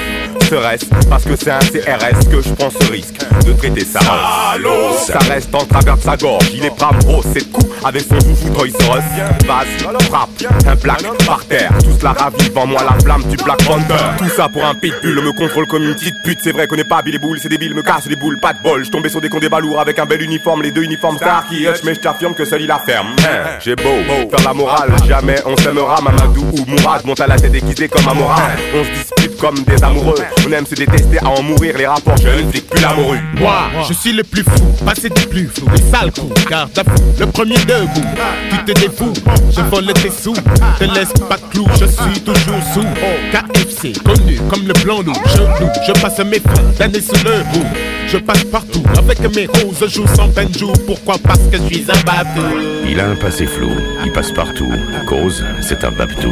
Serait-ce 0.50 0.86
parce 1.10 1.26
que 1.26 1.36
c'est 1.36 1.52
un 1.52 1.60
CRS 1.60 2.30
que 2.32 2.42
je 2.42 2.50
prends 2.54 2.70
ce 2.70 2.90
risque 2.92 3.20
de 3.46 3.52
traiter 3.52 3.84
ça 3.84 4.00
Ça 4.00 5.20
reste 5.30 5.54
en 5.54 5.66
travers 5.66 5.98
de 5.98 6.02
sa 6.02 6.16
gorge, 6.16 6.46
il 6.54 6.64
est 6.66 6.70
brave 6.78 6.98
gros, 7.06 7.22
c'est 7.34 7.46
de 7.46 7.52
coup 7.52 7.68
avec 7.84 8.04
son 8.04 8.20
foufou 8.20 8.50
Toys 8.54 8.68
R 8.68 8.98
Us. 8.98 9.48
Vas-y, 9.48 10.04
frappe, 10.06 10.30
un 10.66 10.76
black 10.76 11.04
par 11.26 11.46
terre, 11.46 11.72
tous 11.84 12.02
la 12.04 12.14
ravive 12.14 12.58
en 12.58 12.66
moi 12.66 12.82
la 12.84 12.98
flamme 13.00 13.24
du 13.24 13.36
Black 13.38 13.64
Panther. 13.66 13.94
Tout 14.18 14.30
ça 14.30 14.48
pour 14.50 14.64
un 14.66 14.74
pitbull, 14.74 15.22
me 15.22 15.32
contrôle 15.34 15.68
comme 15.68 15.84
une 15.84 15.96
petite 15.96 16.16
pute, 16.24 16.40
c'est 16.42 16.52
vrai 16.52 16.68
qu'on 16.68 16.76
n'est 16.76 16.84
pas 16.84 17.02
Billy 17.02 17.18
Bull, 17.18 17.38
c'est 17.42 17.50
débile, 17.50 17.74
me 17.76 17.84
casse 17.84 18.06
les 18.08 18.16
boules, 18.16 18.40
pas 18.40 18.54
de 18.54 18.62
bol. 18.64 18.84
Je 18.86 18.90
tombais 18.90 19.10
sur 19.10 19.22
des 19.22 19.30
cons 19.30 19.40
des 19.40 19.50
balourds 19.50 19.80
avec 19.80 20.00
un 20.00 20.06
bel 20.06 20.22
uniforme, 20.22 20.64
les 20.64 20.72
deux 20.72 20.84
uniformes 20.84 21.18
star 21.18 21.46
qui 21.48 21.64
hutch, 21.66 21.84
mais 21.84 21.94
je 21.94 22.00
t'affirme 22.00 22.34
que 22.34 22.46
seul 22.46 22.62
il 22.62 22.68
la 22.68 22.80
ferme. 22.80 23.08
Hein, 23.20 23.58
J'ai 23.64 23.76
beau 23.76 23.84
faire 24.30 24.46
la 24.46 24.54
morale, 24.54 24.92
jamais 25.08 25.36
on 25.46 25.56
s'aimera, 25.58 26.02
Mamadou 26.02 26.46
ou 26.54 26.66
Mourad 26.66 27.06
monte 27.06 27.20
à 27.22 27.28
la 27.28 27.36
tête 27.38 27.52
déguisée 27.52 27.90
comme 27.90 28.08
un 28.08 28.14
moral. 28.14 28.58
On 28.74 28.84
se 28.84 28.90
dispute 28.90 29.27
comme 29.40 29.64
des 29.64 29.84
amoureux, 29.84 30.16
on 30.46 30.52
aime 30.52 30.66
se 30.66 30.76
détester 30.76 31.20
à 31.20 31.30
en 31.30 31.42
mourir, 31.44 31.78
les 31.78 31.88
rapports 31.88 32.18
jeunes 32.18 32.50
flics 32.52 32.68
plus 32.70 32.82
la 32.82 32.94
morue. 32.94 33.20
Moi, 33.38 33.70
je 33.88 33.94
suis 33.94 34.14
le 34.14 34.24
plus 34.24 34.44
fou, 34.44 34.66
passé 34.86 35.10
du 35.10 35.28
plus 35.28 35.48
flou, 35.48 35.68
les 35.76 35.82
sales 35.82 36.12
coups, 36.12 36.46
garde 36.50 36.78
à 36.78 36.84
fou, 36.84 37.04
le 37.20 37.26
premier 37.28 37.58
debout. 37.58 38.08
Tu 38.50 38.74
te 38.74 38.80
défoues, 38.80 39.14
je 39.56 39.62
vole 39.62 39.94
tes 39.94 40.12
sous, 40.12 40.34
te 40.34 40.84
laisse 40.84 41.14
pas 41.30 41.38
de 41.38 41.52
clou, 41.52 41.66
je 41.80 41.86
suis 41.86 42.22
toujours 42.22 42.64
sous. 42.74 42.86
KFC, 43.32 43.94
connu 44.04 44.40
comme 44.50 44.68
le 44.68 44.74
blanc 44.84 45.02
loup, 45.02 45.14
je 45.36 45.40
loue, 45.40 45.72
je 45.86 45.92
passe 46.02 46.20
mes 46.20 46.40
fins 46.40 46.64
d'année 46.78 47.02
sous 47.02 47.24
le 47.24 47.44
bout. 47.54 47.68
Je 48.08 48.18
passe 48.18 48.44
partout 48.46 48.84
avec 48.98 49.20
mes 49.36 49.48
roses, 49.48 49.78
je 49.82 49.88
joue 49.88 50.08
sans 50.16 50.30
peine 50.30 50.50
joue, 50.58 50.72
pourquoi? 50.86 51.18
Parce 51.22 51.42
que 51.52 51.58
je 51.58 51.74
suis 51.74 51.86
un 51.90 52.04
bateau. 52.06 52.48
Il 52.90 53.00
a 53.00 53.10
un 53.10 53.16
passé 53.16 53.46
flou, 53.46 53.70
il 54.06 54.12
passe 54.14 54.32
partout. 54.32 54.72
Cause, 55.08 55.44
c'est 55.62 55.84
un 55.84 55.92
babtou. 55.92 56.32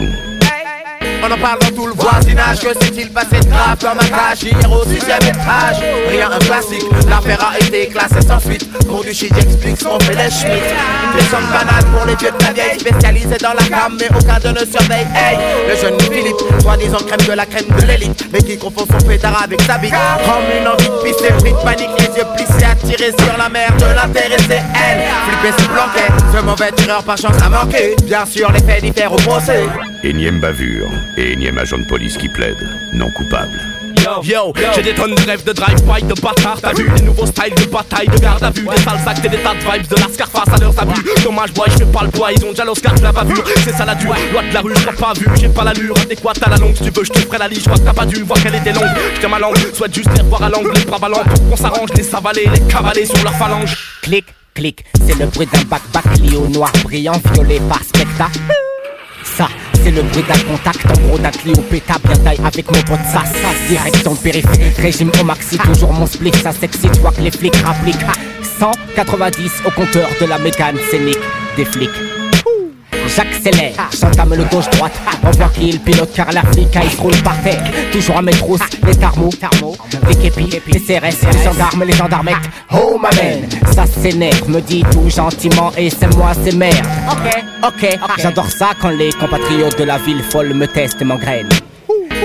On 1.28 1.32
en 1.32 1.38
parle 1.38 1.58
dans 1.60 1.76
tout 1.76 1.88
le 1.88 1.94
voisinage 1.94 2.60
Que 2.60 2.68
s'est-il 2.68 3.10
passé 3.10 3.40
de 3.40 3.50
grave 3.50 3.80
cage? 3.80 4.44
Hier 4.44 4.72
au 4.72 4.84
sixième 4.84 5.18
étage 5.24 5.78
Rien 6.12 6.30
un 6.32 6.38
classique. 6.38 6.86
L'affaire 7.10 7.52
a 7.52 7.58
été 7.58 7.88
classée 7.88 8.22
sans 8.28 8.40
suite. 8.40 8.70
Pour 8.86 9.04
du 9.04 9.12
shit 9.12 9.34
j'explique 9.34 9.80
ce 9.80 9.86
qu'on 9.86 10.00
fait 10.02 10.14
les 10.14 10.30
schmitts. 10.30 10.76
Une 11.16 11.48
banale 11.48 11.86
pour 11.92 12.06
les 12.06 12.16
vieux 12.16 12.30
de 12.32 12.46
la 12.46 12.54
vieille 12.54 12.80
Spécialisés 12.80 13.38
dans 13.42 13.54
la 13.54 13.64
cam 13.64 13.98
mais 14.00 14.08
aucun 14.10 14.40
de 14.40 14.60
ne 14.60 14.66
surveille. 14.66 15.08
Hey, 15.16 15.38
le 15.68 15.76
jeune 15.76 16.00
Philippe 16.02 16.62
Soi-disant 16.62 17.00
crème 17.08 17.28
de 17.28 17.34
la 17.34 17.46
crème 17.46 17.66
de 17.80 17.88
l'élite 17.88 18.26
Mais 18.32 18.42
qui 18.44 18.58
confond 18.58 18.86
son 18.88 19.08
pétard 19.08 19.42
avec 19.44 19.60
sa 19.62 19.80
bite. 19.80 19.92
Comme 19.92 20.62
une 20.62 20.68
envie 20.68 20.86
de 20.86 21.04
pisser 21.04 21.34
Pris 21.40 21.54
de 21.54 21.58
panique 21.58 21.90
les 22.00 22.18
yeux 22.18 22.28
plissés 22.36 22.66
Attirés 22.66 23.14
sur 23.18 23.38
la 23.38 23.50
mer 23.50 23.72
de 23.78 23.96
l'intéressée 23.96 24.62
Elle. 24.76 25.02
Flipper 25.26 25.64
se 25.64 25.68
planquait 25.68 26.38
Ce 26.38 26.42
mauvais 26.44 26.72
tireur 26.74 27.04
par 27.04 27.18
chance 27.18 27.42
a 27.44 27.50
manqué 27.50 27.96
Bien 28.06 28.26
sûr 28.26 28.52
les 28.52 28.60
faits 28.60 28.84
diffèrent 28.84 29.14
au 29.14 29.18
procès. 29.18 29.64
Énième 30.04 30.40
bavure 30.40 30.88
et 31.18 31.34
énième 31.34 31.58
agent 31.58 31.78
de 31.78 31.86
police 31.86 32.18
qui 32.18 32.30
plaide, 32.30 32.58
non 32.94 33.10
coupable. 33.12 33.60
Yo, 34.24 34.54
j'ai 34.76 34.84
des 34.84 34.94
tonnes 34.94 35.16
de 35.16 35.22
rêves 35.22 35.44
de 35.44 35.52
drive-by, 35.52 36.04
de 36.04 36.22
bâtard 36.22 36.62
T'as 36.62 36.74
vu 36.74 36.88
les 36.96 37.02
nouveaux 37.02 37.26
styles 37.26 37.56
de 37.56 37.66
bataille, 37.66 38.08
de 38.08 38.18
garde 38.20 38.44
à 38.44 38.52
vue. 38.52 38.68
Des 38.68 38.78
sales 38.78 39.00
actes 39.08 39.26
et 39.26 39.30
des 39.30 39.38
tas 39.38 39.56
de 39.56 39.60
vibes 39.60 39.88
de 39.88 39.96
la 39.96 40.08
face 40.08 40.54
à 40.54 40.58
leurs 40.58 40.80
abus. 40.80 41.04
Dommage 41.24 41.54
boy, 41.54 41.68
je 41.72 41.78
fais 41.78 41.86
pas 41.86 42.04
le 42.04 42.10
poids, 42.10 42.32
ils 42.32 42.46
ont 42.46 42.52
déjà 42.52 42.66
l'Oscar 42.66 42.94
de 42.94 43.02
la 43.02 43.12
bavure 43.12 43.44
C'est 43.64 43.74
ça 43.74 43.84
la 43.84 43.96
dure, 43.96 44.16
loi 44.32 44.44
de 44.44 44.54
la 44.54 44.62
rue, 44.62 44.74
je 44.76 44.96
pas 44.96 45.14
vu. 45.14 45.28
J'ai 45.40 45.50
pas 45.50 45.64
l'allure 45.64 45.96
adéquate 46.00 46.38
à 46.44 46.50
la 46.52 46.58
longue, 46.58 46.76
si 46.76 46.84
tu 46.84 46.92
veux 46.92 47.04
je 47.04 47.12
te 47.12 47.20
ferai 47.20 47.40
la 47.40 47.48
liste 47.48 47.64
Je 47.64 47.70
vois 47.70 47.80
que 47.80 47.84
t'as 47.84 47.94
pas 47.94 48.06
dû 48.06 48.22
voir 48.22 48.42
qu'elle 48.42 48.56
était 48.56 48.74
longue. 48.74 48.84
Je 49.16 49.20
tiens 49.20 49.30
ma 49.30 49.40
langue, 49.40 49.58
souhaite 49.74 49.96
juste 49.96 50.10
les 50.16 50.22
revoir 50.22 50.44
à 50.44 50.50
l'angle 50.50 50.72
Les 50.76 50.86
bras 50.86 51.00
ballants 51.00 51.24
pour 51.24 51.50
qu'on 51.50 51.58
s'arrange, 51.58 51.90
les 51.96 52.04
savaler, 52.04 52.48
les 52.54 52.62
cavaler 52.72 53.06
sur 53.06 53.24
leur 53.24 53.34
phalange. 53.34 53.76
Clic, 54.04 54.26
clic, 54.54 54.86
c'est 55.08 55.18
le 55.18 55.26
bruit 55.26 55.48
d'un 55.52 55.64
bac-bac 55.64 56.06
lié 56.20 56.38
au 56.38 56.48
noir 56.48 56.72
brillant 56.84 57.20
violé 57.34 57.60
par 57.68 57.84
spectacle. 57.84 58.40
Ça, 59.24 59.48
c'est 59.86 59.92
le 59.92 60.02
d'un 60.02 60.52
contact 60.52 60.84
en 60.90 61.08
gros 61.08 61.20
d'un 61.20 61.30
Clio 61.30 61.56
péta 61.70 61.94
bien 62.04 62.18
taille 62.18 62.40
avec 62.44 62.66
mon 62.66 62.82
pote 62.82 63.06
ça, 63.06 63.24
ça, 63.24 63.50
direction 63.70 64.16
périphérique, 64.16 64.78
régime 64.78 65.12
au 65.22 65.24
maxi, 65.24 65.60
toujours 65.60 65.94
mon 65.94 66.08
split, 66.08 66.34
ça 66.42 66.52
s'excite, 66.52 66.98
vois 67.02 67.12
que 67.12 67.22
les 67.22 67.30
flics 67.30 67.56
rappliquent. 67.58 68.06
Ah, 68.08 68.14
190 68.60 69.52
au 69.68 69.72
compteur 69.72 70.10
de 70.20 70.26
la 70.26 70.40
mécane 70.40 70.78
scénique 70.90 71.20
des 71.56 71.66
flics. 71.66 72.15
J'accélère, 73.08 73.90
j'entame 74.00 74.34
le 74.36 74.44
gauche-droite 74.46 74.94
On 75.24 75.32
voit 75.32 75.50
qu'il 75.50 75.80
pilote 75.80 76.12
car 76.14 76.32
la 76.32 76.42
flic 76.42 76.78
il 76.84 76.92
se 76.92 77.02
roule 77.02 77.16
par 77.24 77.42
terre 77.44 77.64
Toujours 77.92 78.18
à 78.18 78.22
mes 78.22 78.32
trousses, 78.32 78.62
les 78.86 78.96
thermos 78.96 79.34
Les 80.08 80.16
képis, 80.16 80.62
les 80.68 80.80
CRS, 80.80 81.28
les 81.32 81.44
gendarmes, 81.44 81.84
les 81.84 81.94
gendarmettes. 81.94 82.36
Oh 82.74 82.98
ma 83.00 83.10
man, 83.12 83.48
ça 83.74 83.86
s'énerve, 83.86 84.50
me 84.50 84.62
dit 84.62 84.84
tout 84.92 85.10
gentiment 85.10 85.72
Et 85.78 85.90
c'est 85.90 86.14
moi, 86.16 86.32
c'est 86.44 86.56
merde 86.56 86.86
Ok, 87.12 87.48
ok, 87.64 88.00
j'adore 88.18 88.50
ça 88.50 88.70
quand 88.82 88.90
les 88.90 89.12
compatriotes 89.14 89.78
de 89.78 89.84
la 89.84 89.98
ville 89.98 90.24
folle 90.24 90.54
me 90.54 90.68
testent 90.68 91.02
et 91.02 91.06
m'engrainent 91.06 91.50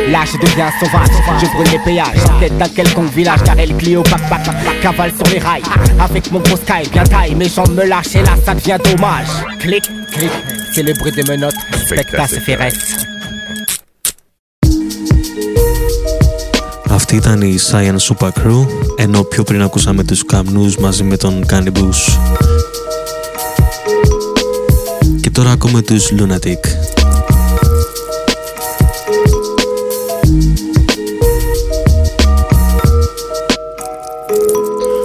Là 0.09 0.21
je 0.25 0.39
deviens 0.39 0.71
sauvage, 0.81 1.09
je 1.41 1.47
brûle 1.47 1.71
les 1.73 1.79
péages. 1.79 2.25
En 2.35 2.41
tête 2.41 2.57
d'un 2.57 2.69
quelconque 2.69 3.13
village 3.13 3.43
car 3.45 3.59
elle 3.59 3.77
Clio 3.77 4.03
bac 4.03 4.21
bac 4.31 4.41
Cavale 4.83 5.13
sur 5.15 5.27
les 5.33 5.39
rails. 5.39 5.63
Avec 6.01 6.33
mon 6.33 6.41
gros 6.41 6.57
sky 6.57 6.89
bien 6.91 7.05
taille 7.05 7.35
Mes 7.35 7.49
jambes 7.49 7.75
me 7.75 7.85
lâchent 7.85 8.15
et 8.15 8.23
là 8.23 8.33
ça 8.45 8.55
devient 8.55 8.79
dommage. 8.83 9.29
Clic, 9.61 9.85
clic, 10.11 10.31
c'est 10.75 10.83
le 10.83 10.93
bruit 10.95 11.13
des 11.13 11.25
menottes 11.25 11.55
Specta 11.87 12.27
CFRS 12.27 12.79
Αυτή 16.91 17.17
ήταν 17.17 17.41
η 17.41 17.59
Science 17.71 18.15
Super 18.15 18.29
Crew, 18.29 18.67
ενώ 18.97 19.23
πιο 19.23 19.43
πριν 19.43 19.63
ακούσαμε 19.63 20.05
τους 20.05 20.25
Καμνούς 20.27 20.77
μαζί 20.77 21.03
με 21.03 21.17
τον 21.17 21.45
Cannibus. 21.51 22.19
Και 25.21 25.31
τώρα 25.31 25.51
ακούμε 25.51 25.83
τους 25.83 26.11
Lunatic. 26.11 26.59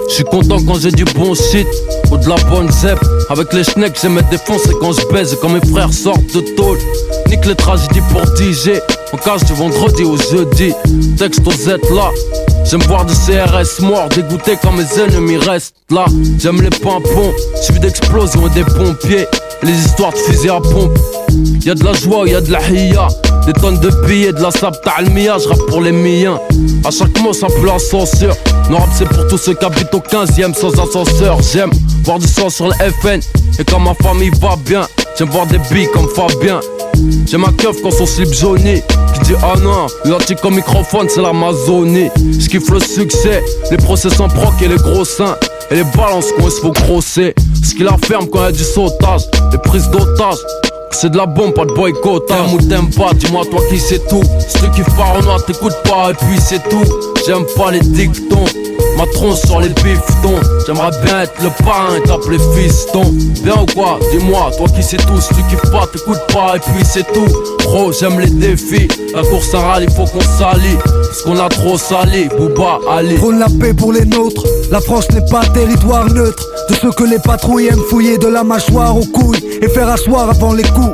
Je 0.08 0.14
suis 0.14 0.24
content 0.24 0.60
quand 0.66 0.78
j'ai 0.82 0.92
du 1.00 1.04
bon 1.04 1.34
shit 1.34 1.66
ou 2.10 2.16
de 2.16 2.28
la 2.28 2.36
bonne 2.50 2.70
zep. 2.70 3.15
Avec 3.28 3.52
les 3.52 3.64
schnecks, 3.64 3.98
j'aime 4.00 4.14
me 4.14 4.22
défoncer 4.30 4.70
quand 4.80 4.92
je 4.92 5.04
baise 5.08 5.36
quand 5.40 5.48
mes 5.48 5.60
frères 5.72 5.92
sortent 5.92 6.32
de 6.32 6.40
tôle. 6.54 6.78
Nique 7.28 7.44
les 7.44 7.56
tragédies 7.56 8.00
pour 8.12 8.22
DJ. 8.36 8.80
On 9.12 9.16
cache 9.16 9.44
du 9.44 9.52
vendredi 9.52 10.04
au 10.04 10.16
jeudi. 10.16 10.72
Texte 11.18 11.40
aux 11.44 11.50
Z 11.50 11.78
là. 11.90 12.10
J'aime 12.64 12.82
voir 12.82 13.04
du 13.04 13.14
CRS 13.14 13.80
mort, 13.82 14.08
dégoûté 14.10 14.56
quand 14.62 14.72
mes 14.72 14.86
ennemis 15.00 15.38
restent 15.38 15.74
là. 15.90 16.04
J'aime 16.38 16.60
les 16.62 16.70
pimpons, 16.70 17.32
suivi 17.62 17.80
d'explosions 17.80 18.46
et 18.46 18.50
des 18.50 18.64
pompiers. 18.64 19.26
Les 19.62 19.72
histoires 19.72 20.12
de 20.12 20.18
fusées 20.18 20.50
à 20.50 20.60
pompe. 20.60 20.96
Y'a 21.64 21.74
de 21.74 21.84
la 21.84 21.92
joie, 21.92 22.28
y'a 22.28 22.40
de 22.40 22.50
la 22.50 22.60
hiya. 22.68 23.08
Des 23.46 23.52
tonnes 23.52 23.78
de 23.80 23.90
billets, 24.06 24.32
de 24.32 24.40
la 24.40 24.50
sable 24.50 24.76
almia, 24.96 25.36
je 25.38 25.48
pour 25.66 25.80
les 25.80 25.92
miens. 25.92 26.38
À 26.84 26.90
chaque 26.90 27.20
mot, 27.20 27.32
ça 27.32 27.46
peut 27.48 27.66
l'ascenseur. 27.66 28.36
Non 28.70 28.78
rap, 28.78 28.88
c'est 28.92 29.08
pour 29.08 29.26
tous 29.28 29.38
ceux 29.38 29.54
qui 29.54 29.64
habitent 29.64 29.94
au 29.94 30.00
15ème 30.00 30.54
sans 30.54 30.72
ascenseur. 30.80 31.38
J'aime 31.42 31.70
voir 32.04 32.18
du 32.18 32.26
sang 32.26 32.50
sur 32.50 32.66
le 32.66 32.74
FN. 33.02 33.20
Et 33.58 33.64
quand 33.64 33.80
ma 33.80 33.94
famille 33.94 34.30
va 34.40 34.56
bien, 34.64 34.86
j'aime 35.18 35.28
voir 35.30 35.46
des 35.46 35.58
billes 35.70 35.88
comme 35.92 36.08
Fabien. 36.08 36.60
J'aime 37.26 37.42
ma 37.42 37.52
keuf 37.52 37.82
quand 37.82 37.90
son 37.90 38.06
slip 38.06 38.32
jauni 38.32 38.80
Qui 39.14 39.20
dit 39.24 39.34
ah 39.42 39.54
non, 39.62 39.86
l'antique 40.06 40.42
au 40.44 40.50
microphone 40.50 41.08
c'est 41.10 41.20
l'Amazonie 41.20 42.08
Je 42.16 42.48
kiffe 42.48 42.70
le 42.70 42.80
succès, 42.80 43.44
les 43.70 43.76
procès 43.76 44.08
sans 44.08 44.28
proc 44.28 44.54
et 44.62 44.68
les 44.68 44.76
gros 44.76 45.04
seins 45.04 45.36
Et 45.70 45.74
les 45.74 45.84
balances 45.84 46.32
quand 46.36 46.44
il 46.46 46.50
se 46.50 46.60
faut 46.60 46.72
grosser 46.72 47.34
Ce 47.62 47.74
qui 47.74 47.82
la 47.82 47.96
ferme 47.98 48.28
quand 48.28 48.38
il 48.38 48.44
y 48.44 48.48
a 48.48 48.52
du 48.52 48.64
sautage 48.64 49.22
Les 49.52 49.58
prises 49.58 49.90
d'otages 49.90 50.38
c'est 50.96 51.10
de 51.10 51.16
la 51.16 51.26
bombe, 51.26 51.52
pas 51.52 51.66
de 51.66 51.72
boycott. 51.72 52.26
T'aimes 52.26 52.54
ou 52.54 52.58
t'aimes 52.58 52.90
pas, 52.90 53.12
dis-moi 53.14 53.44
toi 53.50 53.60
qui 53.68 53.78
c'est 53.78 54.06
tout. 54.08 54.22
Kiffes 54.74 54.96
pas 54.96 55.20
noir, 55.22 55.44
t'écoutes 55.44 55.76
pas, 55.84 56.10
et 56.10 56.14
puis 56.14 56.38
c'est 56.40 56.66
tout. 56.68 56.84
J'aime 57.26 57.44
pas 57.56 57.70
les 57.70 57.80
dictons. 57.80 58.44
Ma 58.96 59.06
tronche 59.06 59.40
sur 59.40 59.60
les 59.60 59.68
bifetons 59.68 60.40
J'aimerais 60.66 60.90
bien 61.04 61.22
être 61.22 61.42
le 61.42 61.50
parrain 61.64 61.96
et 61.96 62.02
t'appeler 62.02 62.38
fiston 62.54 63.12
Bien 63.42 63.56
ou 63.60 63.66
quoi 63.74 63.98
Dis-moi, 64.10 64.50
toi 64.56 64.66
qui 64.74 64.82
sais 64.82 64.96
tout 64.96 65.20
Si 65.20 65.34
tu 65.34 65.42
kiffes 65.50 65.70
pas, 65.70 65.86
t'écoutes 65.86 66.26
pas 66.32 66.56
et 66.56 66.60
puis 66.60 66.82
c'est 66.82 67.06
tout 67.12 67.26
Gros, 67.58 67.92
j'aime 67.92 68.18
les 68.18 68.30
défis 68.30 68.88
La 69.14 69.22
course 69.22 69.52
à 69.54 69.60
rallye, 69.60 69.86
faut 69.94 70.06
qu'on 70.06 70.20
s'allie 70.20 70.78
Qu'on 71.24 71.38
a 71.38 71.48
trop 71.48 71.76
sali 71.78 72.28
Booba, 72.36 72.78
allez. 72.90 73.16
Prône 73.16 73.38
la 73.38 73.46
paix 73.60 73.74
pour 73.74 73.92
les 73.92 74.04
nôtres. 74.04 74.44
La 74.70 74.80
France 74.80 75.10
n'est 75.12 75.24
pas 75.30 75.44
territoire 75.46 76.06
neutre. 76.12 76.46
De 76.68 76.74
ceux 76.74 76.92
que 76.92 77.04
les 77.04 77.18
patrouilles 77.18 77.68
aiment 77.68 77.84
fouiller 77.88 78.18
de 78.18 78.26
la 78.26 78.42
mâchoire 78.42 78.96
aux 78.96 79.04
couilles 79.04 79.58
Et 79.62 79.68
faire 79.68 79.88
asseoir 79.88 80.28
avant 80.30 80.52
les 80.52 80.64
coups 80.64 80.92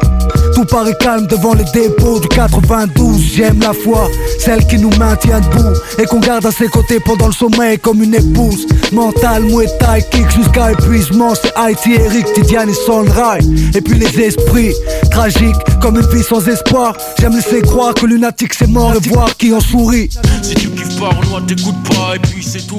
tout 0.67 0.77
calme 1.01 1.27
devant 1.27 1.55
les 1.55 1.65
dépôts 1.73 2.21
du 2.21 2.29
92 2.29 3.21
J'aime 3.35 3.61
la 3.61 3.73
foi, 3.73 4.09
celle 4.39 4.67
qui 4.67 4.79
nous 4.79 4.91
maintient 4.99 5.41
debout. 5.41 5.79
Et 5.99 6.05
qu'on 6.05 6.21
garde 6.21 6.47
à 6.47 6.51
ses 6.51 6.69
côtés 6.69 7.01
pendant 7.01 7.27
le 7.27 7.33
sommeil 7.33 7.79
comme 7.79 8.03
une 8.03 8.15
épouse. 8.15 8.67
Mental, 8.93 9.45
Muay 9.45 9.67
Thai, 9.79 10.03
kick 10.11 10.31
jusqu'à 10.31 10.73
épuisement. 10.73 11.35
C'est 11.35 11.53
Haïti, 11.57 11.93
Eric, 11.95 12.33
Tidiane 12.33 12.69
et 12.69 12.75
Sondray 12.75 13.41
Et 13.75 13.81
puis 13.81 13.99
les 13.99 14.21
esprits, 14.21 14.75
tragiques 15.11 15.57
comme 15.81 15.99
une 15.99 16.07
vie 16.07 16.23
sans 16.23 16.47
espoir. 16.49 16.97
J'aime 17.19 17.35
laisser 17.35 17.63
croire 17.63 17.95
que 17.95 18.07
lunatique 18.07 18.55
c'est 18.55 18.69
mort 18.69 18.95
et 18.95 19.09
voir 19.09 19.37
qui 19.37 19.53
en 19.53 19.61
sourit. 19.61 20.11
Si 20.43 20.55
tu 20.55 20.69
kiffes 20.71 20.99
pas, 20.99 21.11
Renoir 21.11 21.45
t'écoutes 21.47 21.83
pas. 21.89 22.17
Et 22.17 22.19
puis 22.19 22.43
c'est 22.43 22.67
tout, 22.67 22.77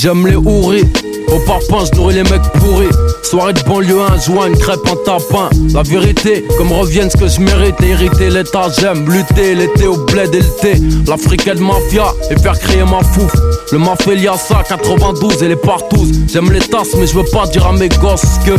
J'aime 0.00 0.28
les 0.28 0.36
houris 0.36 0.84
au 1.32 1.38
parpaing, 1.40 1.84
je 1.84 1.98
nourris 1.98 2.14
les 2.14 2.22
mecs 2.22 2.42
pourris. 2.54 2.88
Soirée 3.22 3.52
de 3.52 3.60
banlieue, 3.62 4.00
un 4.00 4.18
joint, 4.18 4.46
une 4.46 4.56
crêpe, 4.56 4.80
un 4.86 4.96
tapin. 5.04 5.50
La 5.74 5.82
vérité, 5.82 6.44
comme 6.56 6.72
revienne 6.72 7.10
ce 7.10 7.16
que 7.16 7.26
je 7.26 7.40
mérite. 7.40 7.74
Hériter 7.82 8.30
l'état, 8.30 8.68
j'aime 8.78 9.10
lutter. 9.10 9.56
L'été 9.56 9.88
au 9.88 9.96
bled 9.96 10.34
et 10.34 10.40
l'été. 10.40 10.80
L'africaine 11.06 11.58
mafia 11.58 12.14
et 12.30 12.38
faire 12.38 12.58
crier 12.58 12.84
ma 12.84 13.02
fouf. 13.02 13.32
Le 13.72 13.78
mafia, 13.78 14.36
ça, 14.36 14.62
92 14.66 15.42
et 15.42 15.48
les 15.48 15.56
partous. 15.56 16.06
J'aime 16.32 16.52
les 16.52 16.60
tasses, 16.60 16.94
mais 16.96 17.06
je 17.06 17.14
veux 17.14 17.24
pas 17.24 17.46
dire 17.46 17.66
à 17.66 17.72
mes 17.72 17.88
gosses 17.88 18.38
que. 18.46 18.56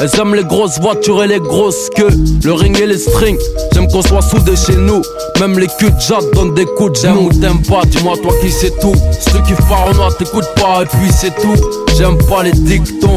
Elles 0.00 0.18
aiment 0.18 0.34
les 0.34 0.44
grosses 0.44 0.80
voitures 0.80 1.22
et 1.22 1.28
les 1.28 1.40
grosses 1.40 1.88
queues. 1.94 2.08
Le 2.42 2.52
ring 2.54 2.78
et 2.80 2.86
les 2.86 2.96
strings, 2.96 3.38
j'aime 3.72 3.86
qu'on 3.86 4.00
soit 4.00 4.22
soudés 4.22 4.56
chez 4.56 4.76
nous. 4.76 5.02
Même 5.38 5.58
les 5.58 5.66
culs 5.78 5.90
de 5.90 6.00
jatte 6.00 6.24
donnent 6.32 6.54
des 6.54 6.64
coups 6.64 6.92
de 6.92 7.06
J'aime 7.06 7.18
ou 7.18 7.28
t'aimes 7.28 7.62
pas, 7.68 7.82
dis-moi 7.84 8.14
toi 8.22 8.32
qui 8.40 8.50
sais 8.50 8.72
tout. 8.80 8.94
Kiffes 9.46 9.68
pas 9.68 9.84
Renoir, 9.88 10.16
t'écoutes 10.16 10.48
pas 10.56 10.79
et 10.82 10.86
puis 10.86 11.10
c'est 11.10 11.34
tout. 11.36 11.56
J'aime 11.96 12.18
pas 12.28 12.42
les 12.42 12.52
dictons. 12.52 13.16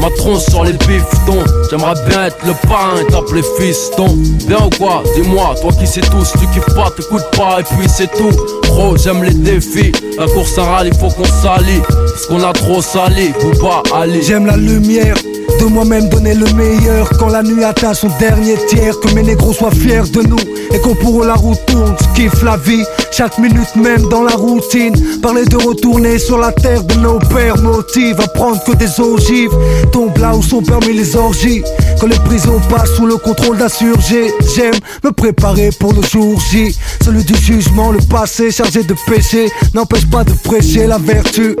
Ma 0.00 0.10
tronche 0.16 0.42
sur 0.50 0.64
les 0.64 0.72
biftons 0.72 1.44
J'aimerais 1.70 1.94
bien 2.08 2.24
être 2.24 2.44
le 2.44 2.54
parrain 2.66 3.00
et 3.00 3.06
t'appeler 3.06 3.42
fiston 3.56 4.18
Bien 4.48 4.66
ou 4.66 4.70
quoi? 4.76 5.04
Dis-moi, 5.14 5.54
toi 5.60 5.70
qui 5.78 5.86
sais 5.86 6.00
tout 6.00 6.24
Si 6.24 6.32
tu 6.38 6.46
kiffes 6.48 6.74
pas, 6.74 6.90
t'écoutes 6.90 7.30
pas. 7.36 7.60
Et 7.60 7.62
puis 7.62 7.88
c'est 7.88 8.10
tout. 8.10 8.30
Gros, 8.64 8.96
j'aime 8.96 9.22
les 9.22 9.34
défis. 9.34 9.92
La 10.18 10.26
course 10.26 10.58
à 10.58 10.82
faut 10.98 11.08
qu'on 11.08 11.24
s'allie 11.24 11.80
Parce 12.12 12.26
qu'on 12.26 12.42
a 12.42 12.52
trop 12.52 12.82
sali, 12.82 13.32
faut 13.40 13.58
pas 13.58 13.82
aller. 13.94 14.20
J'aime 14.22 14.44
la 14.46 14.56
lumière 14.56 15.16
de 15.58 15.64
moi-même 15.64 16.08
donner 16.10 16.34
le 16.34 16.46
meilleur. 16.52 17.08
Quand 17.18 17.28
la 17.28 17.42
nuit 17.42 17.64
atteint 17.64 17.94
son 17.94 18.08
dernier 18.18 18.56
tiers 18.68 18.98
que 19.00 19.14
mes 19.14 19.22
négros 19.22 19.54
soient 19.54 19.70
fiers 19.70 20.02
de 20.12 20.20
nous. 20.28 20.38
Et 20.72 20.78
qu'on 20.80 20.94
pour 20.94 21.24
la 21.24 21.34
route 21.34 21.58
tourne 21.66 21.94
kiffe 22.14 22.42
la 22.42 22.56
vie. 22.58 22.84
Chaque 23.10 23.38
minute 23.38 23.74
même 23.76 24.08
dans 24.08 24.22
la 24.22 24.32
routine. 24.32 24.94
Parler 25.22 25.44
de 25.46 25.56
retourner 25.56 26.18
sur 26.18 26.38
la 26.38 26.52
terre 26.52 26.84
de 26.84 26.94
nos 26.96 27.18
pères 27.18 27.58
motive 27.62 28.20
à 28.20 28.28
prendre 28.28 28.62
que 28.64 28.72
des 28.72 29.00
ogives 29.00 29.52
tombe 29.90 30.16
là 30.18 30.34
où 30.34 30.42
sont 30.42 30.62
permis 30.62 30.92
les 30.92 31.16
orgies. 31.16 31.62
Quand 32.00 32.08
les 32.08 32.18
prisons 32.20 32.60
passent 32.68 32.94
sous 32.96 33.06
le 33.06 33.16
contrôle 33.16 33.56
d'insurgés 33.56 34.32
j'aime 34.54 34.74
me 35.04 35.12
préparer 35.12 35.70
pour 35.78 35.92
le 35.92 36.02
jour 36.02 36.38
J. 36.50 36.76
Celui 37.04 37.24
du 37.24 37.34
jugement 37.36 37.90
le 37.90 38.00
passé 38.00 38.50
chargé 38.50 38.82
de 38.82 38.94
péché 39.06 39.48
n'empêche 39.74 40.06
pas 40.10 40.24
de 40.24 40.32
prêcher 40.44 40.86
la 40.86 40.98
vertu 40.98 41.56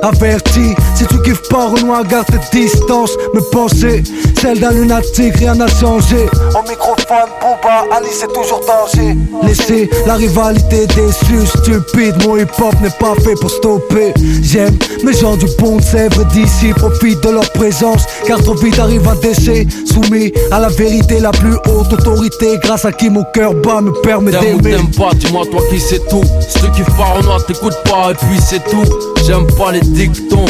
Averti, 0.00 0.74
si 0.94 1.06
tu 1.06 1.20
kiffes 1.22 1.48
pas 1.48 1.66
Renoir, 1.66 2.04
garde 2.04 2.26
tes 2.50 2.60
distances. 2.60 3.12
Me 3.34 3.40
penser, 3.50 4.02
celle 4.40 4.58
d'un 4.60 4.72
lunatique, 4.72 5.36
rien 5.36 5.54
n'a 5.54 5.66
changé. 5.68 6.26
Au 6.54 6.68
microphone, 6.68 7.30
Booba, 7.40 7.86
Alice 7.96 8.18
c'est 8.20 8.32
toujours 8.32 8.60
danger. 8.60 9.16
Laissez 9.42 9.90
la 10.06 10.14
rivalité 10.14 10.86
déçue, 10.86 11.46
stupide 11.46 12.14
Mon 12.26 12.36
hip-hop 12.36 12.74
n'est 12.82 12.90
pas 12.90 13.14
fait 13.22 13.34
pour 13.34 13.50
stopper. 13.50 14.12
J'aime 14.42 14.76
mes 15.04 15.12
gens 15.12 15.36
du 15.36 15.46
pont 15.58 15.76
de 15.76 15.82
Sèvres 15.82 16.24
d'ici 16.26 16.72
Profite 16.76 17.22
de 17.22 17.30
leur 17.30 17.50
présence, 17.52 18.02
car 18.26 18.42
trop 18.42 18.54
vite 18.54 18.78
arrive 18.78 19.06
un 19.08 19.16
déchet 19.16 19.66
Soumis 19.86 20.32
à 20.50 20.60
la 20.60 20.68
vérité, 20.68 21.20
la 21.20 21.30
plus 21.30 21.54
haute 21.54 21.92
autorité. 21.92 22.58
Grâce 22.62 22.84
à 22.84 22.92
qui 22.92 23.10
mon 23.10 23.24
cœur 23.34 23.54
bat 23.54 23.80
me 23.80 23.92
permet 24.02 24.30
d'aimer. 24.32 24.76
T'aimes 24.76 24.90
pas, 24.96 25.10
dis-moi 25.14 25.44
toi 25.50 25.60
qui 25.70 25.80
sais 25.80 26.00
tout. 26.10 26.24
Si 26.40 26.58
tu 26.60 26.70
kiffes 26.72 26.96
pas 26.96 27.14
Renoir, 27.16 27.44
t'écoutes 27.46 27.78
pas 27.84 28.10
et 28.10 28.14
puis 28.14 28.40
c'est 28.40 28.64
tout. 28.64 28.84
J'aime 29.26 29.46
pas 29.56 29.72
les 29.72 29.81
dictons 29.81 30.45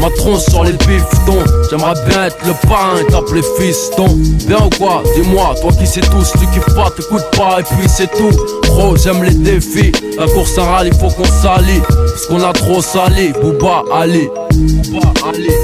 Ma 0.00 0.10
tronche 0.10 0.42
sur 0.42 0.64
les 0.64 0.72
biftons 0.72 1.44
J'aimerais 1.70 1.94
bien 2.06 2.26
être 2.26 2.46
le 2.46 2.68
parrain 2.68 2.98
et 3.00 3.10
t'appeler 3.10 3.42
fiston 3.58 4.06
Bien 4.46 4.58
ou 4.66 4.70
quoi 4.78 5.02
Dis-moi, 5.14 5.54
toi 5.60 5.70
qui 5.72 5.86
sais 5.86 6.00
tout 6.00 6.24
Si 6.24 6.32
tu 6.38 6.46
kiffes 6.46 6.74
pas, 6.74 6.90
t'écoutes 6.90 7.30
pas 7.36 7.60
et 7.60 7.62
puis 7.62 7.88
c'est 7.88 8.10
tout 8.12 8.30
Gros, 8.64 8.96
j'aime 8.96 9.22
les 9.24 9.34
défis 9.34 9.92
La 10.18 10.26
course 10.26 10.58
à 10.58 10.64
rallye, 10.64 10.90
faut 10.92 11.08
qu'on 11.08 11.24
s'allie 11.24 11.80
Parce 11.88 12.26
qu'on 12.26 12.42
a 12.42 12.52
trop 12.52 12.82
sali 12.82 13.32
Booba, 13.40 13.82
allez 13.92 14.30
Booba, 14.90 15.12
allez 15.28 15.56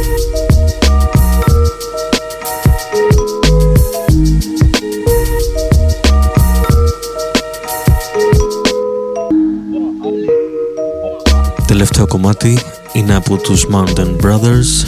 Τελευταίο 11.67 12.07
κομμάτι 12.07 12.59
είναι 12.94 13.16
από 13.16 13.38
τους 13.38 13.68
Mountain 13.72 14.16
Brothers 14.24 14.88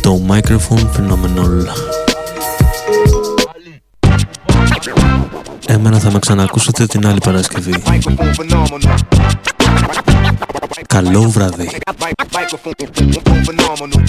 το 0.00 0.20
Microphone 0.28 0.86
Phenomenal. 0.96 1.66
Εμένα 5.66 5.98
θα 5.98 6.10
με 6.10 6.18
ξανακούσετε 6.18 6.86
την 6.86 7.06
άλλη 7.06 7.18
Παρασκευή. 7.24 7.74
Καλό 10.86 11.20
βράδυ. 11.22 11.70
Microphone, 12.32 13.34
phenomenal. 13.46 14.02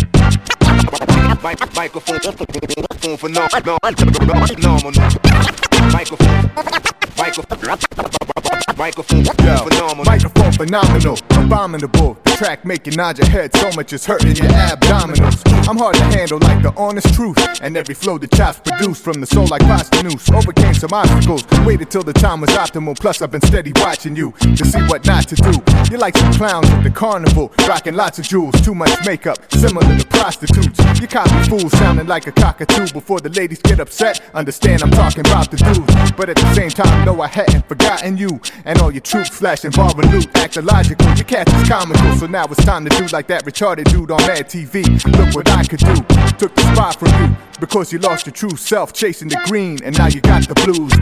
Microphone 10.14 10.52
phenomenal, 10.60 11.16
abominable. 11.40 12.31
Track 12.42 12.66
making 12.66 12.96
nod 12.96 13.20
your 13.20 13.28
head 13.28 13.56
so 13.56 13.70
much 13.76 13.94
it's 13.94 14.04
hurting 14.04 14.36
your 14.36 14.48
abdominals. 14.48 15.44
I'm 15.70 15.78
hard 15.78 15.94
to 15.94 16.04
handle 16.06 16.40
like 16.40 16.64
the 16.64 16.74
honest 16.76 17.14
truth, 17.14 17.38
and 17.62 17.78
every 17.78 17.94
flow 17.94 18.18
the 18.18 18.26
chops 18.26 18.60
produced 18.60 19.04
from 19.04 19.22
the 19.22 19.28
soul 19.28 19.46
like 19.46 19.62
pasta 19.62 20.02
noose. 20.02 20.28
Overcame 20.32 20.74
some 20.74 20.92
obstacles, 20.92 21.46
waited 21.68 21.92
till 21.92 22.02
the 22.02 22.14
time 22.14 22.42
was 22.42 22.50
optimal. 22.50 23.00
Plus 23.00 23.22
I've 23.22 23.30
been 23.30 23.44
steady 23.44 23.72
watching 23.76 24.16
you 24.16 24.32
to 24.32 24.66
see 24.66 24.82
what 24.90 25.06
not 25.06 25.28
to 25.28 25.36
do. 25.36 25.52
You're 25.92 26.00
like 26.00 26.18
some 26.18 26.34
clowns 26.34 26.68
at 26.72 26.84
the 26.84 26.90
carnival, 26.90 27.52
rocking 27.68 27.94
lots 27.94 28.18
of 28.18 28.26
jewels, 28.26 28.60
too 28.62 28.74
much 28.74 28.90
makeup, 29.06 29.38
similar 29.54 30.00
to 30.00 30.08
prostitutes. 30.08 30.80
You 31.00 31.08
copy 31.08 31.48
fools 31.48 31.72
sounding 31.74 32.08
like 32.08 32.26
a 32.26 32.32
cockatoo 32.32 32.92
before 32.92 33.20
the 33.20 33.30
ladies 33.30 33.62
get 33.62 33.80
upset. 33.80 34.20
Understand 34.34 34.82
I'm 34.82 34.90
talking 34.90 35.20
about 35.20 35.52
the 35.52 35.58
dudes, 35.58 36.12
but 36.14 36.28
at 36.28 36.38
the 36.38 36.56
same 36.56 36.72
time 36.72 37.06
know 37.06 37.22
I 37.22 37.28
hadn't 37.28 37.68
forgotten 37.68 38.18
you 38.18 38.42
and 38.66 38.80
all 38.80 38.92
your 38.92 39.02
troops 39.02 39.30
flashing 39.30 39.70
borrowing 39.70 40.10
loot, 40.10 40.28
act 40.36 40.58
illogical. 40.58 41.06
Your 41.14 41.26
cat 41.26 41.48
is 41.48 41.70
comical, 41.70 42.16
so 42.16 42.31
now 42.32 42.46
it's 42.46 42.64
time 42.64 42.86
to 42.86 42.90
do 42.98 43.06
like 43.08 43.28
that 43.28 43.44
retarded 43.44 43.84
dude 43.92 44.10
on 44.10 44.22
Mad 44.22 44.48
TV. 44.48 44.86
Look 45.18 45.36
what 45.36 45.50
I 45.50 45.64
could 45.66 45.80
do, 45.80 45.96
took 46.38 46.56
the 46.56 46.62
spot 46.74 46.98
from 46.98 47.10
you 47.20 47.36
because 47.60 47.92
you 47.92 48.00
lost 48.00 48.26
your 48.26 48.34
true 48.34 48.56
self 48.56 48.94
chasing 48.94 49.28
the 49.28 49.38
green, 49.46 49.80
and 49.84 49.98
now 49.98 50.08
you 50.08 50.22
got 50.22 50.48
the 50.48 50.56
blues. 50.56 50.96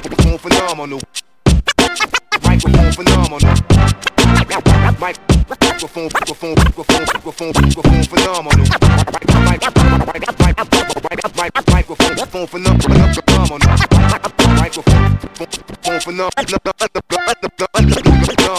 Microphone 0.00 0.38
phenomenal. 0.38 1.00
Microphone 2.42 2.92
phenomenal. 2.92 3.40
Microphone, 4.98 6.10
microphone, 6.12 6.54
microphone, 6.54 6.54
microphone, 6.56 7.52
microphone 7.62 8.02
phenomenal. 8.04 8.66
Microphone 8.66 9.20
phenomenal. 14.66 14.89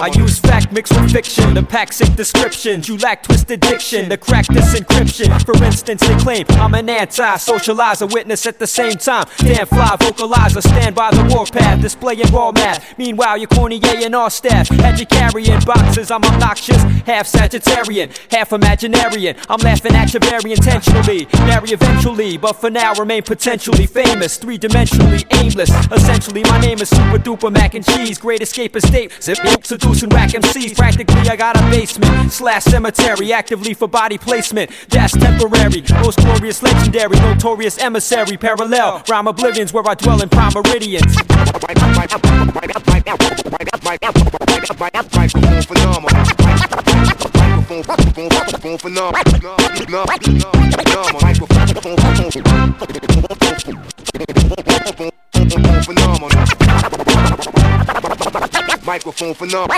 I 0.01 0.11
use 0.15 0.39
fact 0.39 0.71
mixed 0.71 0.99
with 0.99 1.11
fiction 1.11 1.55
to 1.55 1.63
pack 1.63 1.93
sick 1.93 2.15
descriptions. 2.15 2.87
You 2.87 2.97
lack 2.97 3.23
twisted 3.23 3.59
diction 3.59 4.09
to 4.09 4.17
crack 4.17 4.47
this 4.47 4.73
encryption. 4.79 5.43
For 5.45 5.63
instance, 5.63 6.01
they 6.01 6.17
claim 6.17 6.45
I'm 6.49 6.73
an 6.73 6.89
anti-socializer, 6.89 8.11
witness 8.13 8.45
at 8.45 8.59
the 8.59 8.67
same 8.67 8.93
time. 8.93 9.25
Damn 9.37 9.67
fly 9.67 9.95
vocalizer, 9.99 10.61
stand 10.61 10.95
by 10.95 11.11
the 11.11 11.23
warpath, 11.33 11.81
displaying 11.81 12.31
raw 12.31 12.51
math. 12.51 12.97
Meanwhile, 12.97 13.37
your 13.37 13.47
corny 13.47 13.79
A 13.83 14.05
and 14.05 14.15
R 14.15 14.29
staff 14.29 14.69
had 14.69 14.99
you 14.99 15.05
carrying 15.05 15.59
boxes. 15.61 16.11
I'm 16.11 16.23
obnoxious, 16.23 16.81
half 17.05 17.27
Sagittarian, 17.27 18.11
half 18.31 18.49
Imaginarian. 18.51 19.37
I'm 19.49 19.59
laughing 19.59 19.95
at 19.95 20.13
you 20.13 20.19
very 20.19 20.51
intentionally, 20.51 21.27
marry 21.45 21.71
eventually, 21.71 22.37
but 22.37 22.53
for 22.53 22.69
now 22.69 22.93
remain 22.95 23.23
potentially 23.23 23.85
famous, 23.85 24.37
three 24.37 24.57
dimensionally 24.57 25.25
aimless. 25.41 25.69
Essentially, 25.91 26.43
my 26.51 26.59
name 26.59 26.79
is 26.79 26.89
Super 26.89 27.17
Duper 27.17 27.51
Mac 27.51 27.75
and 27.75 27.85
Cheese, 27.85 28.17
Great 28.17 28.41
Escape 28.41 28.75
Estate. 28.75 29.11
Zip, 29.21 29.37
seducing 29.63 30.09
rack 30.09 30.31
MCs. 30.31 30.75
Practically, 30.75 31.21
I 31.29 31.35
got 31.37 31.55
a 31.55 31.61
basement 31.69 32.31
slash 32.31 32.63
cemetery, 32.63 33.31
actively 33.31 33.73
for 33.73 33.87
body 33.87 34.17
placement. 34.17 34.69
That's 34.89 35.13
temporary, 35.13 35.81
most 36.03 36.19
glorious, 36.19 36.61
legendary, 36.61 37.17
notorious 37.19 37.77
emissary, 37.77 38.35
parallel. 38.37 39.01
Rhyme 39.07 39.27
oblivions 39.27 39.71
where 39.71 39.87
I 39.87 39.95
dwell 39.95 40.21
in 40.21 40.29
prime 40.29 40.51
meridians. 40.53 41.15
Microphone. 41.95 42.51
Open 55.41 55.97
arm 55.97 56.23
on. 56.23 57.60
Microphone 58.85 59.33
phenomenal. 59.33 59.69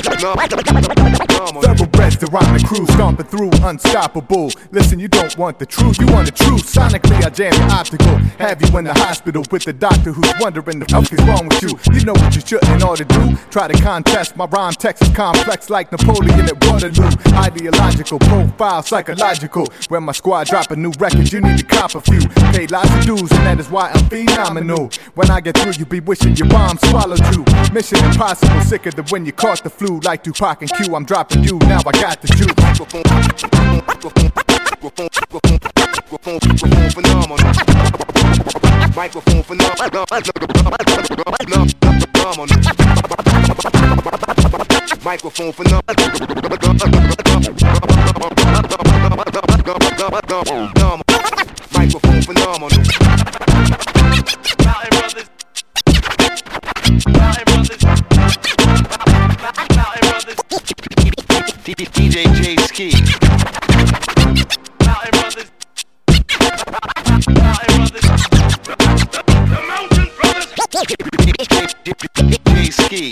Thoroughbreds, 1.62 2.18
the 2.18 2.28
rhyming 2.32 2.64
crew, 2.64 2.86
stomping 2.88 3.26
through, 3.28 3.52
unstoppable. 3.62 4.50
Listen, 4.72 5.00
you 5.00 5.08
don't 5.08 5.38
want 5.38 5.60
the 5.60 5.66
truth, 5.66 6.00
you 6.00 6.08
want 6.08 6.26
the 6.26 6.32
truth. 6.32 6.64
Sonically, 6.64 7.24
I 7.24 7.30
jam 7.30 7.54
your 7.54 7.72
optical. 7.72 8.16
Have 8.40 8.62
you 8.62 8.78
in 8.78 8.86
the 8.86 8.94
hospital 8.94 9.44
with 9.52 9.66
the 9.66 9.74
doctor 9.74 10.12
who's 10.12 10.34
wondering 10.40 10.80
the 10.80 10.86
fuck 10.86 11.12
is 11.12 11.20
wrong 11.28 11.48
with 11.48 11.62
you. 11.62 11.78
You 11.94 12.06
know 12.06 12.14
what 12.14 12.34
you 12.34 12.42
shouldn't 12.42 12.84
ought 12.84 12.98
to 12.98 13.06
do. 13.06 13.36
Try 13.52 13.68
to 13.68 13.80
contest 13.82 14.36
my 14.36 14.46
rhyme 14.46 14.74
text 14.74 15.04
is 15.04 15.10
complex 15.10 15.70
like 15.70 15.92
Napoleon 15.92 16.46
at 16.46 16.66
Waterloo. 16.66 17.12
Ideological 17.34 18.20
profile, 18.20 18.82
psychological. 18.84 19.68
When 19.90 20.04
my 20.04 20.14
squad 20.14 20.48
drop 20.48 20.72
a 20.72 20.76
new 20.76 20.92
record, 20.98 21.32
you 21.32 21.42
need 21.42 21.60
to 21.60 21.66
cop 21.66 21.94
a 21.96 22.02
few. 22.02 22.22
Pay 22.54 22.68
lots 22.68 22.90
of 22.90 23.06
dues, 23.06 23.32
and 23.32 23.46
that 23.46 23.60
is 23.60 23.70
why 23.70 23.92
I'm 23.94 24.06
phenomenal. 24.10 24.90
When 25.16 25.30
I 25.30 25.42
get 25.42 25.58
through, 25.58 25.74
you 25.74 25.86
be 25.86 26.00
wishing 26.00 26.36
your 26.36 26.48
bomb 26.48 26.78
swallowed 26.78 27.20
you. 27.36 27.44
Mission 27.74 27.98
impossible, 28.00 28.23
sicker 28.64 28.92
than 28.92 29.06
when 29.06 29.26
you 29.26 29.34
caught 29.34 29.64
the 29.64 29.70
flu. 29.70 30.00
Like 30.00 30.24
Tupac 30.24 30.62
and 30.62 30.72
Q, 30.72 30.96
I'm 30.96 31.06
dropping 31.06 31.44
you. 31.44 31.58
Now 31.60 31.80
I 31.86 31.92
got 31.92 32.22
the 32.22 32.28
juice. 32.28 32.48
Microphone, 32.58 33.04
microphone, 33.10 33.82
microphone, 33.86 35.10
microphone, 47.44 47.93
ski. 72.74 73.12